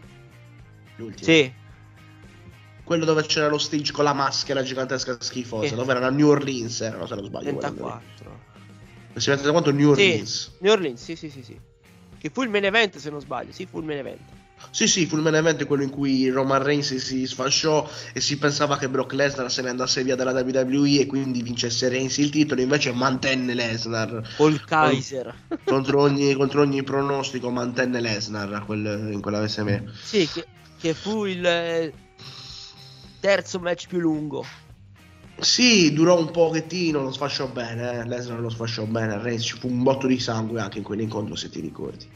L'ultimo. 0.97 1.23
Sì, 1.31 1.53
Quello 2.87 3.03
dove 3.03 3.23
c'era 3.25 3.49
lo 3.49 3.57
stage 3.57 3.91
con 3.91 4.05
la 4.05 4.13
maschera 4.13 4.63
gigantesca 4.63 5.17
schifosa. 5.19 5.67
Sì. 5.67 5.75
dove 5.75 5.93
era 5.93 6.09
New 6.09 6.29
Orleans, 6.29 6.79
erano 6.79 7.05
se 7.05 7.15
non 7.15 7.25
sbaglio. 7.25 7.53
quello 7.53 7.67
lì. 7.67 7.75
34. 7.75 8.39
WrestleMania 9.11 9.43
34 9.43 9.71
New 9.73 9.93
Sì, 9.93 10.01
Orleans. 10.01 10.51
New 10.59 10.71
Orleans, 10.71 11.03
sì, 11.03 11.15
sì, 11.17 11.29
sì, 11.29 11.43
sì. 11.43 11.59
Che 12.17 12.29
fu 12.29 12.43
il 12.43 12.49
main 12.49 12.63
event 12.63 12.95
se 12.95 13.09
non 13.09 13.19
sbaglio, 13.19 13.51
sì, 13.51 13.65
fu 13.69 13.79
il 13.79 13.85
main 13.85 13.97
event. 13.99 14.19
Sì, 14.71 14.87
sì, 14.87 15.05
fu 15.05 15.17
il 15.17 15.21
main 15.21 15.35
event 15.35 15.65
quello 15.65 15.83
in 15.83 15.89
cui 15.89 16.29
Roman 16.29 16.63
Reigns 16.63 16.95
si 16.95 17.27
sfasciò 17.27 17.87
e 18.13 18.21
si 18.21 18.37
pensava 18.37 18.77
che 18.77 18.87
Brock 18.87 19.11
Lesnar 19.13 19.51
se 19.51 19.61
ne 19.63 19.69
andasse 19.69 20.01
via 20.03 20.15
dalla 20.15 20.31
WWE 20.31 21.01
e 21.01 21.05
quindi 21.07 21.41
vincesse 21.41 21.89
Reigns 21.89 22.17
il 22.19 22.29
titolo, 22.29 22.61
invece 22.61 22.93
mantenne 22.93 23.53
Lesnar. 23.53 24.33
Col 24.37 24.63
Kaiser. 24.63 25.35
contro, 25.65 25.99
ogni, 26.01 26.33
contro 26.35 26.61
ogni 26.61 26.83
pronostico 26.83 27.49
mantenne 27.51 27.99
Lesnar 27.99 28.63
quel- 28.65 29.09
in 29.11 29.19
quella 29.19 29.39
WrestleMania. 29.39 29.91
sì, 30.01 30.25
che, 30.33 30.45
che 30.79 30.93
fu 30.93 31.25
il 31.25 31.45
eh, 31.45 31.93
terzo 33.27 33.59
match 33.59 33.87
più 33.87 33.99
lungo. 33.99 34.45
Sì, 35.39 35.91
durò 35.91 36.17
un 36.17 36.31
pochettino, 36.31 37.01
lo 37.01 37.11
sfasciò 37.11 37.47
bene, 37.47 37.99
eh. 37.99 38.07
Lesnar 38.07 38.39
lo 38.39 38.49
sfasciò 38.49 38.85
bene, 38.85 39.21
Reigns 39.21 39.43
ci 39.43 39.57
fu 39.57 39.67
un 39.67 39.83
botto 39.83 40.07
di 40.07 40.17
sangue 40.17 40.61
anche 40.61 40.77
in 40.77 40.85
quell'incontro 40.85 41.35
se 41.35 41.49
ti 41.49 41.59
ricordi. 41.59 42.07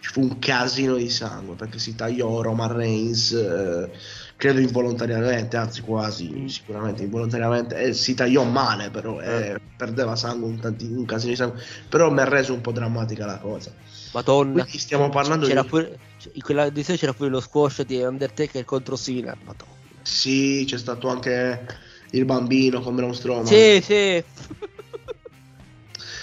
Ci 0.00 0.10
fu 0.12 0.20
un 0.20 0.38
casino 0.38 0.96
di 0.96 1.08
sangue 1.08 1.54
perché 1.54 1.78
si 1.78 1.94
tagliò 1.94 2.42
Roman 2.42 2.74
Reigns, 2.74 3.32
eh, 3.32 3.90
credo 4.36 4.60
involontariamente, 4.60 5.56
anzi 5.56 5.80
quasi 5.80 6.46
sicuramente 6.48 7.04
involontariamente, 7.04 7.76
e 7.76 7.94
si 7.94 8.12
tagliò 8.12 8.44
male 8.44 8.90
però, 8.90 9.18
e 9.18 9.58
perdeva 9.76 10.14
sangue, 10.14 10.46
un, 10.46 10.60
tanti- 10.60 10.92
un 10.92 11.06
casino 11.06 11.30
di 11.30 11.36
sangue, 11.36 11.62
però 11.88 12.10
mi 12.10 12.20
ha 12.20 12.28
reso 12.28 12.52
un 12.52 12.60
po' 12.60 12.72
drammatica 12.72 13.24
la 13.24 13.38
cosa. 13.38 13.72
Madonna. 14.12 14.60
Quindi 14.62 14.78
stiamo 14.78 15.08
parlando 15.08 15.46
c'era 15.46 15.62
di... 15.62 15.68
pure, 15.68 15.98
in 16.32 16.42
quella 16.42 16.66
edizione 16.66 16.98
c'era 16.98 17.14
pure 17.14 17.30
lo 17.30 17.40
squash 17.40 17.82
di 17.82 18.02
Undertaker 18.02 18.64
contro 18.66 18.96
Cena. 18.98 19.34
Madonna. 19.44 19.79
Sì, 20.10 20.64
c'è 20.66 20.76
stato 20.76 21.08
anche 21.08 21.66
il 22.10 22.24
bambino 22.24 22.80
con 22.80 22.96
Braun 22.96 23.14
Strowman. 23.14 23.46
Sì, 23.46 23.80
sì. 23.80 24.24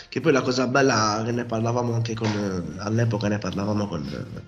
Che 0.09 0.21
poi 0.21 0.31
la 0.31 0.41
cosa 0.41 0.67
bella 0.67 1.21
che 1.25 1.31
ne 1.31 1.45
parlavamo 1.45 1.93
anche 1.93 2.13
con 2.13 2.27
eh, 2.27 2.81
all'epoca 2.81 3.27
ne 3.27 3.37
parlavamo 3.37 3.87
con, 3.87 4.03
eh, 4.05 4.41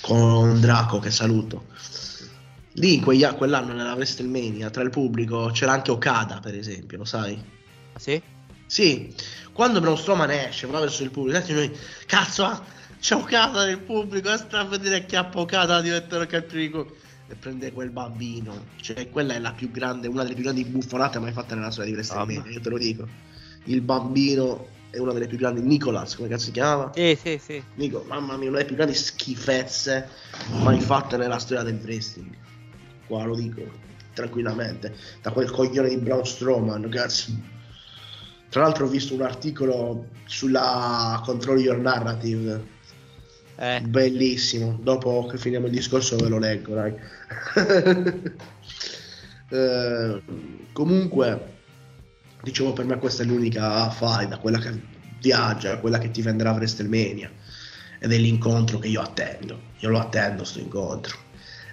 con 0.00 0.60
Draco 0.60 1.00
che 1.00 1.10
saluto. 1.10 1.66
Lì 2.74 2.94
in 2.94 3.02
quegli, 3.02 3.26
quell'anno 3.26 3.72
nella 3.72 3.94
WrestleMania 3.94 4.70
tra 4.70 4.82
il 4.82 4.90
pubblico 4.90 5.50
c'era 5.52 5.72
anche 5.72 5.90
Okada, 5.90 6.40
per 6.40 6.54
esempio, 6.54 6.98
lo 6.98 7.04
sai? 7.04 7.40
Sì? 7.96 8.22
Sì, 8.64 9.14
quando 9.52 9.80
Braun 9.80 9.98
Strowman 9.98 10.30
esce, 10.30 10.66
va 10.66 10.80
verso 10.80 11.02
il 11.02 11.10
pubblico, 11.10 11.36
senti 11.36 11.52
noi, 11.52 11.76
cazzo, 12.06 12.44
ah, 12.44 12.64
c'è 12.98 13.14
Okada 13.14 13.66
nel 13.66 13.80
pubblico, 13.80 14.34
sta 14.36 14.60
a 14.60 14.64
vedere 14.64 15.04
che 15.04 15.18
Okada 15.18 15.80
diventare 15.82 16.26
campione 16.26 16.86
e 17.32 17.34
prende 17.34 17.72
quel 17.72 17.90
bambino. 17.90 18.66
Cioè, 18.76 19.08
quella 19.08 19.34
è 19.34 19.38
la 19.38 19.52
più 19.52 19.70
grande, 19.70 20.06
una 20.06 20.22
delle 20.22 20.34
più 20.34 20.42
grandi 20.44 20.64
buffonate 20.64 21.18
mai 21.18 21.32
fatte 21.32 21.54
nella 21.54 21.70
storia 21.70 21.90
di 21.90 21.96
WrestleMania, 21.96 22.40
Mamma. 22.40 22.52
io 22.52 22.60
te 22.60 22.68
lo 22.68 22.78
dico. 22.78 23.08
Il 23.64 23.80
bambino 23.80 24.68
è 24.90 24.98
una 24.98 25.12
delle 25.12 25.26
più 25.26 25.38
grandi, 25.38 25.62
Nicolas, 25.62 26.14
come 26.14 26.28
cazzo 26.28 26.44
si 26.46 26.50
chiama? 26.50 26.92
Sì, 26.94 27.18
sì, 27.18 27.40
sì. 27.42 27.62
Dico, 27.74 28.04
mamma 28.06 28.36
mia, 28.36 28.48
una 28.48 28.58
delle 28.58 28.68
più 28.68 28.76
grandi 28.76 28.94
schifezze 28.94 30.08
mai 30.62 30.78
fatte 30.80 31.16
nella 31.16 31.38
storia 31.38 31.62
del 31.62 31.80
wrestling. 31.82 32.36
Qua 33.06 33.24
lo 33.24 33.34
dico 33.34 33.62
tranquillamente. 34.12 34.94
Da 35.22 35.30
quel 35.30 35.50
coglione 35.50 35.88
di 35.88 35.96
Braun 35.96 36.26
Strowman, 36.26 36.88
cazzo. 36.90 37.32
Tra 38.50 38.60
l'altro 38.60 38.84
ho 38.84 38.88
visto 38.88 39.14
un 39.14 39.22
articolo 39.22 40.08
sulla 40.26 41.22
Control 41.24 41.58
Your 41.60 41.78
Narrative. 41.78 42.71
Eh, 43.56 43.80
Bellissimo. 43.82 44.78
Dopo 44.82 45.26
che 45.26 45.38
finiamo 45.38 45.66
il 45.66 45.72
discorso 45.72 46.16
ve 46.16 46.28
lo 46.28 46.38
leggo, 46.38 46.74
dai. 46.74 46.94
Eh, 49.52 50.22
comunque, 50.72 51.56
dicevo 52.42 52.72
per 52.72 52.86
me 52.86 52.96
questa 52.96 53.22
è 53.22 53.26
l'unica 53.26 53.90
faida, 53.90 54.38
quella 54.38 54.58
che 54.58 54.72
viaggia, 55.20 55.78
quella 55.78 55.98
che 55.98 56.10
ti 56.10 56.22
venderà 56.22 56.52
WrestleMania. 56.52 57.30
Ed 57.98 58.12
è 58.12 58.16
l'incontro 58.16 58.78
che 58.78 58.88
io 58.88 59.02
attendo. 59.02 59.60
Io 59.80 59.90
lo 59.90 59.98
attendo 59.98 60.44
sto 60.44 60.58
incontro. 60.58 61.18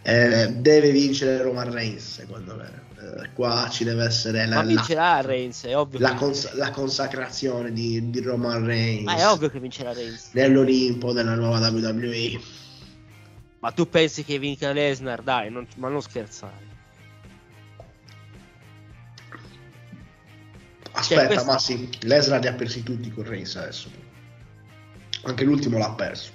Eh, 0.02 0.54
deve 0.58 0.92
vincere 0.92 1.42
Roman 1.42 1.72
Reigns, 1.72 2.16
secondo 2.16 2.56
me. 2.56 2.89
Eh, 3.02 3.30
qua 3.34 3.70
ci 3.72 3.86
deve 3.86 4.04
essere 4.04 4.46
la, 4.46 4.56
ma 4.56 4.62
la- 4.64 4.68
vincerà 4.68 5.22
Reigns, 5.22 5.64
è 5.64 5.78
ovvio. 5.78 6.00
la 6.00 6.16
cons- 6.16 6.54
la 6.56 6.70
consacrazione 6.72 7.72
di, 7.72 8.10
di 8.10 8.20
Roman 8.20 8.66
Reigns 8.66 9.04
Ma 9.06 9.16
è 9.16 9.26
ovvio 9.28 9.50
che 9.50 9.60
vincerà 9.60 9.94
Reigns. 9.94 10.32
nell'Olimpo 10.34 11.14
della 11.14 11.34
nuova 11.36 11.60
WWE. 11.70 12.40
Ma 13.60 13.72
tu 13.72 13.88
pensi 13.88 14.24
che 14.26 14.38
vinca 14.38 14.72
Lesnar? 14.74 15.22
Dai, 15.22 15.50
non- 15.50 15.68
ma 15.78 15.88
non 15.88 16.02
scherzare. 16.02 16.68
Aspetta, 20.92 21.26
questo- 21.28 21.46
ma 21.46 21.58
sì, 21.60 21.90
Lesnar 22.02 22.42
li 22.42 22.48
ha 22.48 22.54
persi 22.54 22.84
tutti 22.84 23.12
con 23.12 23.24
Reigns 23.24 23.56
adesso. 23.56 23.90
Anche 25.24 25.44
l'ultimo 25.44 25.78
l'ha 25.78 25.92
perso. 25.92 26.32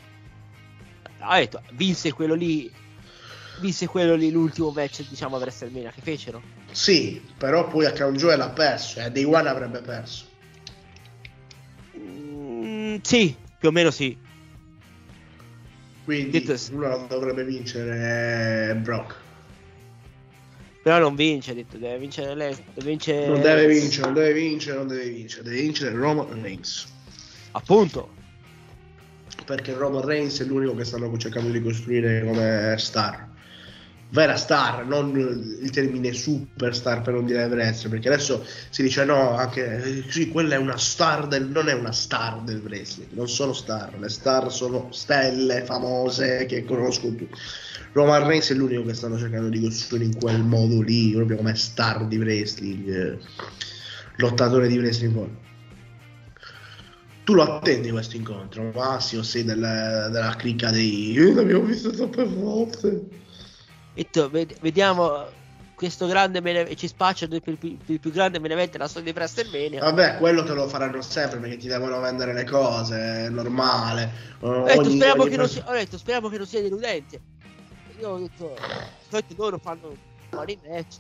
Ha 1.19 1.39
detto, 1.39 1.63
vinse 1.73 2.13
quello 2.13 2.35
lì. 2.35 2.73
Vinse 3.61 3.87
quello 3.87 4.15
lì 4.15 4.31
l'ultimo 4.31 4.71
match, 4.71 5.07
diciamo, 5.09 5.37
a 5.37 5.39
WrestleMania 5.39 5.91
che 5.91 6.01
fecero. 6.03 6.43
Sì, 6.75 7.23
però 7.39 7.69
poi 7.69 7.87
a 7.87 7.93
Crown 7.93 8.17
Jewel 8.17 8.41
ha 8.41 8.51
perso, 8.51 8.99
e 8.99 9.05
a 9.05 9.09
Day 9.09 9.23
One 9.23 9.49
avrebbe 9.49 9.81
perso. 9.81 10.25
Mm, 11.97 12.97
sì, 13.01 13.33
più 13.57 13.69
o 13.69 13.71
meno 13.71 13.93
sì. 13.93 14.19
Quindi 16.03 16.43
Detto 16.43 16.75
uno 16.75 17.07
dovrebbe 17.09 17.45
vincere 17.45 18.71
è 18.71 18.75
Brock. 18.75 19.15
Però 20.83 20.99
non 20.99 21.15
vince, 21.15 21.53
ha 21.53 21.55
detto, 21.55 21.77
deve 21.77 21.97
vincere 21.97 22.35
Lesnar. 22.35 22.67
Deve 22.75 22.91
vincere... 22.91 23.27
Non 23.29 23.41
deve 23.41 23.67
vincere, 23.69 24.05
non 24.07 24.15
deve 24.15 24.33
vincere, 24.33 24.77
non 24.77 24.89
deve 24.89 25.09
vincere. 25.09 25.43
Deve 25.45 25.61
vincere 25.61 25.95
Roman 25.95 26.43
Reigns. 26.43 26.87
Appunto. 27.53 28.13
Perché 29.47 29.73
Roman 29.75 30.05
Reigns 30.05 30.41
è 30.41 30.45
l'unico 30.45 30.75
che 30.75 30.85
stanno 30.85 31.17
cercando 31.17 31.51
di 31.51 31.63
costruire 31.63 32.25
come 32.25 32.75
star. 32.79 33.31
Vera 34.15 34.37
star, 34.37 34.87
non 34.87 35.11
il 35.61 35.71
termine 35.71 36.13
superstar 36.13 37.03
per 37.03 37.15
non 37.15 37.27
dire 37.27 37.47
wrestler, 37.47 37.91
perché 37.91 38.07
adesso 38.07 38.47
si 38.71 38.81
dice 38.83 39.05
no, 39.05 39.35
anche 39.37 40.05
sì, 40.09 40.29
quella 40.29 40.55
è 40.55 40.57
una 40.57 40.77
star 40.77 41.27
del 41.27 41.49
non 41.49 41.69
è 41.69 41.73
una 41.73 41.91
star 41.91 42.41
del 42.43 42.61
wrestling, 42.65 43.11
non 43.15 43.29
sono 43.29 43.53
star, 43.53 43.99
le 43.99 44.09
star 44.09 44.53
sono 44.53 44.93
stelle 44.93 45.65
famose 45.65 46.47
che 46.47 46.65
conosco 46.65 47.09
tutti. 47.09 47.29
Roman 47.91 48.25
Reigns 48.25 48.53
è 48.53 48.55
l'unico 48.55 48.85
che 48.85 48.95
stanno 48.95 49.19
cercando 49.19 49.49
di 49.49 49.61
costruire 49.61 50.05
in 50.05 50.17
quel 50.17 50.45
modo 50.45 50.81
lì, 50.81 51.11
proprio 51.11 51.37
come 51.37 51.57
star 51.57 52.07
di 52.07 52.17
wrestling, 52.17 52.89
eh, 52.89 53.19
lottatore 54.19 54.69
di 54.69 54.79
wrestling. 54.79 55.29
Tu 57.25 57.35
lo 57.35 57.43
attendi 57.43 57.91
questo 57.91 58.15
incontro, 58.15 58.71
Massimo, 58.73 59.25
sei 59.25 59.43
del- 59.43 60.09
della 60.13 60.37
cricca 60.39 60.71
dei... 60.71 61.17
"Eh, 61.17 61.33
l'abbiamo 61.35 61.65
visto 61.65 61.91
troppe 61.91 62.23
volte. 62.23 63.23
Detto, 63.95 64.29
ved- 64.29 64.59
vediamo 64.61 65.25
questo 65.75 66.07
grande 66.07 66.41
bene- 66.43 66.75
ci 66.77 66.87
spaccia 66.89 67.27
il 67.27 67.41
più, 67.43 67.57
più- 67.59 67.79
il 67.87 68.01
più 68.01 68.11
grande 68.13 68.41
benevento 68.41 68.73
della 68.73 68.89
storia 68.89 69.13
di 69.13 69.17
WrestleMania. 69.19 69.81
Vabbè, 69.81 70.17
quello 70.19 70.43
te 70.45 70.53
lo 70.53 70.67
faranno 70.69 71.01
sempre 71.03 71.39
perché 71.39 71.57
ti 71.57 71.69
devono 71.69 72.01
vendere 72.01 72.33
le 72.33 72.45
cose, 72.45 73.27
è 73.27 73.29
normale. 73.29 74.11
Ho 74.41 74.65
detto, 74.65 74.81
ogni- 74.81 74.95
speriamo, 74.97 75.23
ogni 75.23 75.31
che 75.31 75.37
non 75.37 75.49
sia, 75.49 75.65
ho 75.67 75.73
detto, 75.73 75.97
speriamo 75.99 76.29
che 76.29 76.37
non 76.39 76.47
sia 76.47 76.61
deludente. 76.61 77.21
Io 78.01 78.09
ho 78.11 78.19
detto, 78.19 78.57
solito 79.09 79.35
loro 79.37 79.59
fanno 79.59 79.97
vari 80.31 80.59
match. 80.69 80.97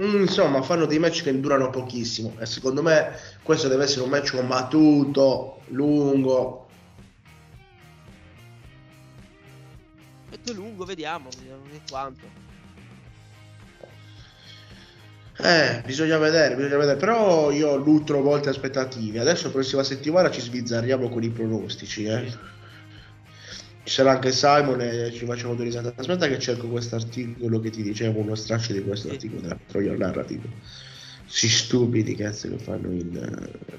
Mm, 0.00 0.20
Insomma, 0.22 0.62
fanno 0.62 0.86
dei 0.86 0.98
match 0.98 1.22
che 1.24 1.40
durano 1.40 1.68
pochissimo 1.70 2.34
e 2.38 2.46
secondo 2.46 2.82
me 2.82 3.18
questo 3.42 3.68
deve 3.68 3.84
essere 3.84 4.02
un 4.02 4.08
match 4.10 4.34
combattuto, 4.36 5.60
lungo. 5.68 6.66
Ho 10.30 10.36
detto 10.36 10.52
lungo, 10.52 10.84
vediamo, 10.84 11.28
vediamo 11.36 11.62
quanto. 11.88 12.48
Eh, 15.42 15.82
bisogna 15.84 16.18
vedere, 16.18 16.54
bisogna 16.54 16.76
vedere. 16.76 16.98
Però 16.98 17.50
io 17.50 17.76
nutro 17.78 18.22
molte 18.22 18.50
aspettative. 18.50 19.18
Adesso 19.18 19.46
la 19.46 19.52
prossima 19.52 19.82
settimana 19.82 20.30
ci 20.30 20.40
sbizzarriamo 20.40 21.08
con 21.08 21.24
i 21.24 21.30
pronostici, 21.30 22.04
eh. 22.04 22.30
Ci 23.82 23.92
sarà 23.92 24.12
anche 24.12 24.30
Simon 24.30 24.80
e 24.82 25.10
ci 25.12 25.24
facciamo 25.24 25.54
due 25.56 25.64
risate. 25.64 25.94
Aspetta 25.96 26.28
che 26.28 26.38
cerco 26.38 26.68
questo 26.68 26.94
articolo 26.94 27.58
che 27.58 27.70
ti 27.70 27.82
dicevo, 27.82 28.20
uno 28.20 28.36
straccio 28.36 28.72
di 28.72 28.84
questo 28.84 29.08
articolo 29.08 29.40
della 29.40 29.58
Trojan 29.66 29.96
Narrative. 29.96 30.48
Si 31.24 31.48
stupidi 31.48 32.14
cazzo 32.14 32.48
che 32.48 32.58
fanno 32.58 32.92
il 32.92 33.16
eh, 33.16 33.78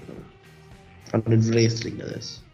fanno 1.03 1.33
il 1.33 1.47
wrestling 1.47 2.01
adesso. 2.01 2.50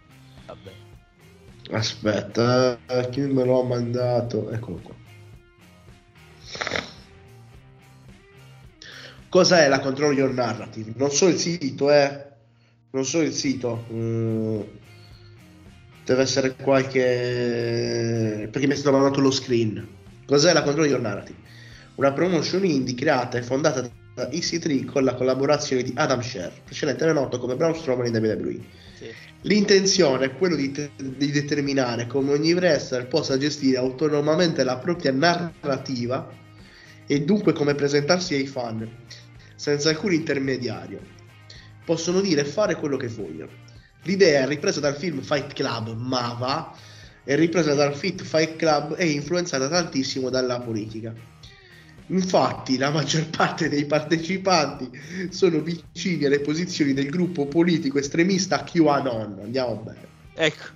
Aspetta, 1.71 2.79
eh, 2.87 3.09
chi 3.09 3.21
me 3.21 3.43
l'ha 3.43 3.63
mandato? 3.63 4.49
Eccolo 4.51 4.79
qua. 4.81 4.95
Cos'è 9.29 9.67
la 9.67 9.79
Control 9.79 10.15
Your 10.15 10.33
Narrative? 10.33 10.93
Non 10.95 11.11
so 11.11 11.27
il 11.27 11.37
sito, 11.37 11.91
eh. 11.91 12.25
Non 12.91 13.03
so 13.03 13.21
il 13.21 13.33
sito. 13.33 13.85
Mm, 13.91 14.61
deve 16.05 16.21
essere 16.21 16.55
qualche. 16.55 18.47
Perché 18.49 18.67
mi 18.67 18.73
è 18.73 18.77
stato 18.77 18.95
mandato 18.95 19.19
lo 19.19 19.31
screen. 19.31 19.85
Cos'è 20.25 20.53
la 20.53 20.63
Control 20.63 20.87
Your 20.87 21.01
Narrative? 21.01 21.37
Una 21.95 22.13
promotion 22.13 22.63
indie 22.63 22.95
creata 22.95 23.37
e 23.37 23.43
fondata 23.43 23.81
da 24.13 24.29
EC3 24.29 24.85
con 24.85 25.03
la 25.03 25.13
collaborazione 25.15 25.83
di 25.83 25.91
Adam 25.95 26.21
Sher, 26.21 26.51
precedentemente 26.63 27.19
noto 27.19 27.39
come 27.39 27.55
Braun 27.55 27.75
Strowman 27.75 28.07
in 28.07 28.15
WWE. 28.15 28.59
L'intenzione 29.41 30.25
è 30.25 30.33
quello 30.33 30.55
di, 30.55 30.71
te- 30.71 30.91
di 30.95 31.31
determinare 31.31 32.07
come 32.07 32.31
ogni 32.31 32.53
wrestler 32.53 33.07
possa 33.07 33.37
gestire 33.37 33.77
autonomamente 33.77 34.63
la 34.63 34.77
propria 34.77 35.11
narrativa 35.11 36.27
e 37.05 37.21
dunque 37.21 37.53
come 37.53 37.75
presentarsi 37.75 38.33
ai 38.33 38.47
fan, 38.47 38.89
senza 39.55 39.89
alcun 39.89 40.13
intermediario. 40.13 40.99
Possono 41.85 42.19
dire 42.19 42.41
e 42.41 42.45
fare 42.45 42.75
quello 42.75 42.97
che 42.97 43.07
vogliono. 43.07 43.51
L'idea 44.03 44.43
è 44.43 44.47
ripresa 44.47 44.79
dal 44.79 44.95
film 44.95 45.21
Fight 45.21 45.53
Club, 45.53 45.95
ma 45.95 46.35
va, 46.37 46.75
è 47.23 47.35
ripresa 47.35 47.73
dal 47.73 47.95
Fit 47.95 48.23
Fight 48.23 48.55
Club 48.55 48.95
e 48.97 49.09
influenzata 49.09 49.67
tantissimo 49.67 50.29
dalla 50.29 50.59
politica. 50.59 51.13
Infatti, 52.07 52.77
la 52.77 52.89
maggior 52.89 53.27
parte 53.29 53.67
dei 53.67 53.85
partecipanti 53.85 54.89
sono 55.29 55.59
vicini 55.59 56.25
alle 56.25 56.39
posizioni 56.39 56.93
del 56.93 57.09
gruppo 57.09 57.47
politico 57.47 57.99
estremista 57.99 58.63
QAnon. 58.63 59.39
Andiamo 59.43 59.75
bene. 59.75 60.07
Ecco. 60.35 60.75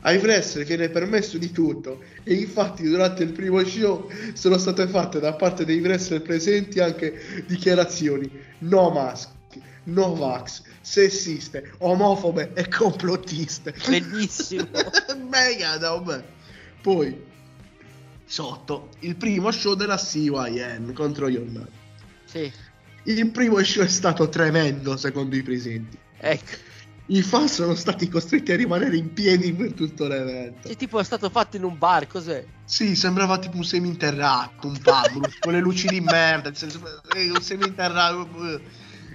Ai 0.00 0.18
wrestler 0.18 0.64
viene 0.64 0.88
permesso 0.88 1.36
di 1.36 1.50
tutto 1.50 2.00
e 2.22 2.34
infatti 2.34 2.84
durante 2.84 3.24
il 3.24 3.32
primo 3.32 3.64
show 3.64 4.08
sono 4.34 4.56
state 4.56 4.86
fatte 4.86 5.18
da 5.18 5.34
parte 5.34 5.64
dei 5.64 5.80
wrestler 5.80 6.22
presenti 6.22 6.78
anche 6.78 7.44
dichiarazioni 7.46 8.30
no 8.58 8.90
mask, 8.90 9.30
no 9.84 10.14
vax, 10.14 10.62
sessiste, 10.80 11.72
omofobe 11.78 12.52
e 12.54 12.68
complottiste. 12.68 13.74
Bellissimo. 13.88 14.68
Mega, 15.28 15.76
no, 15.78 16.00
beh. 16.02 16.22
Poi 16.80 17.24
sotto 18.26 18.90
il 19.00 19.16
primo 19.16 19.50
show 19.52 19.74
della 19.74 19.96
CYN 19.96 20.92
contro 20.92 21.28
Yonman. 21.28 21.68
sì. 22.24 22.52
Il 23.04 23.30
primo 23.30 23.62
show 23.62 23.84
è 23.84 23.88
stato 23.88 24.28
tremendo 24.28 24.96
secondo 24.96 25.36
i 25.36 25.42
presenti. 25.42 25.96
Ecco. 26.18 26.56
I 27.08 27.22
fan 27.22 27.46
sono 27.48 27.76
stati 27.76 28.08
costretti 28.08 28.50
a 28.50 28.56
rimanere 28.56 28.96
in 28.96 29.12
piedi 29.12 29.52
per 29.52 29.74
tutto 29.74 30.08
l'evento. 30.08 30.66
Cioè, 30.66 30.76
tipo 30.76 30.98
è 30.98 31.04
stato 31.04 31.30
fatto 31.30 31.56
in 31.56 31.62
un 31.62 31.78
bar, 31.78 32.08
cos'è? 32.08 32.44
Sì, 32.64 32.96
sembrava 32.96 33.38
tipo 33.38 33.58
un 33.58 33.64
seminterrato, 33.64 34.66
un 34.66 34.76
pub, 34.80 35.28
con 35.38 35.52
le 35.52 35.60
luci 35.60 35.86
di 35.86 36.00
merda, 36.00 36.52
senso, 36.52 36.80
eh, 37.14 37.30
un 37.30 37.40
seminterrato, 37.40 38.28
eh, 38.48 38.60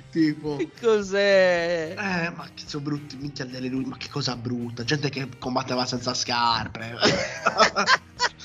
tipo... 0.10 0.56
Che 0.56 0.70
cos'è? 0.80 1.96
Eh, 1.98 2.30
ma 2.30 2.48
che 2.54 2.64
sono 2.66 2.84
brutti, 2.84 3.18
minchia 3.18 3.44
delle 3.44 3.68
luci, 3.68 3.90
ma 3.90 3.98
che 3.98 4.08
cosa 4.10 4.38
brutta, 4.38 4.86
gente 4.86 5.10
che 5.10 5.28
combatteva 5.38 5.86
senza 5.86 6.14
scarpe. 6.14 6.96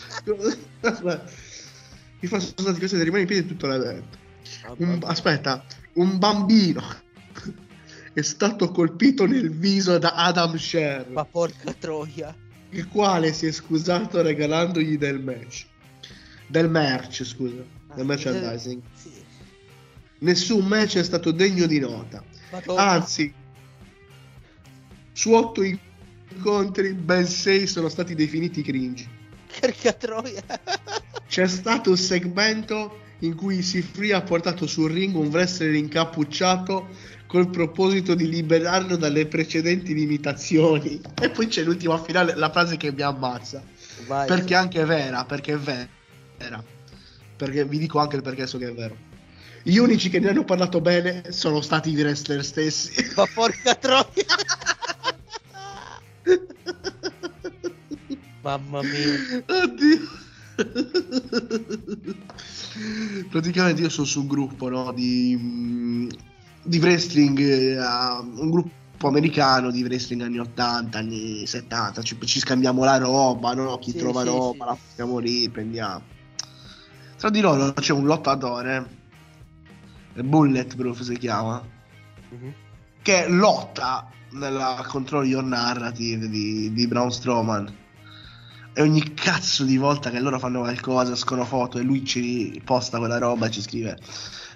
I 2.21 2.27
fan 2.27 2.41
sono 2.41 2.55
stati 2.57 2.81
costretti 2.81 2.97
a 2.97 3.05
rimanere 3.05 3.21
in 3.23 3.27
piedi 3.27 3.47
tutto 3.47 3.67
l'evento. 3.67 4.19
Un- 4.79 5.01
aspetta, 5.05 5.65
un 5.95 6.19
bambino 6.19 6.83
è 8.13 8.23
stato 8.23 8.71
colpito 8.71 9.27
nel 9.27 9.51
viso 9.51 9.99
da 9.99 10.15
Adam 10.15 10.57
Sher, 10.57 11.09
Ma 11.11 11.25
porca 11.25 11.73
troia. 11.75 12.35
il 12.71 12.89
quale 12.89 13.33
si 13.33 13.47
è 13.47 13.53
scusato 13.53 14.21
regalandogli 14.23 14.99
del 14.99 15.21
match. 15.21 15.67
Del 16.49 16.71
merch, 16.71 17.25
scusa. 17.25 17.65
Del 17.95 18.05
merchandising. 18.07 18.83
Sì. 18.95 19.11
Nessun 20.19 20.67
match 20.67 20.97
è 20.97 21.05
stato 21.05 21.31
degno 21.31 21.67
di 21.67 21.79
nota. 21.79 22.25
Madonna. 22.51 22.83
Anzi, 22.91 23.33
su 25.13 25.33
otto 25.33 25.63
incontri, 25.63 26.95
ben 26.95 27.27
sei 27.27 27.67
sono 27.67 27.89
stati 27.89 28.15
definiti 28.15 28.63
cringe. 28.63 29.09
Porca 29.67 29.93
troia. 29.93 30.43
C'è 31.27 31.49
stato 31.49 31.91
un 31.91 31.97
segmento 31.97 33.01
in 33.21 33.35
cui 33.35 33.63
Sifri 33.63 34.13
ha 34.13 34.23
portato 34.23 34.65
sul 34.69 34.93
ring 34.93 35.17
un 35.17 35.27
wrestler 35.27 35.75
incappucciato 35.75 36.89
col 37.27 37.51
proposito 37.51 38.15
di 38.15 38.29
liberarlo 38.29 38.95
dalle 38.95 39.27
precedenti 39.27 39.93
limitazioni. 39.93 41.01
E 41.21 41.31
poi 41.31 41.49
c'è 41.49 41.65
l'ultima 41.65 42.01
finale, 42.01 42.37
la 42.37 42.53
frase 42.53 42.77
che 42.77 42.93
mi 42.93 43.03
ammazza. 43.03 43.61
Vai. 44.07 44.29
Perché 44.29 44.55
anche 44.55 44.81
è 44.83 44.85
vera, 44.85 45.25
perché 45.25 45.55
è 45.55 45.59
vera. 45.59 46.63
Perché 47.37 47.65
vi 47.65 47.79
dico 47.79 47.99
anche 47.99 48.15
il 48.17 48.23
perché 48.23 48.47
so 48.47 48.59
che 48.59 48.69
è 48.69 48.73
vero. 48.73 48.97
Gli 49.65 49.79
unici 49.79 50.11
che 50.11 50.21
ne 50.21 50.29
hanno 50.29 50.45
parlato 50.45 50.81
bene 50.81 51.33
sono 51.33 51.61
stati 51.61 51.91
i 51.91 51.97
wrestler 51.97 52.45
stessi. 52.45 53.05
Ma 53.17 53.27
porca 53.35 53.75
troia. 53.75 54.05
Mamma 58.47 58.81
mia. 58.83 59.43
Oddio. 59.65 59.99
Praticamente 63.29 63.83
io 63.83 63.89
sono 63.89 64.07
su 64.07 64.21
un 64.21 64.27
gruppo 64.29 64.69
no, 64.69 64.93
di, 64.93 65.37
mm, 65.37 66.09
di 66.63 66.79
wrestling, 66.79 67.39
eh, 67.41 67.77
a- 67.77 68.21
un 68.21 68.51
gruppo 68.51 69.09
americano 69.09 69.73
di 69.73 69.83
wrestling 69.83 70.23
anni 70.23 70.39
80, 70.39 70.99
anni 70.99 71.45
70, 71.45 72.03
ci, 72.03 72.17
ci 72.25 72.39
scambiamo 72.39 72.85
la 72.85 72.99
roba, 72.99 73.53
no? 73.53 73.79
chi 73.79 73.91
Sì, 73.91 73.99
trova 73.99 74.23
sì, 74.23 74.29
roba 74.29 74.53
sì. 74.53 74.59
la 74.71 74.77
facciamo 74.77 75.19
lì, 75.19 75.51
prendiamo. 75.51 76.03
Tra 77.19 77.31
di 77.31 77.41
loro 77.41 77.73
c'è 77.73 77.93
un 77.93 78.05
lottatore, 78.05 78.87
Bulletproof 80.15 81.01
si 81.01 81.19
chiama, 81.19 81.61
Mhm. 82.31 82.53
che 83.03 83.27
lotta 83.29 84.09
nella 84.31 84.85
Control 84.87 85.27
Your 85.27 85.43
Narrative 85.43 86.29
di, 86.29 86.73
di 86.73 86.87
Braun 86.87 87.11
Strowman. 87.11 87.85
E 88.79 88.83
ogni 88.83 89.15
cazzo 89.15 89.65
di 89.65 89.79
volta 89.79 90.11
che 90.11 90.21
loro 90.21 90.39
fanno 90.39 90.61
qualcosa, 90.61 91.15
escono 91.15 91.47
foto 91.47 91.79
e 91.79 91.83
lui 91.83 92.05
ci 92.05 92.61
posta 92.63 92.99
quella 92.99 93.17
roba 93.17 93.47
e 93.47 93.51
ci 93.51 93.63
scrive 93.63 93.99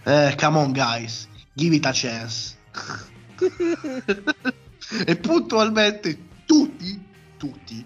eh, 0.04 0.36
Come 0.38 0.58
on 0.58 0.72
guys, 0.72 1.26
give 1.54 1.74
it 1.74 1.86
a 1.86 1.90
chance. 1.94 2.54
e 5.06 5.16
puntualmente 5.16 6.18
tutti, 6.44 7.02
tutti 7.38 7.82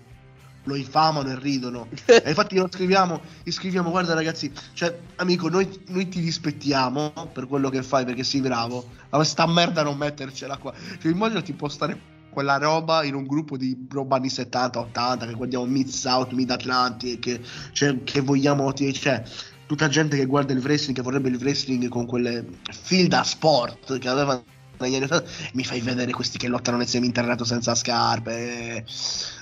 lo 0.64 0.74
infamano 0.74 1.30
e 1.30 1.38
ridono. 1.38 1.86
E 2.04 2.24
infatti 2.26 2.56
lo 2.56 2.66
scriviamo, 2.68 3.20
gli 3.44 3.52
scriviamo, 3.52 3.90
guarda 3.90 4.14
ragazzi, 4.14 4.50
cioè 4.72 4.98
amico, 5.14 5.48
noi, 5.48 5.84
noi 5.90 6.08
ti 6.08 6.18
rispettiamo 6.18 7.12
per 7.32 7.46
quello 7.46 7.70
che 7.70 7.84
fai 7.84 8.04
perché 8.04 8.24
sei 8.24 8.40
bravo, 8.40 8.84
ma 9.10 9.22
sta 9.22 9.46
merda 9.46 9.84
non 9.84 9.96
mettercela 9.96 10.56
qua. 10.56 10.74
Cioè 11.00 11.12
immagino 11.12 11.42
ti 11.42 11.52
postare 11.52 12.13
quella 12.34 12.58
roba 12.58 13.02
in 13.04 13.14
un 13.14 13.24
gruppo 13.24 13.56
di 13.56 13.86
roba 13.90 14.16
anni 14.16 14.28
70, 14.28 14.78
80, 14.78 15.26
che 15.26 15.32
guardiamo 15.32 15.64
Mid 15.64 15.88
South, 15.88 16.32
Mid 16.32 16.50
Atlantic, 16.50 17.20
che, 17.20 17.40
cioè, 17.72 18.02
che 18.04 18.20
vogliamo, 18.20 18.70
cioè, 18.74 19.22
tutta 19.66 19.88
gente 19.88 20.18
che 20.18 20.26
guarda 20.26 20.52
il 20.52 20.58
wrestling, 20.58 20.94
che 20.94 21.02
vorrebbe 21.02 21.30
il 21.30 21.36
wrestling 21.36 21.88
con 21.88 22.04
quelle 22.04 22.44
fil 22.70 23.08
da 23.08 23.22
sport 23.22 23.98
che 23.98 24.08
aveva 24.08 24.42
negli 24.78 24.96
anni 24.96 25.04
80, 25.04 25.30
mi 25.54 25.64
fai 25.64 25.80
vedere 25.80 26.12
questi 26.12 26.36
che 26.36 26.48
lottano 26.48 26.76
nel 26.76 26.86
semi-interrato 26.86 27.44
senza 27.44 27.74
scarpe. 27.74 28.84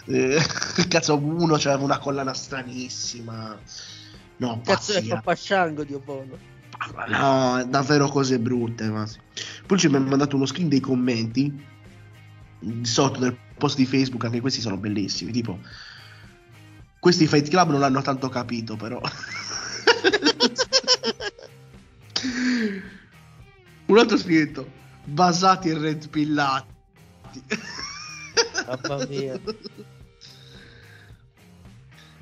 eh, 0.05 0.39
cazzo, 0.89 1.17
uno 1.17 1.57
c'aveva 1.59 1.83
una 1.83 1.99
collana 1.99 2.35
stranissima. 2.35 3.59
No, 4.37 4.61
Cazzo 4.65 4.93
è 4.93 4.95
pazzia. 4.97 5.15
Pappasciango, 5.17 5.85
Dio 5.85 6.01
buono. 6.01 6.51
No, 7.09 7.65
davvero 7.69 8.09
cose 8.09 8.39
brutte. 8.39 8.89
Ma... 8.89 9.07
Poi 9.67 9.79
ci 9.79 9.89
mi 9.89 9.97
ha 9.97 10.01
mandato 10.01 10.37
uno 10.37 10.47
screen 10.47 10.69
dei 10.69 10.81
commenti 10.81 11.71
sotto 12.83 13.21
del 13.21 13.37
post 13.57 13.77
di 13.77 13.87
Facebook, 13.87 14.25
anche 14.25 14.41
questi 14.41 14.61
sono 14.61 14.77
bellissimi. 14.77 15.33
Tipo, 15.33 15.59
questi 16.99 17.27
Fight 17.27 17.49
Club 17.49 17.71
non 17.71 17.81
l'hanno 17.81 18.03
tanto 18.03 18.29
capito, 18.29 18.77
però. 18.77 19.01
Un 23.87 23.99
altro 23.99 24.17
scritto, 24.17 24.71
basati 25.05 25.69
e 25.69 25.79
red 25.79 26.09
pillati. 26.09 26.71
Mamma 28.67 29.07
mia. 29.07 29.41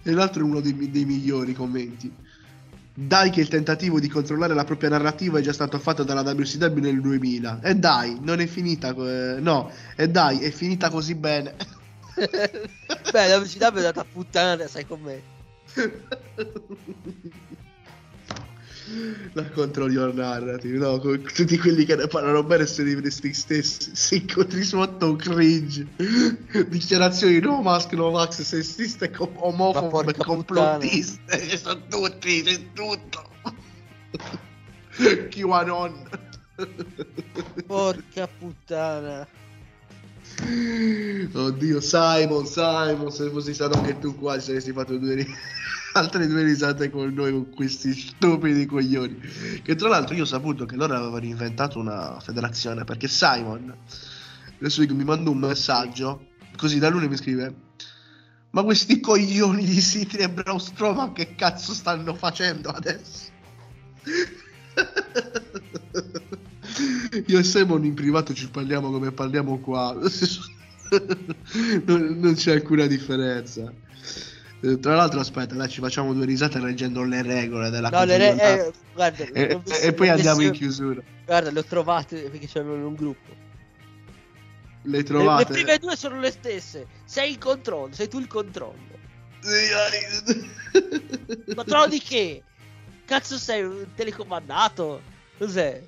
E 0.03 0.11
l'altro 0.13 0.41
è 0.41 0.45
uno 0.45 0.61
dei, 0.61 0.91
dei 0.91 1.05
migliori 1.05 1.53
commenti. 1.53 2.13
Dai 3.03 3.31
che 3.31 3.41
il 3.41 3.49
tentativo 3.49 3.99
di 3.99 4.09
controllare 4.09 4.53
la 4.53 4.65
propria 4.65 4.91
narrativa 4.91 5.39
è 5.39 5.43
già 5.43 5.55
stato 5.55 5.79
fatto 5.79 6.05
dalla 6.05 6.21
WCW 6.21 6.81
nel 6.81 7.01
2000. 7.01 7.61
E 7.63 7.75
dai, 7.75 8.19
non 8.21 8.41
è 8.41 8.47
finita... 8.47 8.91
eh, 8.91 9.41
no, 9.41 9.73
e 9.97 10.07
dai, 10.11 10.41
è 10.41 10.51
finita 10.51 10.91
così 10.91 11.15
bene. 11.15 11.57
Beh, 12.15 13.27
la 13.27 13.39
velocità 13.39 13.73
è 13.73 13.77
andata 13.77 14.03
a 14.03 14.05
puttana, 14.05 14.67
sai 14.67 14.87
com'è. 14.87 15.19
La 19.35 19.49
control 19.51 19.93
your 19.93 20.13
narrative, 20.13 20.77
no, 20.79 20.99
con 20.99 21.23
tutti 21.23 21.57
quelli 21.59 21.85
che 21.85 21.97
ne 21.97 22.07
parlano 22.07 22.43
bene 22.43 22.67
sono 22.67 22.89
i 22.89 22.95
wrestling 22.95 23.35
stessi. 23.35 23.91
Si 23.95 24.17
incontri 24.17 24.65
sotto 24.65 25.11
un 25.11 25.17
cringe. 25.17 25.87
Dichiarazioni 26.69 27.39
no 27.39 27.63
mask, 27.63 27.93
no 27.93 28.11
vax, 28.11 28.43
sessiste, 28.43 29.11
com- 29.11 29.33
omofobe, 29.37 30.15
complottiste. 30.17 31.49
Ci 31.49 31.59
sono 31.59 31.87
tutti, 31.89 32.43
c'è 32.43 32.73
tutto. 32.73 33.29
QAnon. 35.31 36.09
Porca 37.67 38.27
puttana. 38.27 39.27
Oddio, 41.33 41.81
Simon, 41.81 42.47
Simon, 42.47 43.11
se 43.11 43.29
fossi 43.31 43.55
stato 43.55 43.79
anche 43.79 43.99
tu 43.99 44.15
qua, 44.17 44.39
ci 44.39 44.47
saresti 44.47 44.73
fatto 44.73 44.97
due 44.97 45.15
ri- 45.15 45.35
altre 45.93 46.27
due 46.27 46.43
risate 46.43 46.91
con 46.91 47.13
noi, 47.13 47.33
con 47.33 47.51
questi 47.55 47.93
stupidi 47.93 48.67
coglioni. 48.67 49.19
Che 49.63 49.75
tra 49.75 49.89
l'altro 49.89 50.15
io 50.15 50.23
ho 50.23 50.27
saputo 50.27 50.65
che 50.67 50.77
loro 50.77 50.95
avevano 50.95 51.25
inventato 51.25 51.79
una 51.79 52.19
federazione, 52.21 52.85
perché 52.85 53.09
Simon, 53.09 53.75
adesso 54.59 54.83
mi 54.83 55.05
manda 55.05 55.31
un 55.31 55.39
messaggio, 55.39 56.29
così 56.57 56.79
da 56.79 56.89
lui 56.89 57.09
mi 57.09 57.17
scrive, 57.17 57.55
ma 58.51 58.63
questi 58.63 59.01
coglioni 59.01 59.65
di 59.65 59.81
City 59.81 60.17
e 60.19 60.29
Braun 60.29 60.59
Strowman 60.59 61.13
che 61.13 61.35
cazzo 61.35 61.73
stanno 61.73 62.15
facendo 62.15 62.71
adesso? 62.71 63.29
Io 67.27 67.39
e 67.39 67.43
Simon 67.43 67.85
in 67.85 67.95
privato 67.95 68.33
ci 68.35 68.49
parliamo 68.49 68.91
come 68.91 69.11
parliamo 69.13 69.59
qua. 69.59 69.93
non, 71.87 72.19
non 72.21 72.35
c'è 72.35 72.53
alcuna 72.53 72.87
differenza. 72.87 73.73
Eh, 74.63 74.79
Tra 74.79 74.95
l'altro, 74.95 75.21
aspetta, 75.21 75.55
dai, 75.55 75.69
ci 75.69 75.81
facciamo 75.81 76.13
due 76.13 76.25
risate 76.27 76.61
leggendo 76.61 77.03
le 77.03 77.23
regole 77.23 77.71
della 77.71 77.89
No, 77.89 78.05
le 78.05 78.17
re- 78.19 78.37
eh, 78.67 78.73
guarda, 78.93 79.25
e, 79.25 79.61
visto- 79.65 79.81
e 79.81 79.93
poi 79.93 80.09
andiamo 80.09 80.43
in 80.43 80.53
chiusura. 80.53 81.03
Guarda, 81.25 81.51
le 81.51 81.59
ho 81.61 81.65
trovate 81.65 82.29
perché 82.31 82.47
c'erano 82.47 82.75
in 82.75 82.83
un 82.85 82.95
gruppo. 82.95 83.31
Le 84.83 84.91
Le, 84.91 84.97
le 84.99 85.03
trovate? 85.05 85.53
prime 85.53 85.79
due 85.79 85.97
sono 85.97 86.21
le 86.21 86.31
stesse. 86.31 86.87
Sei 87.05 87.31
il 87.33 87.39
controllo, 87.39 87.93
sei 87.93 88.09
tu 88.09 88.19
il 88.19 88.27
controllo. 88.29 88.99
Controllo 91.55 91.89
di 91.89 92.01
che? 92.01 92.43
Cazzo 93.05 93.39
sei 93.39 93.63
un 93.63 93.87
telecomandato? 93.95 95.03
Cos'è? 95.39 95.83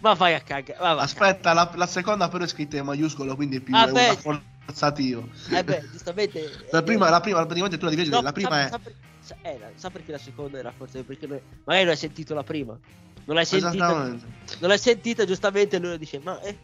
Ma 0.00 0.14
vai, 0.14 0.34
a 0.34 0.40
cagare. 0.40 1.00
Aspetta, 1.00 1.52
la, 1.52 1.70
la 1.74 1.86
seconda 1.86 2.28
però 2.28 2.44
è 2.44 2.48
scritta 2.48 2.76
in 2.76 2.84
maiuscolo, 2.84 3.34
quindi 3.34 3.56
è 3.56 3.60
più 3.60 3.74
Ah, 3.74 3.88
è 3.88 4.16
forzativo. 4.16 5.28
Eh 5.50 5.64
beh, 5.64 5.88
giustamente. 5.90 6.50
La 6.70 6.78
eh, 6.80 6.82
prima, 6.82 7.08
la 7.10 7.20
prima, 7.20 7.38
praticamente 7.38 7.78
tu 7.78 7.84
la 7.84 7.90
dividi, 7.90 8.10
no, 8.10 8.20
la 8.20 8.32
prima 8.32 8.50
sa, 8.50 8.66
è... 8.66 8.68
Sa, 8.68 8.78
per- 8.78 8.94
sa- 9.20 9.36
eh, 9.42 9.58
sa 9.74 9.90
perché 9.90 10.12
la 10.12 10.18
seconda 10.18 10.58
era 10.58 10.72
forse? 10.76 11.02
Perché 11.02 11.26
noi- 11.26 11.40
magari 11.64 11.84
non 11.84 11.94
hai 11.94 11.98
sentito 11.98 12.34
la 12.34 12.42
prima. 12.44 12.78
Non 13.24 13.36
l'hai 13.36 13.44
sentita. 13.44 13.92
Non 13.92 14.68
l'hai 14.68 14.78
sentita, 14.78 15.24
giustamente 15.24 15.78
lui 15.78 15.98
dice: 15.98 16.18
Ma 16.22 16.40
eh, 16.40 16.56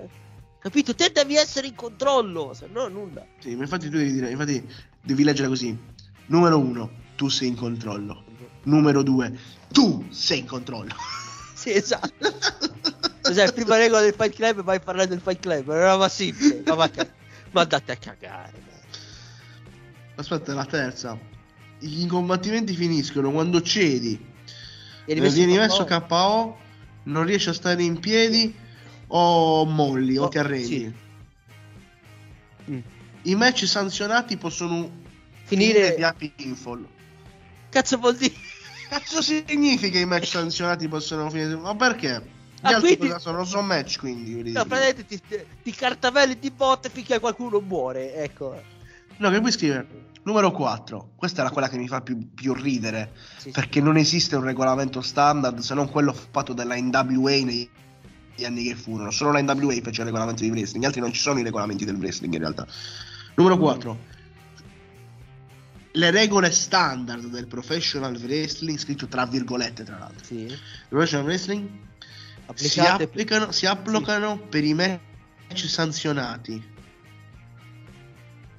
capito, 0.59 0.95
te 0.95 1.11
devi 1.13 1.37
essere 1.37 1.67
in 1.67 1.75
controllo, 1.75 2.55
se 2.55 2.69
no 2.71 2.89
nulla. 2.89 3.25
Sì, 3.39 3.55
ma 3.55 3.63
infatti 3.63 3.91
tu 3.91 3.97
devi 3.97 4.13
dire, 4.13 4.31
infatti 4.31 4.67
devi 5.01 5.25
leggere 5.25 5.49
così. 5.49 5.77
Numero 6.27 6.59
uno, 6.59 6.91
tu 7.17 7.29
sei 7.29 7.49
in 7.49 7.57
controllo. 7.57 8.25
Numero 8.63 9.03
due, 9.03 9.39
tu 9.71 10.07
sei 10.11 10.39
in 10.39 10.47
controllo. 10.47 10.95
Sì, 11.55 11.73
esatto. 11.73 12.13
Cos'è, 13.25 13.53
prima 13.55 13.77
regola 13.79 14.03
del 14.03 14.13
Fight 14.13 14.35
Club 14.35 14.63
vai 14.63 14.77
a 14.77 14.81
parlare 14.81 15.09
del 15.09 15.21
Fight 15.21 15.41
Club, 15.41 15.69
una 15.69 15.93
roba 15.93 16.09
semplice. 16.11 16.63
Ma, 16.67 16.75
va 16.75 16.91
ca- 16.91 17.09
ma 17.53 17.63
andate 17.63 17.93
a 17.93 17.97
cagare. 17.97 18.63
Aspetta, 20.17 20.53
la 20.53 20.67
terza. 20.67 21.19
I 21.81 22.07
combattimenti 22.07 22.75
finiscono 22.75 23.31
quando 23.33 23.63
cedi, 23.63 24.23
Vieni 25.07 25.21
messo 25.21 25.35
vieni 25.35 25.57
messo 25.57 25.85
KO. 25.85 26.01
KO, 26.07 26.57
non 27.05 27.25
riesci 27.25 27.49
a 27.49 27.53
stare 27.53 27.83
in 27.83 27.99
piedi 27.99 28.55
o 29.09 29.65
molli 29.65 30.17
o 30.19 30.25
Oh, 30.25 30.29
ti 30.29 30.39
arrendi. 30.39 30.67
sì. 30.67 30.93
Mm. 32.71 32.79
I 33.23 33.35
match 33.35 33.65
sanzionati 33.67 34.37
possono 34.37 34.91
Finire... 35.45 35.95
via 35.97 36.13
pinfall. 36.15 36.87
Cazzo 37.71 37.97
vuol 37.99 38.17
dire? 38.17 38.35
Cazzo 38.89 39.21
significa 39.23 39.99
i 39.99 40.05
match 40.07 40.27
sanzionati 40.27 40.89
possono 40.89 41.29
finire? 41.31 41.57
Ma 41.57 41.75
perché? 41.75 42.34
Gli 42.65 42.73
Ah, 42.73 42.77
altri 42.77 42.97
quindi- 42.97 43.21
sono? 43.21 43.45
Sono 43.45 43.63
match 43.63 43.99
quindi. 43.99 44.53
No, 44.53 44.65
praticamente 44.65 45.05
ti, 45.05 45.21
ti 45.63 45.71
cartavelli 45.73 46.39
di 46.39 46.51
botte 46.51 46.89
finché 46.89 47.19
qualcuno 47.21 47.61
muore, 47.61 48.15
ecco. 48.15 48.59
No, 49.19 49.29
che 49.31 49.39
poi 49.41 49.53
scrive 49.53 49.87
numero 50.23 50.51
4. 50.51 51.11
Questa 51.15 51.43
è 51.43 51.45
la 51.45 51.51
quella 51.51 51.69
che 51.69 51.77
mi 51.77 51.87
fa 51.89 52.01
più, 52.01 52.33
più 52.33 52.55
ridere. 52.55 53.13
Sì, 53.37 53.41
sì. 53.43 53.51
Perché 53.51 53.83
non 53.83 53.99
esiste 53.99 54.35
un 54.37 54.45
regolamento 54.45 55.03
standard 55.03 55.59
se 55.59 55.75
non 55.75 55.91
quello 55.91 56.15
fatto 56.15 56.55
dalla 56.55 56.75
NWA 56.77 57.33
negli 57.45 57.69
anni 58.43 58.65
che 58.65 58.75
furono. 58.77 59.11
Solo 59.11 59.33
la 59.33 59.43
NWA 59.43 59.75
fece 59.83 60.01
il 60.01 60.07
regolamento 60.07 60.43
di 60.43 60.49
wrestling, 60.51 60.83
gli 60.83 60.87
altri 60.87 61.03
non 61.03 61.13
ci 61.13 61.21
sono 61.21 61.39
i 61.41 61.43
regolamenti 61.43 61.85
del 61.85 61.97
wrestling 61.97 62.33
in 62.33 62.41
realtà. 62.41 62.67
Numero 63.35 63.59
4. 63.59 64.13
Le 65.97 66.11
regole 66.11 66.51
standard 66.51 67.27
del 67.27 67.47
professional 67.47 68.17
wrestling, 68.17 68.79
scritto 68.79 69.07
tra 69.07 69.27
virgolette 69.27 69.85
tra 69.85 69.99
l'altro. 69.99 70.25
Sì. 70.25 70.41
Il 70.47 70.59
professional 70.89 71.27
wrestling 71.27 71.69
si 72.55 72.81
applicano, 72.81 73.53
si 73.53 73.67
applicano 73.67 74.39
per 74.39 74.65
i 74.65 74.75
match 74.75 75.67
sanzionati. 75.67 76.73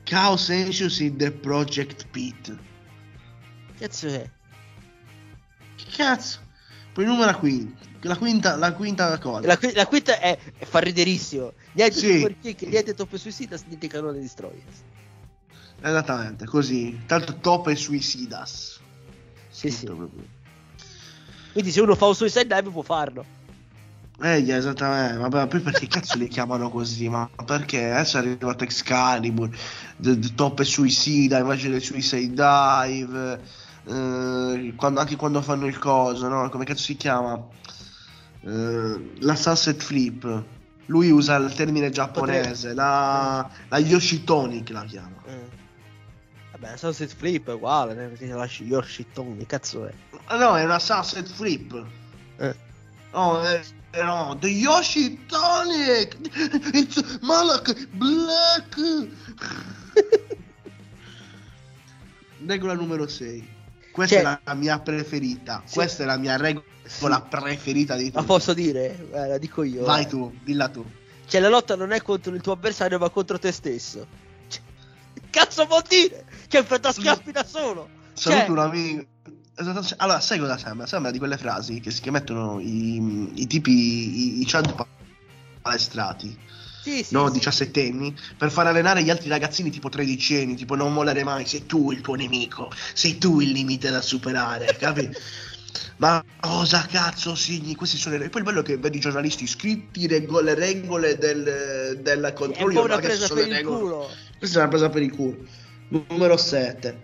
Chaos 0.03 0.49
Anxious 0.49 0.99
in 0.99 1.17
the 1.17 1.31
Project 1.31 2.07
Pit. 2.11 2.55
Cazzo 3.79 4.07
è? 4.07 4.29
Che 5.75 5.86
cazzo? 5.95 6.39
Poi 6.93 7.05
numero 7.05 7.38
qui. 7.39 7.73
La 8.01 8.15
quinta, 8.17 8.55
la 8.55 8.71
quinta 8.73 9.17
cosa. 9.17 9.47
La, 9.47 9.57
qui- 9.57 9.73
la 9.73 9.88
quinta 9.88 10.19
è, 10.19 10.38
è 10.57 10.65
fa 10.65 10.79
riderissimo. 10.79 11.53
Niente 11.71 11.97
Sì. 11.97 12.17
super 12.17 12.38
kick, 12.39 12.61
niente 12.61 12.93
toppe 12.93 13.17
suicidas, 13.17 13.63
niente 13.63 13.88
canone 13.88 14.19
destroyers. 14.19 14.83
Esattamente, 15.81 16.45
così. 16.45 17.01
Tanto 17.07 17.38
top 17.39 17.67
e 17.67 17.75
suicidas. 17.75 18.79
Sì, 19.49 19.71
sì. 19.71 19.86
Proprio. 19.86 20.11
Quindi 21.51 21.71
se 21.71 21.81
uno 21.81 21.95
fa 21.95 22.05
un 22.05 22.15
suicide 22.15 22.55
dive 22.55 22.69
può 22.69 22.83
farlo. 22.83 23.25
Eh, 24.22 24.49
esattamente. 24.49 25.18
Ma 25.18 25.45
poi 25.47 25.59
perché 25.59 25.88
cazzo 25.88 26.18
li 26.18 26.28
chiamano 26.28 26.70
così? 26.70 27.09
Ma 27.09 27.30
perché 27.45 27.91
adesso 27.91 28.18
è 28.18 28.22
arrivato 28.22 28.63
Excalibur, 28.63 29.49
the, 29.97 30.18
the 30.18 30.34
top 30.36 30.61
suicida 30.63 31.39
invece 31.39 31.70
del 31.70 31.82
suicide 31.82 32.34
dive. 32.34 33.41
eh, 33.88 34.74
quando- 34.76 34.99
anche 34.99 35.16
quando 35.16 35.41
fanno 35.41 35.66
il 35.68 35.78
coso, 35.78 36.28
no? 36.28 36.49
Come 36.49 36.63
cazzo 36.66 36.84
si 36.84 36.95
chiama? 36.95 37.39
Eh, 38.41 39.11
la 39.20 39.36
sunset 39.36 39.82
flip. 39.82 40.43
Lui 40.88 41.09
usa 41.09 41.36
il 41.38 41.51
termine 41.53 41.89
giapponese, 41.89 42.74
la, 42.76 43.49
la 43.70 43.78
Yoshitonic 43.80 44.70
la 44.70 44.84
chiama. 44.86 45.16
Eh. 45.26 45.63
Vabbè, 46.51 46.78
Sunset 46.78 47.13
Flip 47.13 47.49
è 47.49 47.53
uguale, 47.53 47.95
perché 47.95 48.28
la 48.28 48.47
Yoshi 48.59 49.07
Tony, 49.11 49.45
cazzo 49.45 49.88
è? 49.88 49.93
No, 50.38 50.55
è 50.55 50.63
una 50.63 50.80
sunset 50.80 51.28
flip. 51.28 51.84
Eh. 52.38 52.55
No, 53.11 53.41
è- 53.41 53.61
no, 54.03 54.37
the 54.39 54.49
Yoshi 54.49 55.25
Tonic! 55.27 56.17
It's 56.73 57.19
Malak 57.21 57.87
Black! 57.93 58.75
regola 62.45 62.73
numero 62.73 63.07
6. 63.07 63.53
Questa 63.91 64.15
Cioè- 64.15 64.25
è 64.25 64.39
la, 64.43 64.53
mia 64.53 64.79
preferita. 64.79 65.61
Sì. 65.65 65.73
Questa 65.75 66.03
è 66.03 66.05
la 66.05 66.17
mia 66.17 66.37
regola 66.37 67.21
preferita 67.21 67.95
di 67.95 68.05
Ma 68.05 68.09
tutti. 68.19 68.25
posso 68.25 68.53
dire? 68.53 69.09
Eh, 69.11 69.27
la 69.27 69.37
dico 69.37 69.63
io. 69.63 69.83
Vai 69.83 70.03
eh. 70.03 70.07
tu, 70.07 70.33
dilla 70.43 70.67
tu. 70.69 70.85
Cioè, 71.27 71.41
la 71.41 71.49
lotta 71.49 71.75
non 71.75 71.91
è 71.91 72.01
contro 72.01 72.33
il 72.35 72.41
tuo 72.41 72.51
avversario, 72.53 72.99
ma 72.99 73.09
contro 73.09 73.39
te 73.39 73.51
stesso. 73.51 74.05
Cioè, 74.47 74.61
cazzo 75.29 75.65
vuol 75.65 75.83
dire? 75.87 76.25
Che 76.47 76.57
enfrenta 76.57 76.91
schiaffi 76.91 77.31
da 77.31 77.43
solo. 77.45 77.89
Saluto 78.13 78.41
Cioè- 78.41 78.49
un 78.51 78.59
amico. 78.59 79.05
Esattamente. 79.58 79.95
Allora, 79.97 80.20
sai 80.20 80.39
cosa 80.39 80.58
sembra? 80.58 80.86
Sembra 80.86 81.12
di 81.12 81.18
quelle 81.18 81.38
frasi 81.38 81.80
che, 81.80 81.91
si- 81.91 82.01
che 82.01 82.12
mettono 82.12 82.60
i, 82.60 83.32
i 83.36 83.47
tipi, 83.47 83.72
i, 83.72 84.41
i 84.41 84.45
chad 84.45 84.74
pa- 84.76 84.88
palestrati, 85.62 86.38
Sì, 86.82 87.03
sì. 87.03 87.14
no, 87.14 87.28
sì. 87.28 87.34
diciassettenni, 87.34 88.16
per 88.38 88.51
far 88.51 88.68
allenare 88.68 89.01
gli 89.03 89.10
altri 89.10 89.30
ragazzini 89.30 89.70
tipo 89.70 89.89
tredicenni, 89.89 90.56
tipo 90.56 90.76
non 90.76 90.93
mollare 90.93 91.24
mai, 91.24 91.45
sei 91.45 91.66
tu 91.66 91.91
il 91.91 92.01
tuo 92.01 92.16
nemico, 92.16 92.70
sei 92.93 93.18
tu 93.18 93.39
il 93.39 93.51
limite 93.51 93.89
da 93.89 94.01
superare, 94.01 94.76
capi? 94.78 95.10
Ma 95.97 96.22
cosa 96.39 96.86
cazzo 96.86 97.36
signi? 97.36 97.76
Questi 97.76 97.97
sono 97.97 98.16
i... 98.16 98.30
Poi 98.30 98.41
il 98.41 98.47
bello 98.47 98.60
è 98.62 98.64
che 98.64 98.78
vedi 98.78 98.97
i 98.97 98.99
giornalisti 99.01 99.47
scritti 99.47 100.08
rego- 100.08 100.41
le 100.41 100.53
regole 100.53 101.18
del, 101.18 101.99
del 102.01 102.24
È 102.26 102.34
controllo. 102.34 102.74
po' 102.74 102.86
una 102.86 102.99
presa 102.99 103.28
per 103.34 103.47
il 103.47 103.53
regole? 103.53 103.80
culo. 103.80 104.10
Questa 104.38 104.58
è 104.58 104.62
una 104.62 104.70
presa 104.70 104.89
per 104.89 105.01
il 105.01 105.12
culo. 105.12 105.45
Numero 105.88 106.38
7. 106.38 107.01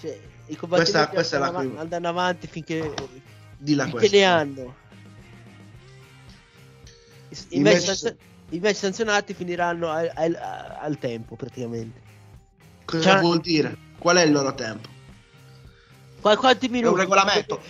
Cioè, 0.00 0.18
i 0.46 0.56
Questa- 0.56 1.08
questa 1.08 1.36
è 1.36 1.38
la 1.38 1.46
andano, 1.46 1.64
prima. 1.66 1.80
andano 1.82 2.08
avanti 2.08 2.46
finché, 2.46 2.94
Dilla 3.58 3.84
finché 3.84 3.98
questa. 3.98 4.16
ne 4.16 4.24
hanno. 4.24 4.74
I, 7.28 7.36
i 7.50 7.60
match 7.60 7.74
match- 7.74 7.84
sanzio- 7.84 8.16
i 8.50 8.58
match 8.58 8.76
sanzionati 8.76 9.34
finiranno 9.34 9.88
al, 9.90 10.10
al- 10.14 10.38
al 10.80 10.98
tempo 10.98 11.36
praticamente. 11.36 12.00
Cosa 12.84 13.12
Cioè- 13.12 13.20
vuol 13.20 13.40
dire? 13.40 13.76
Qual 13.98 14.16
è 14.16 14.22
il 14.22 14.32
loro 14.32 14.54
tempo? 14.54 14.88
Qua, 16.20 16.36
quanti 16.36 16.66
È 16.66 16.70
minuti? 16.70 16.92
un 16.94 16.98
regolamento. 17.00 17.60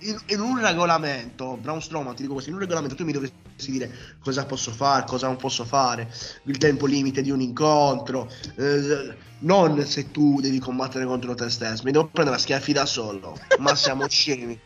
In, 0.00 0.18
in 0.26 0.40
un 0.40 0.60
regolamento, 0.60 1.56
Brown 1.56 1.80
Strowman, 1.80 2.14
ti 2.14 2.22
dico 2.22 2.32
questo, 2.34 2.50
in 2.50 2.56
un 2.56 2.62
regolamento 2.62 2.94
tu 2.96 3.04
mi 3.04 3.12
dovresti 3.12 3.36
dire 3.64 3.90
cosa 4.20 4.44
posso 4.44 4.70
fare, 4.70 5.06
cosa 5.06 5.26
non 5.26 5.36
posso 5.36 5.64
fare, 5.64 6.12
il 6.44 6.58
tempo 6.58 6.86
limite 6.86 7.22
di 7.22 7.30
un 7.30 7.40
incontro, 7.40 8.30
eh, 8.56 9.16
non 9.40 9.84
se 9.84 10.10
tu 10.10 10.40
devi 10.40 10.58
combattere 10.58 11.06
contro 11.06 11.34
te 11.34 11.48
stesso, 11.48 11.82
mi 11.84 11.92
devo 11.92 12.06
prendere 12.06 12.36
a 12.36 12.40
schiaffi 12.40 12.72
da 12.72 12.86
solo, 12.86 13.38
ma 13.58 13.74
siamo 13.74 14.06
scemi. 14.08 14.58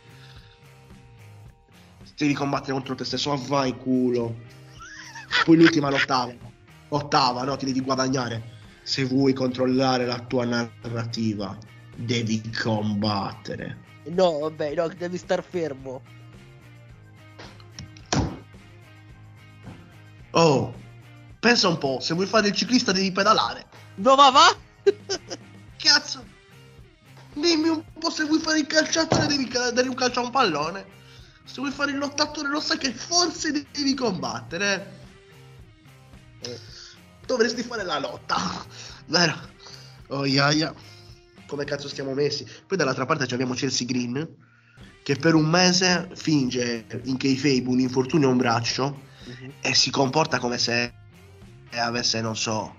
Devi 2.16 2.34
combattere 2.34 2.72
contro 2.72 2.95
te 2.95 3.05
stesso, 3.05 3.30
ma 3.30 3.41
vai 3.47 3.74
culo. 3.76 4.34
Poi 5.45 5.57
l'ultima 5.57 5.88
l'ottava, 5.88 6.34
ottava, 6.88 7.45
no, 7.45 7.57
ti 7.57 7.64
devi 7.64 7.80
guadagnare. 7.80 8.59
Se 8.82 9.05
vuoi 9.05 9.32
controllare 9.32 10.05
la 10.05 10.18
tua 10.18 10.45
narrativa, 10.45 11.57
devi 11.97 12.43
combattere. 12.51 13.88
No, 14.11 14.41
vabbè, 14.41 14.74
no, 14.74 14.88
devi 14.88 15.16
star 15.16 15.43
fermo. 15.43 16.03
Oh, 20.33 20.74
pensa 21.41 21.68
un 21.68 21.78
po', 21.78 21.99
se 22.01 22.14
vuoi 22.14 22.26
fare 22.26 22.49
il 22.49 22.55
ciclista 22.55 22.93
devi 22.93 23.11
pedalare. 23.12 23.66
Ma 23.97 24.31
va? 24.31 24.57
Cazzo! 25.76 26.24
Dimmi 27.35 27.68
un 27.68 27.83
po' 27.99 28.11
se 28.11 28.24
vuoi 28.24 28.41
fare 28.41 28.61
il 28.61 28.66
calciatore 28.66 29.26
devi 29.26 29.49
dare 29.49 29.89
un 29.89 29.95
calcio 29.95 30.20
a 30.20 30.24
un 30.24 30.31
pallone. 30.31 30.99
Se 31.45 31.61
vuoi 31.61 31.70
fare 31.70 31.93
il 31.93 31.99
lottatore 31.99 32.49
lo 32.49 32.61
sai 32.61 32.78
che 32.78 32.93
forse 32.93 33.66
devi 33.72 33.95
combattere. 33.95 34.99
Eh. 36.41 36.59
Dovresti 37.26 37.62
fare 37.62 37.85
la 37.85 37.99
lotta. 37.99 38.37
Vero? 39.07 39.35
Oh 40.09 40.24
iaia. 40.24 40.74
Come 41.47 41.64
cazzo 41.64 41.89
stiamo 41.89 42.14
messi? 42.14 42.47
Poi 42.66 42.76
dall'altra 42.76 43.07
parte 43.07 43.26
ci 43.26 43.35
abbiamo 43.35 43.55
Chelsea 43.55 43.87
Green 43.87 44.49
che 45.03 45.16
per 45.16 45.35
un 45.35 45.49
mese 45.49 46.11
finge 46.14 46.87
in 47.05 47.16
kayfabe 47.16 47.68
un 47.68 47.81
infortunio 47.81 48.28
a 48.28 48.33
un 48.33 48.37
braccio 48.37 49.09
e 49.61 49.74
si 49.74 49.91
comporta 49.91 50.39
come 50.39 50.59
se 50.59 50.93
avesse, 51.72 52.20
non 52.20 52.37
so, 52.37 52.74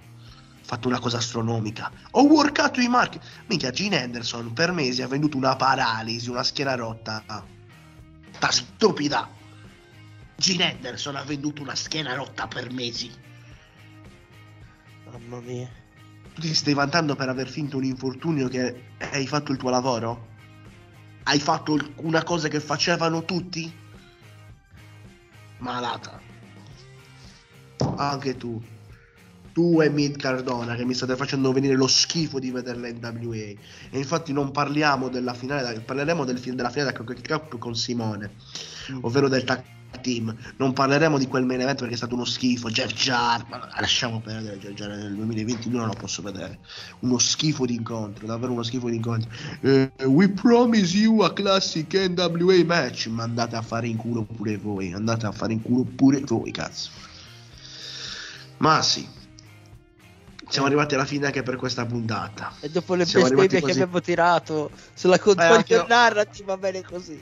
fatto 0.62 0.88
una 0.88 1.00
cosa 1.00 1.18
astronomica. 1.18 1.92
Ho 2.12 2.24
workato 2.24 2.80
i 2.80 2.88
marchi. 2.88 3.20
Minchia, 3.48 3.72
Gene 3.72 4.02
Henderson 4.02 4.54
per 4.54 4.72
mesi 4.72 5.02
ha 5.02 5.08
venduto 5.08 5.38
una 5.38 5.56
paralisi, 5.56 6.30
una 6.30 6.44
schiena 6.44 6.76
rotta. 6.76 7.24
Ta 8.40 8.52
stupida. 8.52 9.30
Gene 10.36 10.72
Henderson 10.72 11.16
ha 11.16 11.24
venduto 11.24 11.62
una 11.62 11.76
schiena 11.76 12.14
rotta 12.16 12.48
per 12.48 12.72
mesi. 12.72 13.12
Mamma 15.12 15.40
mia. 15.42 15.70
Tu 16.34 16.42
ti 16.42 16.54
stai 16.54 16.74
vantando 16.74 17.16
per 17.16 17.28
aver 17.28 17.50
finto 17.50 17.78
un 17.78 17.84
infortunio 17.84 18.48
che 18.48 18.94
hai 19.00 19.28
fatto 19.28 19.52
il 19.52 19.58
tuo 19.58 19.70
lavoro? 19.70 20.30
Hai 21.24 21.40
fatto 21.40 21.78
una 21.98 22.24
cosa 22.24 22.48
che 22.48 22.62
facevano 22.62 23.26
tutti? 23.26 23.72
Malata. 25.58 26.31
Anche 28.10 28.38
tu. 28.38 28.62
Tu 29.54 29.82
e 29.82 29.90
Mid 29.90 30.16
Cardona 30.16 30.76
che 30.76 30.86
mi 30.86 30.94
state 30.94 31.16
facendo 31.16 31.52
venire 31.52 31.76
lo 31.76 31.88
schifo 31.88 32.40
di 32.40 32.52
vederla 32.52 32.88
in 32.88 33.00
WA. 33.02 33.36
E 33.36 33.58
infatti 33.92 34.32
non 34.32 34.52
parliamo 34.52 35.10
della 35.10 35.34
finale, 35.34 35.82
parleremo 35.82 36.24
del 36.24 36.40
della 36.40 36.70
finale 36.70 36.92
da 36.92 36.98
Crockett 36.98 37.28
Cup 37.28 37.58
con 37.58 37.76
Simone, 37.76 38.32
ovvero 39.02 39.28
del 39.28 39.44
tag 39.44 39.62
team. 40.00 40.36
Non 40.58 40.74
parleremo 40.74 41.18
di 41.18 41.28
quel 41.28 41.46
main 41.46 41.62
event 41.62 41.80
perché 41.80 41.94
è 41.94 41.98
stato 41.98 42.16
uno 42.16 42.26
schifo. 42.26 42.70
Jeff 42.70 42.94
Jarrett, 42.94 43.50
ma 43.50 43.68
lasciamo 43.80 44.22
perdere 44.22 44.58
Jeff 44.58 44.74
Jarrett 44.74 45.02
nel 45.02 45.16
2022 45.16 45.78
non 45.78 45.88
lo 45.88 45.96
posso 45.98 46.22
vedere. 46.22 46.60
Uno 47.00 47.18
schifo 47.18 47.66
di 47.66 47.76
incontro, 47.76 48.26
davvero 48.26 48.54
uno 48.54 48.64
schifo 48.64 48.90
di 48.90 48.96
incontro. 48.96 49.30
Eh, 49.62 49.92
we 50.06 50.30
promise 50.30 50.96
you 50.98 51.22
a 51.22 51.34
classic 51.34 51.94
NWA 51.94 52.64
match. 52.66 53.08
Ma 53.08 53.24
andate 53.24 53.56
a 53.56 53.62
fare 53.62 53.88
in 53.88 53.98
culo 53.98 54.24
pure 54.24 54.58
voi, 54.58 54.94
andate 54.94 55.26
a 55.26 55.32
fare 55.32 55.54
in 55.54 55.62
culo 55.62 55.84
pure 55.84 56.22
voi, 56.22 56.52
cazzo. 56.52 57.10
Ma 58.62 58.82
sì. 58.84 59.08
Siamo 60.48 60.68
arrivati 60.68 60.96
alla 60.96 61.06
fine 61.06 61.26
anche 61.28 61.44
per 61.44 61.56
questa 61.56 61.86
puntata. 61.86 62.54
E 62.62 62.70
dopo 62.70 62.94
le 62.94 63.06
bestemmie 63.06 63.48
che 63.48 63.72
abbiamo 63.72 64.02
tirato 64.02 64.72
sulla 64.94 65.16
Eh, 65.16 65.20
controllo 65.20 65.54
anche 65.54 65.74
io- 65.74 65.86
narrative 65.88 66.46
va 66.46 66.58
bene 66.58 66.82
così. 66.84 67.20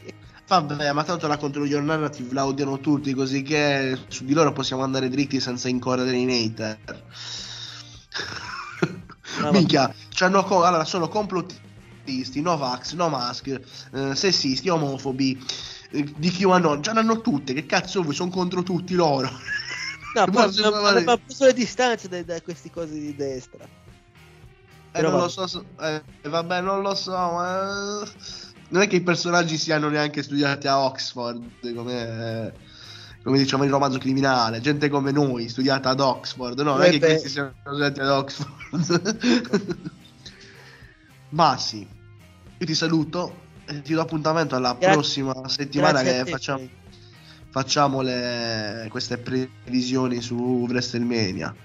Vabbè, 0.48 0.92
ma 0.94 1.04
tanto 1.04 1.28
la 1.28 1.38
Control 1.38 1.68
Your 1.68 1.84
Narrative 1.84 2.34
la 2.34 2.46
odiano 2.46 2.80
tutti, 2.80 3.14
così 3.14 3.44
che 3.44 3.98
su 4.08 4.26
di 4.26 4.34
loro 4.34 4.52
possiamo 4.52 4.82
andare 4.84 5.08
dritti 5.08 5.40
senza 5.40 5.70
incorrere 5.70 6.16
in 6.16 6.30
hater. 6.30 6.80
No, 9.40 9.52
Minchia, 9.54 9.94
c'hanno 10.10 10.44
co- 10.44 10.64
allora, 10.64 10.86
sono 10.86 11.08
complottisti, 11.08 12.42
no 12.42 12.58
vax, 12.58 12.94
no 12.94 13.10
mask, 13.10 13.60
eh, 13.94 14.16
sessisti, 14.16 14.70
omofobi, 14.70 15.40
eh, 15.92 16.04
di 16.18 16.32
QAnon, 16.32 16.82
ce 16.82 16.94
l'hanno 16.94 17.22
tutte, 17.22 17.54
che 17.54 17.68
cazzo 17.68 18.02
vuoi, 18.02 18.16
sono 18.16 18.32
contro 18.32 18.64
tutti 18.64 18.96
loro. 18.96 19.30
No, 20.16 20.26
poi 20.26 20.44
abbiamo, 20.44 20.78
fare? 20.78 21.00
abbiamo 21.00 21.22
preso 21.24 21.46
le 21.46 21.54
distanze 21.54 22.08
da, 22.08 22.24
da 22.24 22.42
questi 22.42 22.70
cosi 22.70 23.00
di 23.00 23.16
destra. 23.16 23.64
Eh, 23.64 23.68
Però 24.92 25.10
non 25.10 25.20
va- 25.20 25.26
lo 25.26 25.48
so, 25.48 25.66
eh, 25.82 26.04
vabbè, 26.28 26.62
non 26.62 26.82
lo 26.82 26.96
so, 26.96 27.12
ma... 27.12 28.04
Non 28.72 28.82
è 28.84 28.88
che 28.88 28.98
i 28.98 29.02
personaggi 29.02 29.58
siano 29.58 29.90
neanche 29.90 30.22
studiati 30.22 30.68
a 30.68 30.80
Oxford, 30.80 31.74
come, 31.74 32.54
come 33.24 33.38
diciamo 33.40 33.64
il 33.64 33.70
romanzo 33.72 33.98
criminale, 33.98 34.62
gente 34.62 34.90
come 34.90 35.12
noi, 35.12 35.50
studiata 35.50 35.90
ad 35.90 36.00
Oxford, 36.00 36.60
no, 36.60 36.74
non 36.76 36.84
è 36.84 36.88
Eh 36.88 36.92
che 36.92 37.00
beh. 37.00 37.08
questi 37.08 37.30
siano 37.30 37.54
studiati 37.60 38.00
ad 38.00 38.10
Oxford. 38.10 39.90
ma 41.30 41.58
sì, 41.58 41.80
io 42.58 42.66
ti 42.66 42.76
saluto 42.76 43.48
e 43.66 43.82
ti 43.82 43.94
do 43.94 44.02
appuntamento 44.02 44.56
alla 44.56 44.76
Gra- 44.76 44.92
prossima 44.92 45.34
settimana 45.48 46.02
Grazie 46.04 46.24
che 46.24 46.30
facciamo. 46.32 46.70
Facciamo 47.50 48.02
le- 48.02 48.88
queste 48.90 49.18
previsioni 49.18 50.22
su 50.22 50.66
WrestleMania. 50.68 51.56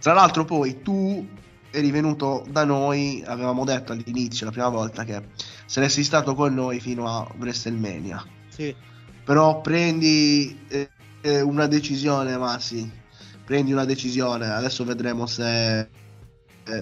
Tra 0.00 0.12
l'altro 0.12 0.44
poi 0.44 0.82
tu 0.82 1.26
eri 1.70 1.90
venuto 1.90 2.46
da 2.48 2.64
noi, 2.64 3.22
avevamo 3.26 3.64
detto 3.64 3.92
all'inizio, 3.92 4.46
la 4.46 4.52
prima 4.52 4.68
volta, 4.68 5.04
che 5.04 5.22
saresti 5.66 6.02
stato 6.02 6.34
con 6.34 6.54
noi 6.54 6.80
fino 6.80 7.06
a 7.08 7.26
WrestleMania. 7.38 8.24
Sì. 8.48 8.74
Però 9.24 9.60
prendi 9.60 10.58
eh, 10.68 10.90
eh, 11.20 11.40
una 11.40 11.66
decisione, 11.66 12.36
Massi. 12.36 12.90
Prendi 13.44 13.72
una 13.72 13.84
decisione. 13.84 14.48
Adesso 14.48 14.84
vedremo 14.84 15.26
se, 15.26 15.80
eh, 15.80 15.88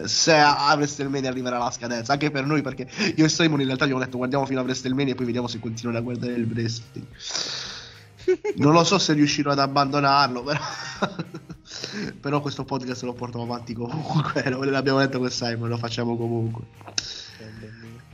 se 0.05 0.35
a 0.35 0.69
a 0.69 0.75
WrestleMania 0.75 1.31
arriverà 1.31 1.59
la 1.59 1.71
scadenza. 1.71 2.13
Anche 2.13 2.31
per 2.31 2.45
noi, 2.45 2.63
perché 2.63 2.89
io 3.17 3.25
e 3.25 3.29
Simon 3.29 3.61
in 3.61 3.67
realtà 3.67 3.87
gli 3.87 3.93
ho 3.93 3.99
detto 3.99 4.17
guardiamo 4.17 4.47
fino 4.47 4.61
a 4.61 4.63
WrestleMania 4.63 5.13
e 5.13 5.17
poi 5.17 5.27
vediamo 5.27 5.49
se 5.49 5.59
continuano 5.59 5.99
a 5.99 6.03
guardare 6.03 6.35
il 6.35 6.49
wrestling. 6.51 7.07
Non 8.57 8.73
lo 8.73 8.85
so 8.85 8.99
se 8.99 9.13
riuscirò 9.13 9.53
ad 9.53 9.59
abbandonarlo, 9.59 10.43
però. 10.43 10.61
però 12.21 12.41
questo 12.41 12.65
podcast 12.65 13.03
lo 13.03 13.13
porto 13.13 13.41
avanti 13.41 13.75
comunque. 13.75 14.45
Non 14.51 14.67
l'abbiamo 14.71 14.99
detto 14.99 15.19
con 15.19 15.31
Simon, 15.31 15.69
lo 15.69 15.77
facciamo 15.77 16.17
comunque. 16.17 16.65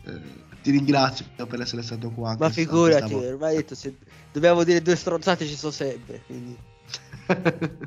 Eh, 0.05 0.21
ti 0.63 0.71
ringrazio 0.71 1.27
per 1.47 1.61
essere 1.61 1.83
stato 1.83 2.11
qua. 2.11 2.37
Ma 2.39 2.51
figurati, 2.51 3.13
volta. 3.13 3.29
ormai 3.29 3.57
detto, 3.57 3.75
se 3.75 3.97
dobbiamo 4.33 4.65
dire 4.65 4.83
due 4.83 4.97
stronzate 4.97 5.47
ci 5.47 5.57
sono 5.57 5.73
sempre. 5.73 6.23
Quindi. 6.27 6.57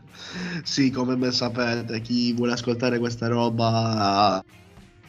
sì, 0.64 0.90
come 0.92 1.16
ben 1.16 1.32
sapete, 1.32 2.02
chi 2.02 2.34
vuole 2.34 2.54
ascoltare 2.54 3.00
questa 3.00 3.28
roba 3.28 4.44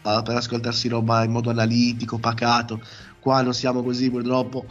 ah, 0.02 0.22
per 0.22 0.36
ascoltarsi 0.36 0.88
roba 0.88 1.24
in 1.24 1.30
modo 1.30 1.50
analitico, 1.50 2.18
pacato, 2.18 2.80
qua 3.26 3.42
non 3.42 3.54
siamo 3.54 3.82
così 3.82 4.08
purtroppo. 4.08 4.66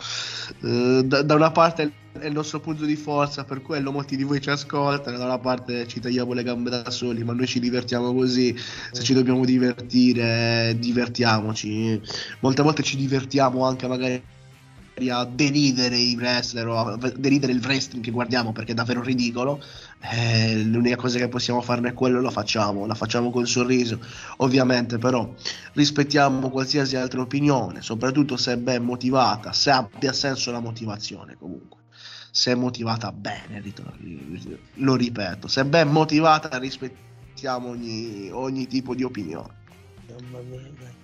Eh, 0.64 1.02
da, 1.04 1.24
da 1.24 1.36
una 1.36 1.52
parte 1.52 1.92
è 2.18 2.28
il 2.28 2.32
nostro 2.32 2.62
punto 2.62 2.86
di 2.86 2.96
forza, 2.96 3.44
per 3.44 3.62
quello 3.62 3.92
molti 3.92 4.16
di 4.16 4.24
voi 4.24 4.40
ci 4.40 4.50
ascoltano, 4.50 5.18
da 5.18 5.26
una 5.26 5.40
parte 5.40 5.86
ci 5.90 6.00
tagliamo 6.00 6.32
le 6.32 6.44
gambe 6.44 6.70
da 6.70 6.90
soli, 6.90 7.26
ma 7.26 7.34
noi 7.34 7.48
ci 7.48 7.60
divertiamo 7.60 8.14
così. 8.14 8.56
Se 8.94 9.04
ci 9.04 9.14
dobbiamo 9.14 9.44
divertire, 9.44 10.74
divertiamoci. 10.80 12.00
Molte 12.40 12.64
volte 12.64 12.82
ci 12.82 12.96
divertiamo 12.96 13.66
anche 13.66 13.88
magari 13.88 14.24
a 15.10 15.26
deridere 15.26 15.98
i 15.98 16.16
wrestler 16.16 16.66
o 16.68 16.78
a 16.78 16.98
deridere 17.18 17.52
il 17.52 17.60
wrestling 17.62 18.02
che 18.02 18.12
guardiamo 18.12 18.54
perché 18.54 18.72
è 18.72 18.76
davvero 18.76 19.02
ridicolo. 19.02 19.62
Eh, 20.12 20.64
l'unica 20.64 20.96
cosa 20.96 21.18
che 21.18 21.28
possiamo 21.28 21.62
farne 21.62 21.90
è 21.90 21.94
quello, 21.94 22.22
lo 22.22 22.30
facciamo, 22.30 22.86
la 22.86 22.94
facciamo 22.94 23.32
col 23.32 23.48
sorriso, 23.48 24.00
ovviamente, 24.38 24.98
però 24.98 25.34
rispettiamo 25.74 26.50
qualsiasi 26.50 26.96
altra 26.96 27.22
opinione, 27.22 27.82
soprattutto 27.82 28.38
se 28.38 28.54
è 28.54 28.58
ben 28.58 28.84
motivata, 28.84 29.52
se 29.52 29.72
abbia 29.72 30.14
senso 30.14 30.52
la 30.52 30.60
motivazione 30.60 31.36
comunque. 31.38 31.82
Se 32.30 32.52
è 32.52 32.56
motivata 32.56 33.12
bene, 33.14 33.64
lo 34.76 34.96
ripeto, 34.96 35.48
se 35.48 35.62
è 35.62 35.64
ben 35.64 35.88
motivata 35.88 36.58
rispettiamo 36.58 37.70
ogni, 37.70 38.30
ogni 38.32 38.68
tipo 38.68 38.94
di 38.94 39.04
opinione. 39.04 39.54
Mamma 40.10 40.40
mia, 40.50 40.70
dai. 40.78 41.04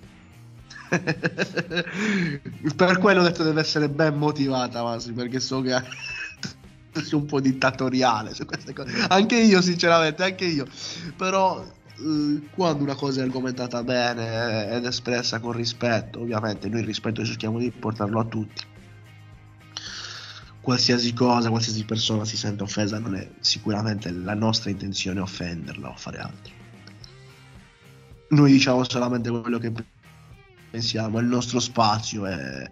per 2.76 2.98
quello 2.98 3.22
ho 3.22 3.24
detto 3.24 3.44
deve 3.44 3.62
essere 3.62 3.88
ben 3.88 4.18
motivata, 4.18 4.84
Masi, 4.84 5.14
perché 5.14 5.40
so 5.40 5.62
che 5.62 5.74
un 7.12 7.26
po' 7.26 7.40
dittatoriale 7.40 8.34
su 8.34 8.46
queste 8.46 8.74
cose. 8.74 9.06
Anche 9.10 9.38
io, 9.38 9.62
sinceramente, 9.62 10.24
anche 10.24 10.46
io. 10.46 10.66
Però 11.16 11.64
eh, 11.64 12.42
quando 12.54 12.84
una 12.84 12.96
cosa 12.96 13.22
è 13.22 13.24
argomentata 13.24 13.84
bene 13.84 14.72
ed 14.72 14.86
espressa 14.86 15.40
con 15.40 15.54
rispetto, 15.54 16.20
ovviamente 16.20 16.68
noi 16.68 16.82
il 16.82 16.86
rispetto 16.86 17.24
cerchiamo 17.24 17.60
di 17.60 17.72
portarlo 17.72 18.20
a 18.20 18.26
tutti. 18.26 18.70
Qualsiasi 20.60 21.14
cosa, 21.14 21.50
qualsiasi 21.50 21.84
persona 21.86 22.24
si 22.24 22.38
sente 22.38 22.64
offesa, 22.64 23.00
non 23.00 23.16
è 23.16 23.28
sicuramente 23.40 24.12
la 24.12 24.36
nostra 24.36 24.70
intenzione 24.70 25.20
offenderla 25.20 25.90
o 25.90 25.96
fare 25.96 26.18
altro. 26.20 26.54
Noi 28.30 28.52
diciamo 28.52 28.84
solamente 28.88 29.30
quello 29.30 29.58
che 29.58 29.74
pensiamo, 30.70 31.18
è 31.18 31.22
il 31.22 31.28
nostro 31.28 31.60
spazio 31.60 32.28
e 32.28 32.70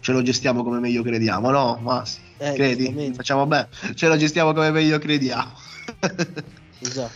ce 0.00 0.12
lo 0.12 0.22
gestiamo 0.22 0.62
come 0.62 0.78
meglio 0.78 1.02
crediamo, 1.02 1.50
no? 1.50 1.78
Ma 1.82 2.04
sì, 2.04 2.20
Eh, 2.42 2.54
credi? 2.54 3.12
Facciamo 3.14 3.46
bene, 3.46 3.68
ce 3.94 4.08
lo 4.08 4.16
gestiamo 4.16 4.52
come 4.52 4.72
meglio 4.72 4.98
crediamo. 4.98 5.52
Esatto. 6.80 7.12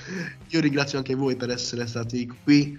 Io 0.51 0.61
ringrazio 0.61 0.99
anche 0.99 1.16
voi 1.16 1.35
per 1.35 1.51
essere 1.51 1.87
stati 1.89 2.33
qui. 2.45 2.79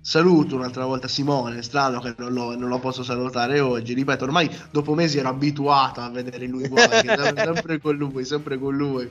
Saluto 0.00 0.56
un'altra 0.56 0.84
volta 0.84 1.06
Simone, 1.06 1.62
strano 1.62 2.00
che 2.00 2.14
non 2.18 2.32
lo, 2.32 2.56
non 2.56 2.68
lo 2.68 2.80
posso 2.80 3.04
salutare 3.04 3.60
oggi. 3.60 3.94
Ripeto, 3.94 4.24
ormai 4.24 4.50
dopo 4.70 4.92
mesi 4.94 5.18
ero 5.18 5.28
abituato 5.28 6.00
a 6.00 6.10
vedere 6.10 6.46
lui 6.46 6.64
sem- 6.68 7.42
sempre 7.54 7.80
con 7.80 7.96
lui, 7.96 8.24
sempre 8.24 8.58
con 8.58 8.76
lui. 8.76 9.08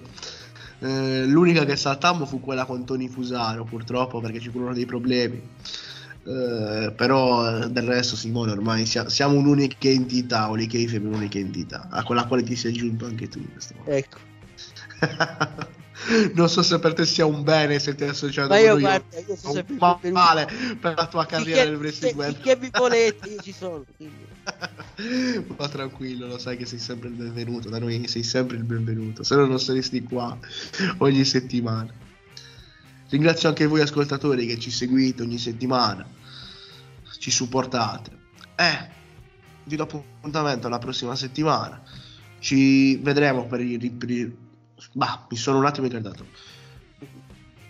Eh, 0.79 1.25
l'unica 1.25 1.63
che 1.63 1.77
saltammo 1.77 2.25
fu 2.25 2.41
quella 2.41 2.65
con 2.65 2.84
Tony 2.84 3.07
Fusaro, 3.07 3.63
purtroppo, 3.63 4.19
perché 4.19 4.39
ci 4.39 4.49
furono 4.49 4.73
dei 4.73 4.86
problemi. 4.86 5.41
Eh, 6.26 6.93
però 6.95 7.63
eh, 7.63 7.69
del 7.69 7.86
resto, 7.86 8.15
Simone, 8.15 8.51
ormai 8.51 8.86
sia- 8.86 9.09
siamo 9.09 9.36
un'unica 9.38 9.89
entità, 9.89 10.49
Olicheife 10.49 10.95
è 10.95 10.99
un'unica 10.99 11.38
entità, 11.38 11.88
a 11.91 12.03
quella 12.03 12.26
quale 12.26 12.43
ti 12.43 12.55
sei 12.55 12.71
aggiunto 12.71 13.05
anche 13.05 13.28
tu 13.28 13.39
in 13.39 13.51
questo 13.51 13.74
momento. 13.76 13.97
Ecco. 13.97 14.19
non 16.34 16.49
so 16.49 16.61
se 16.63 16.80
per 16.80 16.93
te 16.93 17.05
sia 17.05 17.26
un 17.26 17.43
bene 17.43 17.80
se 17.80 17.93
ti 17.95 18.03
associato 18.03 18.49
Ma 18.49 18.55
con 18.55 18.63
io 18.65 18.71
lui, 18.74 18.82
guarda, 18.82 19.19
io 19.19 19.36
sono 19.36 19.49
un 19.49 19.53
sempre 19.53 19.76
ma- 19.76 19.99
male 20.11 20.47
per 20.80 20.93
la 20.95 21.07
tua 21.07 21.26
carriera 21.26 21.63
nel 21.63 21.76
wrestling 21.76 22.24
finché 22.24 22.57
mi 22.57 22.69
volete, 22.71 23.30
io 23.30 23.41
ci 23.41 23.51
sono. 23.51 23.86
Ma 25.57 25.67
tranquillo, 25.69 26.28
lo 26.28 26.38
sai 26.38 26.55
che 26.57 26.65
sei 26.65 26.80
sempre 26.80 27.09
il 27.09 27.15
benvenuto, 27.15 27.69
da 27.69 27.80
noi 27.80 28.07
sei 28.07 28.24
sempre 28.24 28.57
il 28.57 28.63
benvenuto, 28.63 29.24
se 29.24 29.36
no 29.36 29.45
non 29.45 29.59
saresti 29.59 30.03
qua 30.03 30.38
ogni 30.99 31.26
settimana. 31.26 31.93
Ringrazio 33.14 33.47
anche 33.47 33.68
voi 33.68 33.82
ascoltatori 33.82 34.47
che 34.47 34.57
ci 34.57 34.72
seguite 34.72 35.22
ogni 35.22 35.38
settimana, 35.38 36.03
ci 37.20 37.30
supportate. 37.30 38.09
Eh, 38.55 38.89
vi 39.66 39.76
do 39.76 39.84
appuntamento 39.84 40.68
la 40.68 40.80
prossima 40.80 41.16
settimana. 41.16 41.80
Ci 42.39 42.95
vedremo 42.95 43.45
per 43.45 43.61
i... 43.61 43.78
per 43.91 44.34
Bah, 44.93 45.28
mi 45.30 45.38
sono 45.38 45.59
un 45.59 45.66
attimo 45.68 45.86
ricordato. 45.86 46.26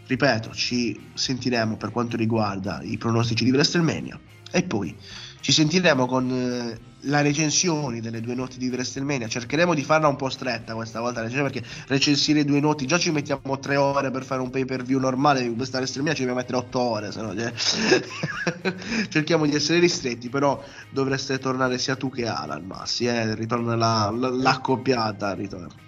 Ripeto, 0.07 0.53
ci 0.53 1.09
sentiremo 1.13 1.75
per 1.75 1.91
quanto 1.91 2.15
riguarda 2.15 2.81
i 2.81 2.97
pronostici 2.97 3.43
di 3.43 3.51
WrestleMania 3.51 4.17
e 4.49 4.63
poi 4.63 4.95
ci 5.43 5.51
sentiremo 5.51 6.05
con 6.05 6.31
eh, 6.31 6.79
la 7.01 7.19
recensione 7.19 7.99
delle 7.99 8.21
due 8.21 8.33
notti 8.33 8.57
di 8.57 8.69
WrestleMania. 8.69 9.27
Cercheremo 9.27 9.73
di 9.73 9.83
farla 9.83 10.07
un 10.07 10.15
po' 10.15 10.29
stretta 10.29 10.73
questa 10.73 11.01
volta 11.01 11.21
perché 11.21 11.61
recensire 11.87 12.45
due 12.45 12.61
notti 12.61 12.87
già 12.87 12.97
ci 12.97 13.11
mettiamo 13.11 13.59
tre 13.59 13.75
ore 13.75 14.09
per 14.09 14.23
fare 14.23 14.39
un 14.39 14.49
pay 14.49 14.63
per 14.63 14.83
view 14.83 15.01
normale. 15.01 15.51
Questa 15.51 15.79
WrestleMania 15.79 16.13
ci 16.13 16.21
dobbiamo 16.21 16.39
mettere 16.39 16.59
otto 16.59 16.79
ore. 16.79 17.11
Se 17.11 17.21
no, 17.21 17.35
cioè- 17.35 17.51
Cerchiamo 19.11 19.45
di 19.45 19.53
essere 19.53 19.79
ristretti, 19.79 20.29
però 20.29 20.63
dovreste 20.91 21.37
tornare 21.39 21.77
sia 21.77 21.97
tu 21.97 22.09
che 22.09 22.25
Alan 22.25 22.63
Massi. 22.63 23.03
Eh? 23.05 23.35
Ritorna 23.35 23.75
la, 23.75 24.13
la, 24.17 24.29
l'accoppiata. 24.29 25.33
Ritorna. 25.33 25.81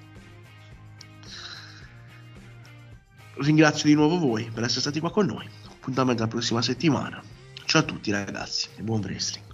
ringrazio 3.38 3.88
di 3.88 3.96
nuovo 3.96 4.20
voi 4.20 4.50
per 4.54 4.66
essere 4.66 4.82
stati 4.82 5.00
qua 5.00 5.12
con 5.12 5.28
noi. 5.28 5.48
Appuntamento 5.66 6.24
la 6.24 6.28
prossima 6.28 6.62
settimana. 6.62 7.24
Ciao 7.66 7.82
a 7.82 7.84
tutti 7.84 8.12
ragazzi 8.12 8.70
e 8.76 8.84
buon 8.84 9.02
wrestling. 9.02 9.45